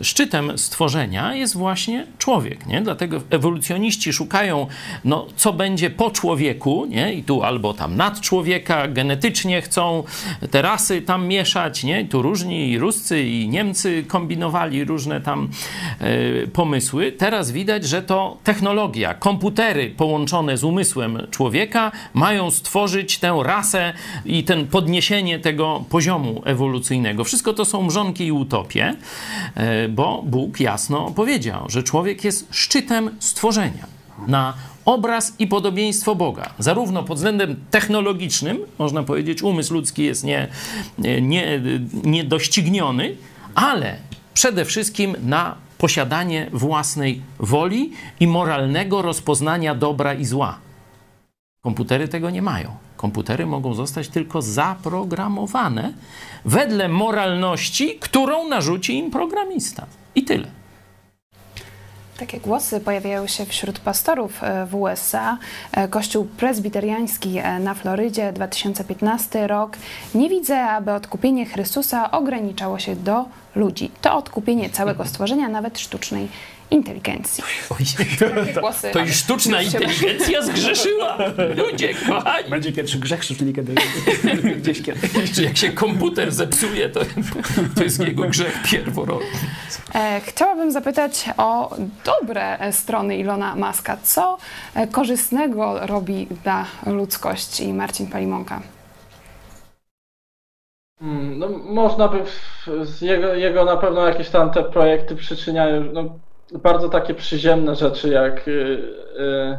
szczytem 0.00 0.58
stworzenia 0.58 1.34
jest 1.34 1.56
właśnie 1.56 2.06
człowiek. 2.18 2.66
Nie? 2.66 2.80
Dlatego 2.80 3.20
ewolucjoniści 3.30 4.12
szukają, 4.12 4.66
no, 5.04 5.26
co 5.36 5.52
będzie 5.52 5.90
po 5.90 6.10
człowieku, 6.10 6.86
nie? 6.86 7.14
i 7.14 7.22
tu 7.22 7.42
albo 7.42 7.74
tam 7.74 7.96
nad 7.96 8.20
człowieka, 8.20 8.88
genetycznie 8.88 9.62
chcą 9.62 10.04
te 10.50 10.62
rasy 10.62 11.02
tam 11.02 11.26
mieszać, 11.26 11.84
nie? 11.84 12.04
Tu 12.04 12.22
różni 12.22 12.70
i 12.70 12.78
Ruscy 12.78 13.22
i 13.22 13.48
Niemcy 13.48 14.04
kombinowali 14.08 14.84
różne 14.84 15.20
tam 15.20 15.48
e, 16.00 16.46
pomysły. 16.46 17.12
Teraz 17.12 17.50
widać, 17.50 17.84
że 17.84 18.02
to 18.02 18.36
technologia, 18.44 19.14
komputery 19.14 19.90
połączone 19.90 20.56
z 20.56 20.64
umysłem 20.64 21.26
człowieka 21.30 21.92
mają 22.14 22.50
stworzyć 22.50 23.18
tę 23.18 23.40
rasę 23.42 23.92
i 24.24 24.44
ten 24.44 24.66
podniesienie 24.66 25.27
tego 25.36 25.84
poziomu 25.88 26.42
ewolucyjnego. 26.44 27.24
Wszystko 27.24 27.54
to 27.54 27.64
są 27.64 27.82
mrzonki 27.82 28.26
i 28.26 28.32
utopie, 28.32 28.96
e, 29.54 29.88
bo 29.88 30.22
Bóg 30.26 30.60
jasno 30.60 31.10
powiedział, 31.10 31.64
że 31.68 31.82
człowiek 31.82 32.24
jest 32.24 32.48
szczytem 32.50 33.10
stworzenia 33.18 33.86
na 34.26 34.54
obraz 34.84 35.34
i 35.38 35.46
podobieństwo 35.46 36.14
Boga. 36.14 36.50
Zarówno 36.58 37.02
pod 37.02 37.16
względem 37.16 37.56
technologicznym, 37.70 38.58
można 38.78 39.02
powiedzieć, 39.02 39.42
umysł 39.42 39.74
ludzki 39.74 40.04
jest 40.04 40.24
nie, 40.24 40.48
nie, 41.22 41.60
niedościgniony, 42.04 43.16
ale 43.54 43.96
przede 44.34 44.64
wszystkim 44.64 45.16
na 45.22 45.54
posiadanie 45.78 46.50
własnej 46.52 47.22
woli 47.38 47.92
i 48.20 48.26
moralnego 48.26 49.02
rozpoznania 49.02 49.74
dobra 49.74 50.14
i 50.14 50.24
zła. 50.24 50.58
Komputery 51.62 52.08
tego 52.08 52.30
nie 52.30 52.42
mają. 52.42 52.87
Komputery 52.98 53.46
mogą 53.46 53.74
zostać 53.74 54.08
tylko 54.08 54.42
zaprogramowane 54.42 55.92
wedle 56.44 56.88
moralności, 56.88 57.98
którą 58.00 58.48
narzuci 58.48 58.98
im 58.98 59.10
programista. 59.10 59.86
I 60.14 60.22
tyle. 60.24 60.48
Takie 62.18 62.40
głosy 62.40 62.80
pojawiają 62.80 63.26
się 63.26 63.46
wśród 63.46 63.78
pastorów 63.78 64.42
e, 64.42 64.66
w 64.66 64.74
USA. 64.74 65.38
E, 65.72 65.88
Kościół 65.88 66.24
prezbiteriański 66.24 67.38
e, 67.38 67.58
na 67.58 67.74
Florydzie, 67.74 68.32
2015 68.32 69.46
rok. 69.46 69.76
Nie 70.14 70.28
widzę, 70.28 70.62
aby 70.62 70.92
odkupienie 70.92 71.46
Chrystusa 71.46 72.10
ograniczało 72.10 72.78
się 72.78 72.96
do 72.96 73.24
ludzi. 73.54 73.90
To 74.00 74.16
odkupienie 74.16 74.70
całego 74.70 75.04
stworzenia, 75.10 75.48
nawet 75.48 75.78
sztucznej 75.78 76.28
inteligencji. 76.70 77.44
Głosy, 78.60 78.90
to 78.92 79.00
i 79.00 79.08
sztuczna 79.08 79.62
inteligencja 79.62 80.42
zgrzeszyła. 80.42 81.18
Ludzie, 81.56 81.94
kochani. 81.94 82.50
Będzie 82.50 82.72
pierwszy 82.72 82.98
grzech 82.98 83.24
sztucznej 83.24 83.48
inteligencji. 83.48 84.00
Gdzieś 84.62 84.82
kiedyś. 84.82 85.38
Jak 85.38 85.56
się 85.56 85.72
komputer 85.72 86.32
zepsuje, 86.32 86.88
to, 86.88 87.00
to 87.76 87.84
jest 87.84 88.00
jego 88.00 88.22
grzech 88.22 88.62
pierworodny. 88.70 89.26
E, 89.94 90.20
chciałabym 90.24 90.72
zapytać 90.72 91.24
o 91.36 91.76
dobre 92.04 92.72
strony 92.72 93.16
Ilona 93.16 93.56
Maska. 93.56 93.96
Co 94.02 94.38
e, 94.74 94.86
korzystnego 94.86 95.86
robi 95.86 96.26
dla 96.42 96.66
ludzkości 96.86 97.72
Marcin 97.72 98.06
Palimonka? 98.06 98.62
Hmm, 101.00 101.38
no, 101.38 101.48
można 101.48 102.08
by 102.08 102.24
z 102.84 103.00
jego, 103.00 103.34
jego 103.34 103.64
na 103.64 103.76
pewno 103.76 104.08
jakieś 104.08 104.28
tam 104.28 104.50
te 104.50 104.62
projekty 104.62 105.16
przyczyniają, 105.16 105.84
no, 105.92 106.18
bardzo 106.52 106.88
takie 106.88 107.14
przyziemne 107.14 107.74
rzeczy 107.74 108.08
jak 108.08 108.48
y, 108.48 108.50
y, 108.50 109.58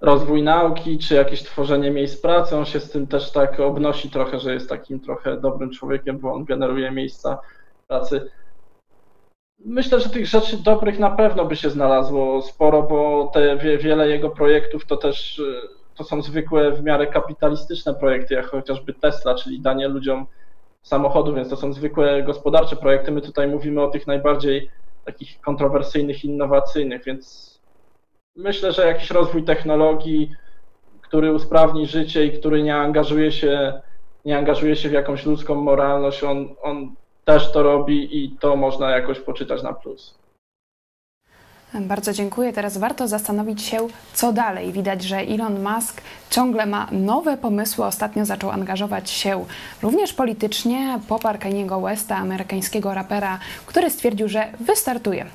rozwój 0.00 0.42
nauki, 0.42 0.98
czy 0.98 1.14
jakieś 1.14 1.42
tworzenie 1.42 1.90
miejsc 1.90 2.22
pracy. 2.22 2.56
On 2.56 2.64
się 2.64 2.80
z 2.80 2.90
tym 2.90 3.06
też 3.06 3.32
tak 3.32 3.60
obnosi 3.60 4.10
trochę, 4.10 4.38
że 4.38 4.54
jest 4.54 4.68
takim 4.68 5.00
trochę 5.00 5.40
dobrym 5.40 5.70
człowiekiem, 5.70 6.18
bo 6.18 6.32
on 6.32 6.44
generuje 6.44 6.90
miejsca 6.90 7.38
pracy. 7.88 8.30
Myślę, 9.64 10.00
że 10.00 10.08
tych 10.08 10.26
rzeczy 10.26 10.56
dobrych 10.56 10.98
na 10.98 11.10
pewno 11.10 11.44
by 11.44 11.56
się 11.56 11.70
znalazło 11.70 12.42
sporo, 12.42 12.82
bo 12.82 13.30
te 13.34 13.56
wiele 13.56 14.08
jego 14.08 14.30
projektów 14.30 14.86
to 14.86 14.96
też 14.96 15.38
y, 15.38 15.78
to 15.94 16.04
są 16.04 16.22
zwykłe 16.22 16.72
w 16.72 16.82
miarę 16.82 17.06
kapitalistyczne 17.06 17.94
projekty, 17.94 18.34
jak 18.34 18.46
chociażby 18.46 18.94
Tesla, 18.94 19.34
czyli 19.34 19.60
danie 19.60 19.88
ludziom 19.88 20.26
samochodu, 20.82 21.34
więc 21.34 21.48
to 21.48 21.56
są 21.56 21.72
zwykłe 21.72 22.22
gospodarcze 22.22 22.76
projekty. 22.76 23.12
My 23.12 23.20
tutaj 23.20 23.48
mówimy 23.48 23.82
o 23.82 23.90
tych 23.90 24.06
najbardziej 24.06 24.70
takich 25.12 25.40
kontrowersyjnych, 25.40 26.24
innowacyjnych, 26.24 27.04
więc 27.04 27.54
myślę, 28.36 28.72
że 28.72 28.86
jakiś 28.86 29.10
rozwój 29.10 29.44
technologii, 29.44 30.30
który 31.00 31.32
usprawni 31.32 31.86
życie 31.86 32.24
i 32.24 32.38
który 32.38 32.62
nie 32.62 32.76
angażuje 32.76 33.32
się, 33.32 33.80
nie 34.24 34.38
angażuje 34.38 34.76
się 34.76 34.88
w 34.88 34.92
jakąś 34.92 35.26
ludzką 35.26 35.54
moralność, 35.54 36.24
on, 36.24 36.54
on 36.62 36.94
też 37.24 37.52
to 37.52 37.62
robi 37.62 38.24
i 38.24 38.36
to 38.40 38.56
można 38.56 38.90
jakoś 38.90 39.20
poczytać 39.20 39.62
na 39.62 39.72
plus. 39.72 40.17
Bardzo 41.74 42.12
dziękuję. 42.12 42.52
Teraz 42.52 42.78
warto 42.78 43.08
zastanowić 43.08 43.62
się, 43.62 43.78
co 44.14 44.32
dalej. 44.32 44.72
Widać, 44.72 45.02
że 45.02 45.16
Elon 45.16 45.62
Musk 45.62 46.00
ciągle 46.30 46.66
ma 46.66 46.88
nowe 46.92 47.36
pomysły. 47.36 47.84
Ostatnio 47.84 48.24
zaczął 48.24 48.50
angażować 48.50 49.10
się 49.10 49.44
również 49.82 50.12
politycznie. 50.12 51.00
Poparł 51.08 51.38
Kaniego 51.38 51.80
Westa, 51.80 52.16
amerykańskiego 52.16 52.94
rapera, 52.94 53.38
który 53.66 53.90
stwierdził, 53.90 54.28
że 54.28 54.48
wystartuje 54.60 55.26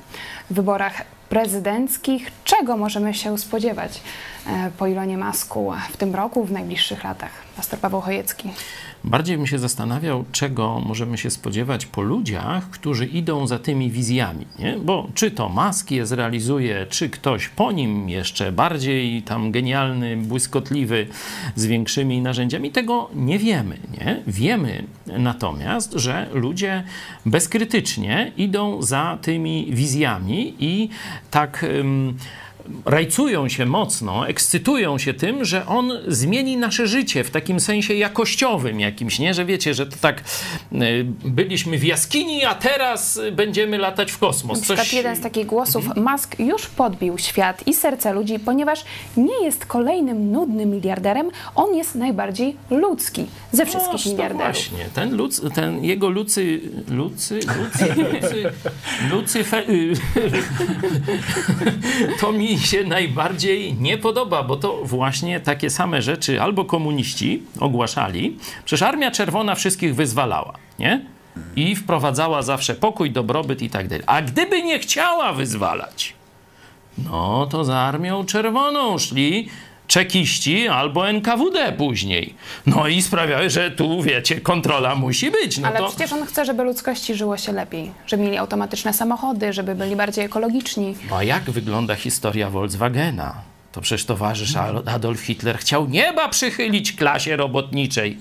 w 0.50 0.54
wyborach 0.54 1.02
prezydenckich. 1.28 2.30
Czego 2.44 2.76
możemy 2.76 3.14
się 3.14 3.38
spodziewać 3.38 4.02
e, 4.46 4.70
po 4.78 4.86
Ilonie 4.86 5.18
Masku 5.18 5.72
w 5.92 5.96
tym 5.96 6.14
roku, 6.14 6.44
w 6.44 6.52
najbliższych 6.52 7.04
latach? 7.04 7.30
Pastor 7.56 7.78
Paweł 7.78 8.00
Chojecki. 8.00 8.50
Bardziej 9.04 9.36
bym 9.36 9.46
się 9.46 9.58
zastanawiał, 9.58 10.24
czego 10.32 10.80
możemy 10.86 11.18
się 11.18 11.30
spodziewać 11.30 11.86
po 11.86 12.02
ludziach, 12.02 12.70
którzy 12.70 13.06
idą 13.06 13.46
za 13.46 13.58
tymi 13.58 13.90
wizjami. 13.90 14.46
Nie? 14.58 14.76
Bo 14.78 15.08
czy 15.14 15.30
to 15.30 15.48
Musk 15.48 15.90
je 15.90 16.06
zrealizuje, 16.06 16.86
czy 16.90 17.10
ktoś 17.10 17.48
po 17.48 17.72
nim 17.72 18.08
jeszcze 18.08 18.52
bardziej 18.52 19.22
tam 19.22 19.52
genialny, 19.52 20.16
błyskotliwy, 20.16 21.06
z 21.56 21.66
większymi 21.66 22.20
narzędziami, 22.20 22.70
tego 22.70 23.10
nie 23.14 23.38
wiemy. 23.38 23.78
Nie? 23.98 24.22
Wiemy 24.26 24.84
natomiast, 25.06 25.92
że 25.92 26.26
ludzie 26.32 26.84
bezkrytycznie 27.26 28.32
idą 28.36 28.82
za 28.82 29.18
tymi 29.22 29.66
wizjami 29.70 30.54
i 30.58 30.88
tak. 31.30 31.66
Um, 31.78 32.16
rajcują 32.84 33.48
się 33.48 33.66
mocno, 33.66 34.28
ekscytują 34.28 34.98
się 34.98 35.14
tym, 35.14 35.44
że 35.44 35.66
on 35.66 35.92
zmieni 36.08 36.56
nasze 36.56 36.86
życie 36.86 37.24
w 37.24 37.30
takim 37.30 37.60
sensie 37.60 37.94
jakościowym 37.94 38.80
jakimś, 38.80 39.18
nie? 39.18 39.34
Że 39.34 39.44
wiecie, 39.44 39.74
że 39.74 39.86
to 39.86 39.96
tak 40.00 40.24
byliśmy 41.24 41.78
w 41.78 41.84
jaskini, 41.84 42.44
a 42.44 42.54
teraz 42.54 43.20
będziemy 43.32 43.78
latać 43.78 44.12
w 44.12 44.18
kosmos. 44.18 44.58
Na 44.58 44.62
przykład 44.62 44.86
Coś... 44.86 44.94
jeden 44.94 45.16
z 45.16 45.20
takich 45.20 45.46
głosów, 45.46 45.86
mhm. 45.86 46.12
Musk 46.12 46.38
już 46.38 46.66
podbił 46.66 47.18
świat 47.18 47.66
i 47.66 47.74
serce 47.74 48.12
ludzi, 48.12 48.38
ponieważ 48.38 48.84
nie 49.16 49.44
jest 49.44 49.66
kolejnym 49.66 50.32
nudnym 50.32 50.70
miliarderem, 50.70 51.30
on 51.54 51.74
jest 51.74 51.94
najbardziej 51.94 52.56
ludzki 52.70 53.26
ze 53.52 53.66
wszystkich 53.66 54.06
no, 54.06 54.12
miliarderów. 54.12 54.52
właśnie, 54.52 54.84
ten, 54.94 55.16
ludz, 55.16 55.40
ten 55.54 55.84
jego 55.84 56.08
lucy, 56.08 56.60
lucy, 56.88 57.34
lucy, 57.34 57.94
lucy, 57.94 58.52
lucy, 59.10 59.44
fe, 59.44 59.62
to 62.20 62.32
mi 62.32 62.44
mi 62.44 62.58
się 62.58 62.84
najbardziej 62.84 63.74
nie 63.74 63.98
podoba, 63.98 64.42
bo 64.42 64.56
to 64.56 64.80
właśnie 64.84 65.40
takie 65.40 65.70
same 65.70 66.02
rzeczy 66.02 66.42
albo 66.42 66.64
komuniści 66.64 67.42
ogłaszali. 67.60 68.36
Przecież 68.64 68.82
Armia 68.82 69.10
Czerwona 69.10 69.54
wszystkich 69.54 69.94
wyzwalała, 69.94 70.53
nie? 70.78 71.04
I 71.56 71.76
wprowadzała 71.76 72.42
zawsze 72.42 72.74
pokój, 72.74 73.10
dobrobyt 73.10 73.62
i 73.62 73.70
tak 73.70 73.88
dalej. 73.88 74.04
A 74.06 74.22
gdyby 74.22 74.62
nie 74.62 74.78
chciała 74.78 75.32
wyzwalać, 75.32 76.14
no 76.98 77.46
to 77.46 77.64
za 77.64 77.76
Armią 77.76 78.24
Czerwoną 78.26 78.98
szli 78.98 79.48
czekiści 79.86 80.68
albo 80.68 81.08
NKWD 81.08 81.72
później. 81.72 82.34
No 82.66 82.88
i 82.88 83.02
sprawiały, 83.02 83.50
że 83.50 83.70
tu, 83.70 84.02
wiecie, 84.02 84.40
kontrola 84.40 84.94
musi 84.94 85.30
być. 85.30 85.58
No 85.58 85.68
Ale 85.68 85.78
to... 85.78 85.88
przecież 85.88 86.12
on 86.12 86.26
chce, 86.26 86.44
żeby 86.44 86.64
ludzkości 86.64 87.14
żyło 87.14 87.36
się 87.36 87.52
lepiej, 87.52 87.92
żeby 88.06 88.22
mieli 88.22 88.36
automatyczne 88.36 88.92
samochody, 88.92 89.52
żeby 89.52 89.74
byli 89.74 89.96
bardziej 89.96 90.24
ekologiczni. 90.24 90.94
No 91.10 91.16
a 91.16 91.24
jak 91.24 91.42
wygląda 91.42 91.94
historia 91.94 92.50
Volkswagena? 92.50 93.34
To 93.72 93.80
przecież 93.80 94.06
towarzysz 94.06 94.54
Adolf 94.86 95.20
Hitler 95.20 95.58
chciał 95.58 95.88
nieba 95.88 96.28
przychylić 96.28 96.92
klasie 96.92 97.36
robotniczej 97.36 98.18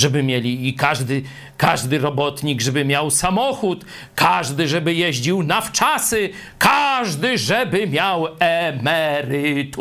żeby 0.00 0.22
mieli 0.22 0.68
i 0.68 0.74
każdy, 0.74 1.22
każdy 1.56 1.98
robotnik, 1.98 2.60
żeby 2.60 2.84
miał 2.84 3.10
samochód, 3.10 3.84
każdy, 4.14 4.68
żeby 4.68 4.94
jeździł 4.94 5.42
na 5.42 5.60
wczasy, 5.60 6.30
każdy, 6.58 7.38
żeby 7.38 7.86
miał 7.86 8.26
emeryturę. 8.38 9.80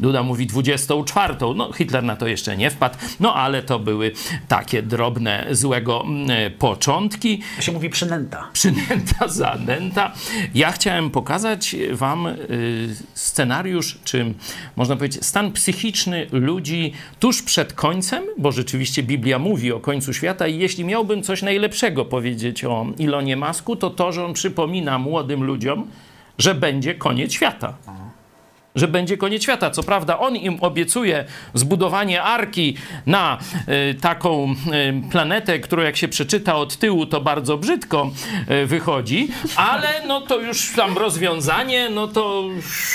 Duda 0.00 0.22
mówi 0.22 0.46
24. 0.46 1.34
No, 1.56 1.72
Hitler 1.72 2.04
na 2.04 2.16
to 2.16 2.26
jeszcze 2.26 2.56
nie 2.56 2.70
wpadł, 2.70 2.98
no 3.20 3.34
ale 3.34 3.62
to 3.62 3.78
były 3.78 4.12
takie 4.48 4.82
drobne, 4.82 5.46
złego 5.50 6.04
mm, 6.04 6.52
początki. 6.58 7.42
To 7.56 7.62
się 7.62 7.72
mówi 7.72 7.90
przynęta. 7.90 8.48
Przynęta, 8.52 9.28
zanęta. 9.44 10.12
Ja 10.54 10.72
chciałem 10.72 11.10
pokazać 11.10 11.76
Wam 11.92 12.26
y, 12.26 12.96
scenariusz, 13.14 13.98
czy 14.04 14.34
można 14.76 14.96
powiedzieć, 14.96 15.26
stan 15.26 15.52
psychiczny 15.52 16.26
ludzi 16.32 16.92
tuż 17.20 17.42
przed 17.42 17.72
końcem, 17.72 18.24
bo 18.38 18.52
rzeczywiście 18.52 19.02
Biblia 19.02 19.38
mówi 19.38 19.72
o 19.72 19.80
końcu 19.80 20.12
świata 20.12 20.46
i 20.46 20.58
jeśli 20.58 20.84
miałbym 20.84 21.22
coś 21.22 21.42
najlepszego 21.42 22.04
powiedzieć 22.04 22.64
o 22.64 22.86
Ilonie 22.98 23.36
Masku, 23.36 23.76
to 23.76 23.90
to, 23.90 24.12
że 24.12 24.24
on 24.24 24.32
przypomina 24.32 24.98
młodym 24.98 25.44
ludziom, 25.44 25.86
że 26.38 26.54
będzie 26.54 26.94
koniec 26.94 27.32
świata 27.32 27.74
że 28.74 28.88
będzie 28.88 29.16
koniec 29.16 29.42
świata. 29.42 29.70
Co 29.70 29.82
prawda, 29.82 30.18
on 30.18 30.36
im 30.36 30.58
obiecuje 30.60 31.24
zbudowanie 31.54 32.22
arki 32.22 32.76
na 33.06 33.38
y, 33.90 33.94
taką 33.94 34.52
y, 34.52 35.10
planetę, 35.10 35.58
którą 35.58 35.82
jak 35.82 35.96
się 35.96 36.08
przeczyta 36.08 36.56
od 36.56 36.76
tyłu, 36.76 37.06
to 37.06 37.20
bardzo 37.20 37.56
brzydko 37.56 38.10
y, 38.50 38.66
wychodzi, 38.66 39.28
ale 39.56 39.88
no 40.06 40.20
to 40.20 40.40
już 40.40 40.72
tam 40.76 40.98
rozwiązanie, 40.98 41.90
no 41.90 42.08
to 42.08 42.44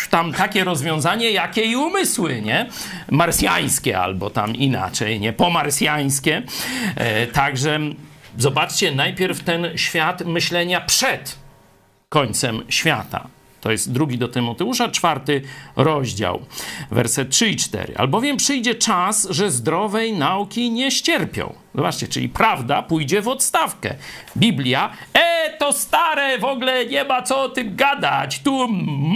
tam 0.10 0.34
takie 0.34 0.64
rozwiązanie, 0.64 1.32
jakie 1.32 1.62
i 1.62 1.76
umysły, 1.76 2.42
nie? 2.42 2.70
Marsjańskie 3.12 4.00
albo 4.00 4.30
tam 4.30 4.56
inaczej, 4.56 5.20
nie? 5.20 5.34
Pomarsjańskie. 5.34 6.42
Także 7.34 7.80
zobaczcie 8.38 8.96
najpierw 8.96 9.44
ten 9.44 9.78
świat 9.78 10.26
myślenia 10.26 10.82
przed 10.82 11.36
końcem 12.10 12.64
świata. 12.70 13.39
To 13.62 13.72
jest 13.72 13.92
drugi 13.92 14.18
do 14.18 14.28
Tymoteusza, 14.28 14.90
czwarty 14.90 15.42
rozdział, 15.76 16.40
werset 16.92 17.30
3 17.30 17.50
i 17.50 17.56
4. 17.56 17.98
Albowiem 17.98 18.38
przyjdzie 18.38 18.76
czas, 18.76 19.28
że 19.30 19.52
zdrowej 19.52 20.14
nauki 20.14 20.72
nie 20.72 20.92
ścierpią. 20.92 21.54
Zobaczcie, 21.76 22.08
czyli 22.08 22.30
prawda 22.30 22.82
pójdzie 22.82 23.22
w 23.22 23.28
odstawkę. 23.28 23.96
Biblia, 24.38 24.92
e, 25.14 25.58
to 25.58 25.74
stare, 25.74 26.38
w 26.38 26.44
ogóle 26.44 26.86
nie 26.86 27.04
ma 27.04 27.22
co 27.22 27.42
o 27.42 27.50
tym 27.50 27.76
gadać. 27.76 28.40
Tu 28.40 28.68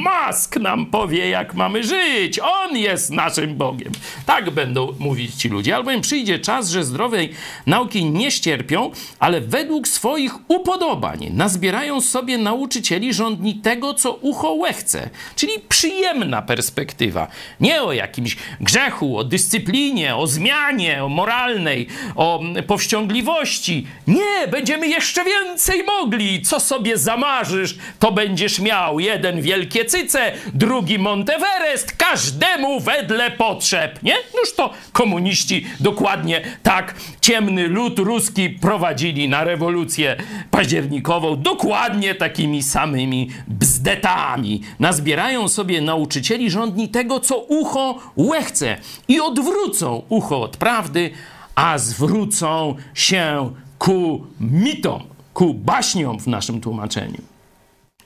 Mask 0.03 0.57
nam 0.57 0.85
powie, 0.85 1.29
jak 1.29 1.53
mamy 1.53 1.83
żyć. 1.83 2.39
On 2.39 2.77
jest 2.77 3.11
naszym 3.11 3.55
Bogiem. 3.55 3.91
Tak 4.25 4.49
będą 4.49 4.93
mówić 4.99 5.35
ci 5.35 5.49
ludzie. 5.49 5.75
Albowiem 5.75 6.01
przyjdzie 6.01 6.39
czas, 6.39 6.69
że 6.69 6.83
zdrowej 6.83 7.29
nauki 7.65 8.05
nie 8.05 8.31
ścierpią, 8.31 8.91
ale 9.19 9.41
według 9.41 9.87
swoich 9.87 10.33
upodobań 10.47 11.29
nazbierają 11.33 12.01
sobie 12.01 12.37
nauczycieli 12.37 13.13
rządni 13.13 13.55
tego, 13.55 13.93
co 13.93 14.13
ucho 14.13 14.53
łechce. 14.53 15.09
Czyli 15.35 15.53
przyjemna 15.69 16.41
perspektywa. 16.41 17.27
Nie 17.59 17.83
o 17.83 17.93
jakimś 17.93 18.37
grzechu, 18.61 19.17
o 19.17 19.23
dyscyplinie, 19.23 20.15
o 20.15 20.27
zmianie, 20.27 21.03
o 21.03 21.09
moralnej, 21.09 21.87
o 22.15 22.43
powściągliwości. 22.63 23.87
Nie, 24.07 24.47
będziemy 24.51 24.87
jeszcze 24.87 25.23
więcej 25.25 25.83
mogli. 25.83 26.41
Co 26.41 26.59
sobie 26.59 26.97
zamarzysz, 26.97 27.77
to 27.99 28.11
będziesz 28.11 28.59
miał. 28.59 28.99
Jeden 28.99 29.41
wielkie 29.41 29.85
cyce, 29.85 30.31
drugi 30.53 30.99
Monteverest, 30.99 31.91
każdemu 31.91 32.79
wedle 32.79 33.31
potrzeb. 33.31 34.03
Nie? 34.03 34.15
Noż 34.35 34.53
to 34.55 34.73
komuniści 34.91 35.65
dokładnie 35.79 36.41
tak 36.63 36.95
ciemny 37.21 37.67
lud 37.67 37.99
ruski 37.99 38.49
prowadzili 38.49 39.29
na 39.29 39.43
rewolucję 39.43 40.15
październikową. 40.51 41.35
Dokładnie 41.35 42.15
takimi 42.15 42.63
samymi 42.63 43.29
bzdetami. 43.47 44.61
Nazbierają 44.79 45.47
sobie 45.49 45.81
nauczycieli 45.81 46.51
rządni 46.51 46.89
tego, 46.89 47.19
co 47.19 47.37
ucho 47.37 47.99
łechce 48.17 48.77
i 49.07 49.19
odwrócą 49.19 50.01
ucho 50.09 50.41
od 50.41 50.57
prawdy, 50.57 51.11
a 51.55 51.77
zwrócą 51.77 52.75
się 52.93 53.53
ku 53.77 54.27
mitom, 54.39 55.03
ku 55.33 55.53
baśniom 55.53 56.19
w 56.19 56.27
naszym 56.27 56.61
tłumaczeniu. 56.61 57.21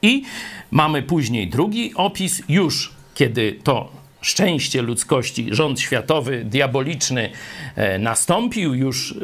I 0.01 0.23
mamy 0.71 1.03
później 1.03 1.49
drugi 1.49 1.93
opis, 1.95 2.43
już 2.49 2.93
kiedy 3.15 3.59
to 3.63 3.89
szczęście 4.21 4.81
ludzkości, 4.81 5.47
rząd 5.51 5.79
światowy, 5.79 6.45
diaboliczny 6.45 7.29
e, 7.75 7.99
nastąpił, 7.99 8.73
już 8.73 9.15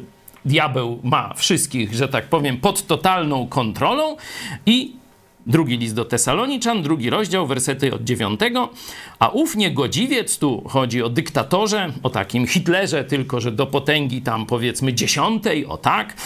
diabeł 0.46 1.00
ma 1.04 1.34
wszystkich, 1.34 1.94
że 1.94 2.08
tak 2.08 2.28
powiem, 2.28 2.58
pod 2.58 2.88
totalną 2.88 3.48
kontrolą 3.48 4.18
i 4.66 4.94
Drugi 5.48 5.78
list 5.78 5.96
do 5.96 6.06
Tesaloniczan, 6.06 6.84
drugi 6.84 7.10
rozdział, 7.10 7.48
wersety 7.48 7.94
od 7.94 8.04
dziewiątego. 8.04 8.70
A 9.20 9.30
ów 9.30 9.56
niegodziwiec, 9.56 10.38
tu 10.38 10.64
chodzi 10.68 11.04
o 11.04 11.10
dyktatorze, 11.10 11.94
o 12.04 12.10
takim 12.10 12.48
Hitlerze, 12.48 13.04
tylko 13.04 13.42
że 13.42 13.52
do 13.52 13.68
potęgi 13.68 14.22
tam 14.22 14.46
powiedzmy 14.46 14.94
dziesiątej, 14.94 15.66
o 15.66 15.78
tak. 15.78 16.18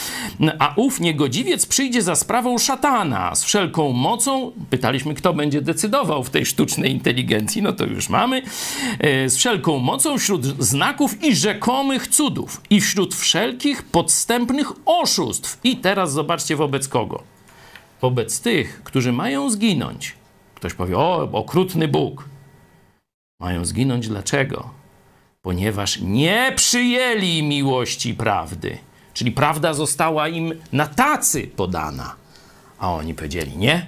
A 0.60 0.74
ów 0.76 1.00
niegodziwiec 1.00 1.66
przyjdzie 1.66 2.02
za 2.02 2.16
sprawą 2.16 2.58
szatana 2.58 3.36
z 3.36 3.44
wszelką 3.44 3.92
mocą. 3.92 4.52
Pytaliśmy, 4.70 5.14
kto 5.14 5.34
będzie 5.34 5.62
decydował 5.62 6.24
w 6.24 6.30
tej 6.30 6.46
sztucznej 6.46 6.92
inteligencji, 6.92 7.62
no 7.62 7.74
to 7.74 7.86
już 7.86 8.10
mamy. 8.10 8.42
E, 9.00 9.30
z 9.30 9.38
wszelką 9.38 9.78
mocą 9.80 10.18
wśród 10.18 10.46
znaków 10.46 11.24
i 11.24 11.36
rzekomych 11.36 12.08
cudów 12.08 12.62
i 12.70 12.82
wśród 12.82 13.16
wszelkich 13.16 13.84
podstępnych 13.84 14.72
oszustw. 14.86 15.60
I 15.64 15.78
teraz 15.78 16.14
zobaczcie 16.14 16.56
wobec 16.56 16.88
kogo 16.88 17.37
wobec 18.02 18.42
tych, 18.42 18.84
którzy 18.84 19.12
mają 19.12 19.50
zginąć. 19.50 20.16
Ktoś 20.56 20.74
powie, 20.74 20.98
o, 20.98 21.30
okrutny 21.32 21.88
Bóg. 21.88 22.30
Mają 23.40 23.66
zginąć 23.66 24.08
dlaczego? 24.08 24.70
Ponieważ 25.42 26.00
nie 26.02 26.54
przyjęli 26.56 27.44
miłości 27.44 28.14
prawdy. 28.14 28.78
Czyli 29.14 29.32
prawda 29.32 29.74
została 29.74 30.28
im 30.28 30.54
na 30.72 30.88
tacy 30.88 31.48
podana. 31.48 32.16
A 32.80 32.94
oni 32.94 33.14
powiedzieli, 33.14 33.58
nie, 33.58 33.88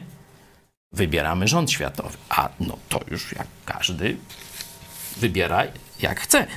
wybieramy 0.91 1.47
rząd 1.47 1.71
światowy. 1.71 2.17
A 2.29 2.49
no 2.59 2.77
to 2.89 3.01
już 3.11 3.31
jak 3.31 3.47
każdy 3.65 4.17
wybiera 5.17 5.63
jak 6.01 6.19
chce 6.19 6.47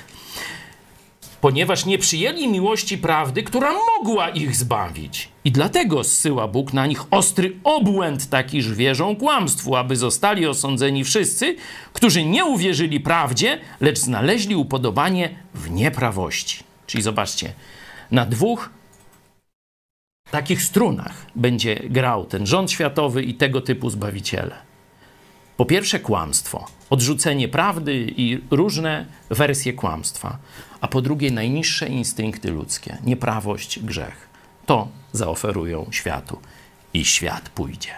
ponieważ 1.43 1.87
nie 1.87 1.99
przyjęli 1.99 2.49
miłości 2.49 2.99
prawdy, 2.99 3.43
która 3.43 3.73
mogła 3.73 4.29
ich 4.29 4.57
zbawić. 4.57 5.29
I 5.45 5.53
dlatego 5.53 6.05
zsyła 6.05 6.49
Bóg 6.49 6.73
na 6.73 6.87
nich 6.87 7.03
ostry 7.11 7.57
obłęd, 7.65 8.31
taki 8.31 8.63
wierzą 8.63 9.17
kłamstwu, 9.17 9.77
aby 9.77 9.97
zostali 9.97 10.47
osądzeni 10.47 11.05
wszyscy, 11.05 11.57
którzy 11.93 12.25
nie 12.25 12.45
uwierzyli 12.45 13.01
prawdzie, 13.01 13.59
lecz 13.81 13.99
znaleźli 13.99 14.57
upodobanie 14.57 15.31
w 15.55 15.71
nieprawości. 15.71 16.65
Czyli 16.87 17.03
zobaczcie, 17.03 17.53
na 18.11 18.27
dwóch 18.27 18.71
takich 20.31 20.63
strunach 20.63 21.27
będzie 21.35 21.75
grał 21.75 22.25
ten 22.25 22.47
rząd 22.47 22.71
światowy 22.71 23.23
i 23.23 23.35
tego 23.35 23.61
typu 23.61 23.91
zbawiciele. 23.91 24.57
Po 25.57 25.65
pierwsze, 25.65 26.01
kłamstwo, 26.01 26.67
odrzucenie 26.91 27.49
prawdy 27.49 28.13
i 28.17 28.41
różne 28.51 29.07
wersje 29.31 29.73
kłamstwa, 29.73 30.39
a 30.83 30.89
po 30.89 31.03
drugie, 31.03 31.31
najniższe 31.31 31.89
instynkty 31.89 32.51
ludzkie, 32.51 32.99
nieprawość, 33.05 33.79
grzech. 33.79 34.29
To 34.67 34.89
zaoferują 35.13 35.87
światu 35.91 36.39
i 36.95 37.05
świat 37.05 37.49
pójdzie. 37.49 37.91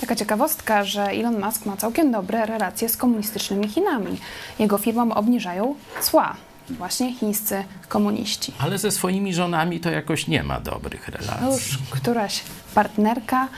Taka 0.00 0.16
ciekawostka, 0.16 0.84
że 0.84 1.02
Elon 1.02 1.40
Musk 1.40 1.66
ma 1.66 1.76
całkiem 1.76 2.12
dobre 2.12 2.46
relacje 2.46 2.88
z 2.88 2.96
komunistycznymi 2.96 3.68
Chinami. 3.68 4.18
Jego 4.58 4.78
firmom 4.78 5.12
obniżają 5.12 5.74
cła 6.02 6.36
właśnie 6.70 7.14
chińscy 7.14 7.64
komuniści. 7.88 8.52
Ale 8.58 8.78
ze 8.78 8.90
swoimi 8.90 9.34
żonami 9.34 9.80
to 9.80 9.90
jakoś 9.90 10.26
nie 10.26 10.42
ma 10.42 10.60
dobrych 10.60 11.08
relacji. 11.08 11.42
No 11.42 11.52
już 11.52 11.78
któraś 11.90 12.42
partnerka. 12.74 13.48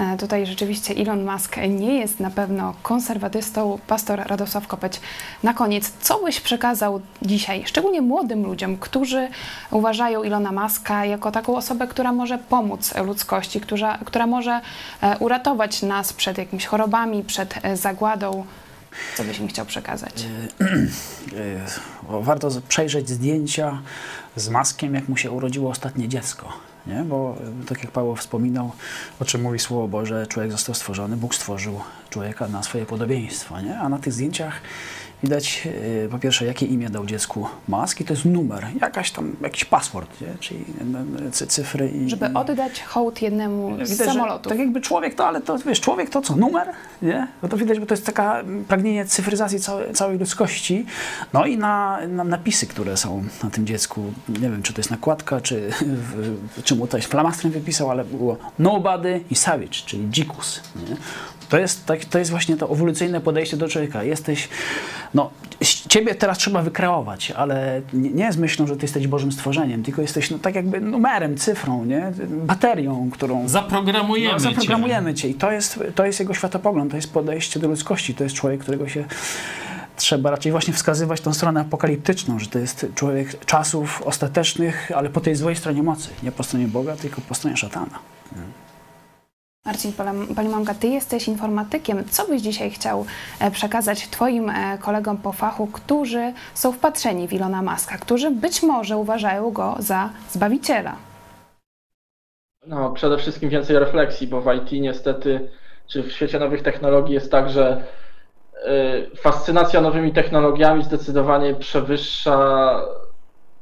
E, 0.00 0.16
tutaj 0.16 0.46
rzeczywiście 0.46 0.94
Elon 0.94 1.24
Musk 1.24 1.56
nie 1.68 1.98
jest 1.98 2.20
na 2.20 2.30
pewno 2.30 2.74
konserwatystą. 2.82 3.78
Pastor 3.86 4.22
Radosław 4.26 4.66
Kopeć, 4.66 5.00
na 5.42 5.54
koniec, 5.54 5.92
co 6.00 6.18
byś 6.24 6.40
przekazał 6.40 7.00
dzisiaj, 7.22 7.62
szczególnie 7.66 8.02
młodym 8.02 8.42
ludziom, 8.42 8.76
którzy 8.76 9.28
uważają 9.70 10.22
Elona 10.22 10.52
Muska 10.52 11.04
jako 11.04 11.30
taką 11.30 11.56
osobę, 11.56 11.86
która 11.86 12.12
może 12.12 12.38
pomóc 12.38 12.94
ludzkości, 13.06 13.60
która, 13.60 13.98
która 14.04 14.26
może 14.26 14.60
e, 15.00 15.18
uratować 15.18 15.82
nas 15.82 16.12
przed 16.12 16.38
jakimiś 16.38 16.66
chorobami, 16.66 17.24
przed 17.24 17.54
e, 17.62 17.76
zagładą? 17.76 18.44
Co 19.16 19.24
byś 19.24 19.38
im 19.38 19.48
chciał 19.48 19.66
przekazać? 19.66 20.26
Warto 22.08 22.48
przejrzeć 22.68 23.08
zdjęcia 23.08 23.82
z 24.36 24.48
maskiem, 24.48 24.94
jak 24.94 25.08
mu 25.08 25.16
się 25.16 25.30
urodziło 25.30 25.70
ostatnie 25.70 26.08
dziecko. 26.08 26.69
Nie? 26.86 27.04
Bo 27.04 27.36
tak 27.68 27.82
jak 27.82 27.92
Paweł 27.92 28.16
wspominał, 28.16 28.72
o 29.20 29.24
czym 29.24 29.42
mówi 29.42 29.58
Słowo 29.58 29.88
Boże, 29.88 30.26
człowiek 30.26 30.52
został 30.52 30.74
stworzony, 30.74 31.16
Bóg 31.16 31.34
stworzył 31.34 31.80
człowieka 32.10 32.48
na 32.48 32.62
swoje 32.62 32.86
podobieństwo. 32.86 33.60
Nie? 33.60 33.78
A 33.78 33.88
na 33.88 33.98
tych 33.98 34.12
zdjęciach 34.12 34.60
widać 35.22 35.68
e, 36.04 36.08
po 36.08 36.18
pierwsze, 36.18 36.46
jakie 36.46 36.66
imię 36.66 36.90
dał 36.90 37.06
dziecku 37.06 37.48
maski, 37.68 38.04
to 38.04 38.12
jest 38.12 38.24
numer, 38.24 38.66
jakaś 38.80 39.10
tam, 39.10 39.36
jakiś 39.42 39.64
paszport, 39.64 40.20
nie? 40.20 40.26
czyli 40.40 40.64
cyfry. 41.32 41.88
I, 41.88 42.10
Żeby 42.10 42.26
oddać 42.34 42.82
hołd 42.82 43.22
jednemu 43.22 43.84
z 43.84 43.90
widać, 43.90 44.08
samolotu. 44.08 44.48
Tak 44.48 44.58
jakby 44.58 44.80
człowiek 44.80 45.14
to, 45.14 45.26
ale 45.26 45.40
to 45.40 45.58
wiesz, 45.58 45.80
człowiek 45.80 46.10
to 46.10 46.22
co, 46.22 46.36
numer? 46.36 46.68
Nie? 47.02 47.28
No 47.42 47.48
to 47.48 47.56
widać, 47.56 47.80
bo 47.80 47.86
to 47.86 47.94
jest 47.94 48.06
taka 48.06 48.42
pragnienie 48.68 49.04
cyfryzacji 49.04 49.60
całej, 49.60 49.92
całej 49.92 50.18
ludzkości. 50.18 50.86
No 51.32 51.46
i 51.46 51.56
na, 51.56 51.98
na, 52.08 52.24
napisy, 52.24 52.66
które 52.66 52.96
są 52.96 53.24
na 53.44 53.50
tym 53.50 53.66
dziecku, 53.66 54.12
nie 54.28 54.50
wiem, 54.50 54.62
czy 54.62 54.72
to 54.72 54.80
jest 54.80 54.90
nakładka, 54.90 55.40
czy, 55.40 55.70
czy 56.64 56.76
mu 56.76 56.86
to 56.86 56.96
jest 56.96 57.08
flamastrem 57.08 57.52
wypisał, 57.52 57.90
ale 57.90 58.04
było 58.04 58.36
nobody 58.58 59.24
i 59.30 59.34
savage, 59.34 59.68
czyli 59.86 60.10
dzikus. 60.10 60.60
Nie? 60.76 60.96
To 61.50 61.58
jest, 61.58 61.86
tak, 61.86 62.04
to 62.04 62.18
jest 62.18 62.30
właśnie 62.30 62.56
to 62.56 62.72
ewolucyjne 62.72 63.20
podejście 63.20 63.56
do 63.56 63.68
człowieka. 63.68 64.02
Jesteś, 64.02 64.48
no, 65.14 65.30
ciebie 65.88 66.14
teraz 66.14 66.38
trzeba 66.38 66.62
wykreować, 66.62 67.30
ale 67.30 67.82
nie, 67.92 68.32
z 68.32 68.36
myślą, 68.36 68.66
że 68.66 68.76
ty 68.76 68.82
jesteś 68.82 69.06
Bożym 69.06 69.32
stworzeniem, 69.32 69.82
tylko 69.82 70.02
jesteś 70.02 70.30
no, 70.30 70.38
tak 70.38 70.54
jakby 70.54 70.80
numerem, 70.80 71.36
cyfrą, 71.36 71.84
nie? 71.84 72.12
baterią, 72.28 73.10
którą... 73.12 73.48
Zaprogramujemy, 73.48 74.32
no, 74.32 74.40
zaprogramujemy 74.40 75.14
cię. 75.14 75.22
cię. 75.22 75.28
I 75.28 75.34
to 75.34 75.52
jest, 75.52 75.80
to 75.94 76.06
jest 76.06 76.20
jego 76.20 76.34
światopogląd, 76.34 76.90
to 76.90 76.96
jest 76.96 77.12
podejście 77.12 77.60
do 77.60 77.68
ludzkości, 77.68 78.14
to 78.14 78.24
jest 78.24 78.36
człowiek, 78.36 78.60
którego 78.60 78.88
się 78.88 79.04
trzeba 79.96 80.30
raczej 80.30 80.52
właśnie 80.52 80.74
wskazywać 80.74 81.20
tą 81.20 81.32
stronę 81.32 81.60
apokaliptyczną, 81.60 82.38
że 82.38 82.46
to 82.46 82.58
jest 82.58 82.86
człowiek 82.94 83.44
czasów 83.44 84.02
ostatecznych, 84.02 84.92
ale 84.94 85.10
po 85.10 85.20
tej 85.20 85.34
złej 85.34 85.56
stronie 85.56 85.82
mocy. 85.82 86.08
Nie 86.22 86.32
po 86.32 86.42
stronie 86.42 86.68
Boga, 86.68 86.96
tylko 86.96 87.20
po 87.20 87.34
stronie 87.34 87.56
szatana. 87.56 87.98
Marcin 89.66 89.92
Palimonga, 90.36 90.74
Ty 90.74 90.88
jesteś 90.88 91.28
informatykiem. 91.28 92.04
Co 92.04 92.26
byś 92.26 92.42
dzisiaj 92.42 92.70
chciał 92.70 93.04
e, 93.40 93.50
przekazać 93.50 94.08
Twoim 94.08 94.50
e, 94.50 94.78
kolegom 94.78 95.16
po 95.16 95.32
fachu, 95.32 95.66
którzy 95.66 96.32
są 96.54 96.72
wpatrzeni 96.72 97.28
w 97.28 97.32
Ilona 97.32 97.62
Maska, 97.62 97.98
którzy 97.98 98.30
być 98.30 98.62
może 98.62 98.96
uważają 98.96 99.50
go 99.50 99.76
za 99.78 100.10
zbawiciela? 100.30 100.96
No, 102.66 102.90
przede 102.90 103.18
wszystkim 103.18 103.50
więcej 103.50 103.78
refleksji, 103.78 104.26
bo 104.26 104.40
w 104.40 104.54
IT 104.54 104.72
niestety, 104.72 105.50
czy 105.86 106.02
w 106.02 106.12
świecie 106.12 106.38
nowych 106.38 106.62
technologii 106.62 107.14
jest 107.14 107.30
tak, 107.30 107.50
że 107.50 107.84
Y, 108.66 109.16
fascynacja 109.16 109.80
nowymi 109.80 110.12
technologiami 110.12 110.84
zdecydowanie 110.84 111.54
przewyższa 111.54 112.80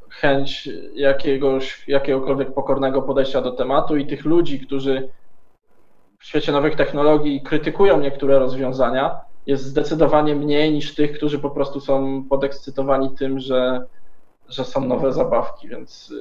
chęć 0.09 0.69
jakiegoś, 0.95 1.89
jakiegokolwiek 1.89 2.55
pokornego 2.55 3.03
podejścia 3.03 3.41
do 3.41 3.53
tematu 3.53 3.97
i 3.97 4.07
tych 4.07 4.25
ludzi, 4.25 4.61
którzy 4.61 5.09
w 6.19 6.25
świecie 6.25 6.53
nowych 6.53 6.77
technologii 6.77 7.43
krytykują 7.43 8.01
niektóre 8.01 8.39
rozwiązania, 8.39 9.21
jest 9.47 9.65
zdecydowanie 9.65 10.35
mniej 10.35 10.73
niż 10.73 10.95
tych, 10.95 11.13
którzy 11.13 11.39
po 11.39 11.51
prostu 11.51 11.81
są 11.81 12.25
podekscytowani 12.31 13.11
tym, 13.19 13.39
że, 13.39 13.87
że 14.49 14.65
są 14.65 14.85
nowe 14.85 15.13
zabawki, 15.13 15.69
więc 15.69 16.15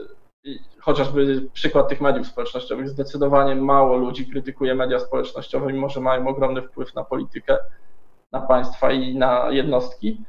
y, 0.45 0.59
chociażby 0.79 1.49
przykład 1.53 1.89
tych 1.89 2.01
mediów 2.01 2.27
społecznościowych, 2.27 2.89
zdecydowanie 2.89 3.55
mało 3.55 3.97
ludzi 3.97 4.27
krytykuje 4.27 4.75
media 4.75 4.99
społecznościowe, 4.99 5.73
mimo 5.73 5.89
że 5.89 5.99
mają 5.99 6.27
ogromny 6.27 6.61
wpływ 6.61 6.95
na 6.95 7.03
politykę 7.03 7.57
na 8.31 8.41
państwa 8.41 8.91
i 8.91 9.15
na 9.15 9.47
jednostki. 9.51 10.21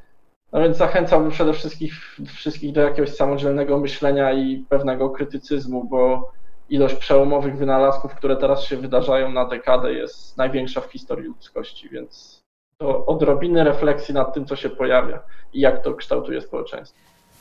No 0.53 0.61
więc 0.61 0.77
zachęcałbym 0.77 1.31
przede 1.31 1.53
wszystkim 1.53 1.89
wszystkich 2.27 2.73
do 2.73 2.81
jakiegoś 2.81 3.15
samodzielnego 3.15 3.79
myślenia 3.79 4.33
i 4.33 4.65
pewnego 4.69 5.11
krytycyzmu, 5.11 5.85
bo 5.85 6.33
ilość 6.69 6.95
przełomowych 6.95 7.57
wynalazków, 7.57 8.15
które 8.15 8.37
teraz 8.37 8.65
się 8.65 8.77
wydarzają 8.77 9.33
na 9.33 9.45
dekadę 9.45 9.93
jest 9.93 10.37
największa 10.37 10.81
w 10.81 10.93
historii 10.93 11.27
ludzkości, 11.27 11.89
więc 11.89 12.43
to 12.79 13.07
odrobiny 13.07 13.65
refleksji 13.65 14.15
nad 14.15 14.35
tym, 14.35 14.47
co 14.47 14.57
się 14.57 14.71
pojawia 14.71 15.21
i 15.53 15.61
jak 15.61 15.83
to 15.83 15.95
kształtuje 15.95 16.41
społeczeństwo. 16.41 16.99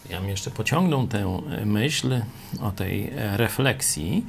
Ja 0.09 0.19
bym 0.19 0.29
jeszcze 0.29 0.51
pociągnął 0.51 1.07
tę 1.07 1.41
myśl 1.65 2.21
o 2.63 2.71
tej 2.71 3.13
refleksji 3.35 4.25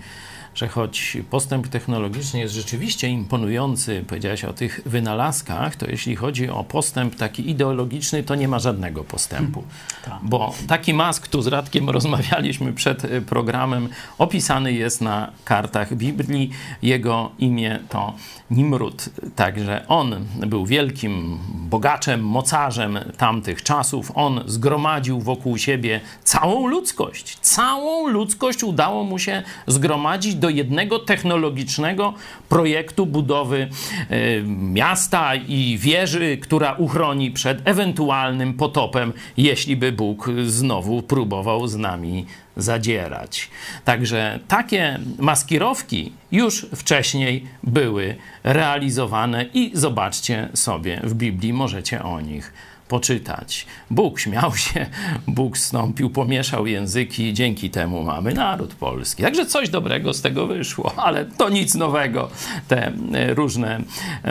że 0.59 0.69
choć 0.69 1.17
postęp 1.31 1.69
technologiczny 1.69 2.41
jest 2.41 2.55
rzeczywiście 2.55 3.09
imponujący, 3.09 4.05
powiedziałeś 4.09 4.45
o 4.45 4.53
tych 4.53 4.81
wynalazkach, 4.87 5.77
to 5.77 5.91
jeśli 5.91 6.17
chodzi 6.17 6.49
o 6.49 6.65
postęp 6.65 7.17
taki 7.17 7.51
ideologiczny, 7.51 8.23
to 8.23 8.35
nie 8.35 8.49
ma 8.49 8.59
żadnego 8.59 9.05
postępu. 9.05 9.65
Tak. 10.05 10.19
Bo 10.23 10.55
taki 10.69 10.95
mask, 10.95 11.29
tu 11.29 11.43
z 11.43 11.47
Radkiem 11.47 11.91
rozmawialiśmy 11.99 12.73
przed 12.73 13.05
y, 13.05 13.23
programem, 13.23 13.89
opisany 14.19 14.73
jest 14.73 15.01
na 15.01 15.33
kartach 15.45 15.95
Biblii. 15.95 16.51
Jego 16.83 17.31
imię 17.39 17.79
to 17.89 18.15
Nimrud. 18.51 19.09
Także 19.37 19.85
on 19.89 20.27
był 20.47 20.67
wielkim 20.67 21.39
bogaczem, 21.49 22.21
mocarzem 22.21 22.99
tamtych 23.17 23.63
czasów. 23.63 24.13
On 24.15 24.41
zgromadził 24.47 25.21
wokół 25.21 25.59
siebie 25.59 26.01
całą 26.25 26.67
ludzkość. 26.67 27.39
Całą 27.41 28.09
ludzkość 28.09 28.63
udało 28.65 29.05
mu 29.05 29.19
się 29.19 29.43
zgromadzić 29.67 30.35
do 30.35 30.48
jednego 30.49 30.99
technologicznego 30.99 32.15
projektu 32.49 33.07
budowy 33.07 33.69
e, 34.11 34.43
miasta 34.73 35.35
i 35.35 35.79
wieży, 35.81 36.37
która 36.37 36.73
uchroni 36.73 37.31
przed 37.31 37.69
ewentualnym 37.69 38.55
potopem, 38.55 39.13
jeśli 39.37 39.77
by 39.77 39.93
Bóg 39.93 40.31
znowu 40.47 41.03
próbował 41.03 41.69
z 41.69 41.77
nami 41.77 42.27
zadzierać. 42.57 43.51
Także 43.85 44.39
takie 44.49 44.99
maskirowki 45.19 46.13
już 46.33 46.67
wcześniej 46.75 47.45
były 47.63 48.17
realizowane 48.45 49.47
i 49.55 49.71
zobaczcie 49.75 50.49
sobie 50.55 51.01
w 51.05 51.15
Biblii, 51.15 51.53
możecie 51.53 52.03
o 52.03 52.21
nich 52.21 52.53
poczytać. 52.89 53.67
Bóg 53.91 54.21
śmiał 54.21 54.57
się, 54.57 54.87
Bóg 55.27 55.59
stąpił, 55.59 56.11
pomieszał 56.11 56.67
języki, 56.67 57.33
dzięki 57.35 57.71
temu 57.71 58.05
mamy 58.05 58.35
naród 58.35 58.75
polski. 58.75 59.23
Także 59.23 59.47
coś 59.47 59.69
dobrego 59.69 60.15
z 60.15 60.23
tego 60.23 60.47
wyszło, 60.47 60.93
ale 60.97 61.25
to 61.25 61.49
nic 61.49 61.75
nowego. 61.75 62.31
Te 62.69 62.87
e, 62.87 63.35
różne 63.35 63.81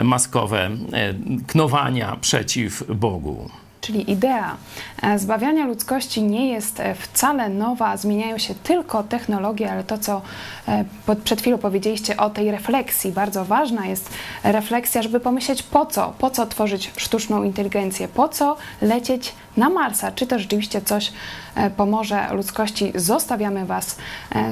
maskowe 0.04 0.70
e, 0.92 1.14
knowania 1.46 2.16
przeciw 2.20 2.84
Bogu. 2.94 3.50
Czyli 3.80 4.10
idea 4.10 4.56
e, 5.02 5.18
zbawiania 5.18 5.66
ludzkości 5.66 6.22
nie 6.22 6.52
jest 6.52 6.80
e, 6.80 6.94
wcale 6.94 7.48
nowa, 7.48 7.96
zmieniają 7.96 8.38
się 8.38 8.54
tylko 8.54 9.02
technologie, 9.02 9.72
ale 9.72 9.84
to, 9.84 9.98
co 9.98 10.22
e, 10.68 10.84
przed 11.24 11.40
chwilą 11.40 11.58
powiedzieliście 11.58 12.16
o 12.16 12.30
tej 12.30 12.50
refleksji, 12.50 13.12
bardzo 13.12 13.44
ważna 13.44 13.86
jest 13.86 14.10
refleksja, 14.44 15.02
żeby 15.02 15.20
pomyśleć 15.20 15.62
po 15.62 15.86
co, 15.86 16.14
po 16.18 16.30
co 16.30 16.46
tworzyć 16.46 16.92
sztuczną 16.96 17.42
inteligencję, 17.42 18.08
po 18.08 18.28
co 18.28 18.56
lecieć 18.82 19.34
na 19.56 19.70
Marsa, 19.70 20.12
czy 20.12 20.26
to 20.26 20.38
rzeczywiście 20.38 20.80
coś 20.80 21.12
pomoże 21.76 22.28
ludzkości. 22.32 22.92
Zostawiamy 22.94 23.66
Was 23.66 23.96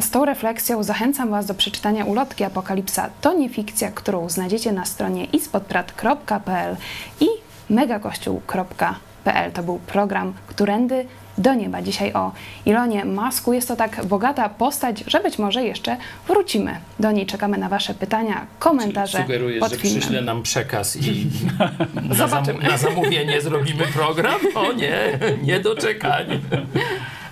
z 0.01 0.11
tą 0.11 0.25
refleksją. 0.25 0.83
Zachęcam 0.83 1.31
Was 1.31 1.47
do 1.47 1.55
przeczytania 1.55 2.05
ulotki 2.05 2.45
Apokalipsa. 2.45 3.09
To 3.21 3.33
nie 3.33 3.49
fikcja, 3.49 3.91
którą 3.91 4.29
znajdziecie 4.29 4.73
na 4.73 4.85
stronie 4.85 5.25
ispodprat.pl 5.25 6.77
i 7.21 7.27
megakościół.pl 7.71 9.06
to 9.55 9.63
był 9.63 9.79
program 9.79 10.35
Którędy 10.47 11.07
do 11.39 11.55
nieba. 11.55 11.83
Dzisiaj 11.83 12.13
o 12.13 12.33
Ilonie 12.67 13.05
Masku. 13.05 13.53
Jest 13.53 13.69
to 13.69 13.77
tak 13.77 14.05
bogata 14.05 14.49
postać, 14.49 15.05
że 15.07 15.21
być 15.21 15.39
może 15.39 15.65
jeszcze 15.65 15.97
wrócimy 16.27 16.81
do 16.99 17.13
niej. 17.13 17.27
Czekamy 17.27 17.59
na 17.59 17.69
Wasze 17.69 17.95
pytania, 17.95 18.47
komentarze 18.59 19.13
Czyli 19.13 19.25
sugerujesz, 19.25 19.61
pod 19.61 19.71
że 19.71 19.77
przyśle 19.77 20.23
nam 20.23 20.43
przekaz 20.43 20.97
i 20.97 21.27
na, 22.19 22.29
zam 22.29 22.45
na 22.63 22.79
zamówienie 22.79 23.41
zrobimy 23.41 23.85
program? 23.87 24.41
O 24.55 24.73
nie, 24.73 25.19
nie 25.43 25.61
doczekanie. 25.61 26.39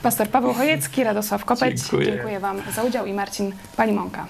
Pastor 0.02 0.28
Paweł 0.28 0.54
Chojecki, 0.54 1.04
Radosław 1.04 1.44
Kopeć. 1.44 1.80
Dziękuję. 1.80 2.06
Dziękuję 2.06 2.40
Wam 2.40 2.62
za 2.74 2.82
udział 2.82 3.06
i 3.06 3.12
Marcin 3.12 3.52
Palimonka. 3.76 4.26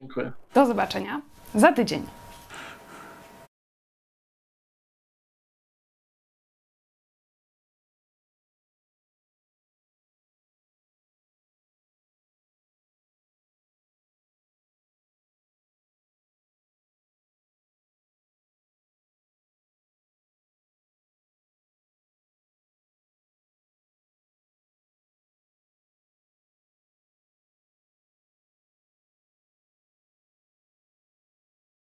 Dziękuję. 0.00 0.32
Do 0.54 0.66
zobaczenia 0.66 1.20
za 1.54 1.72
tydzień. 1.72 2.19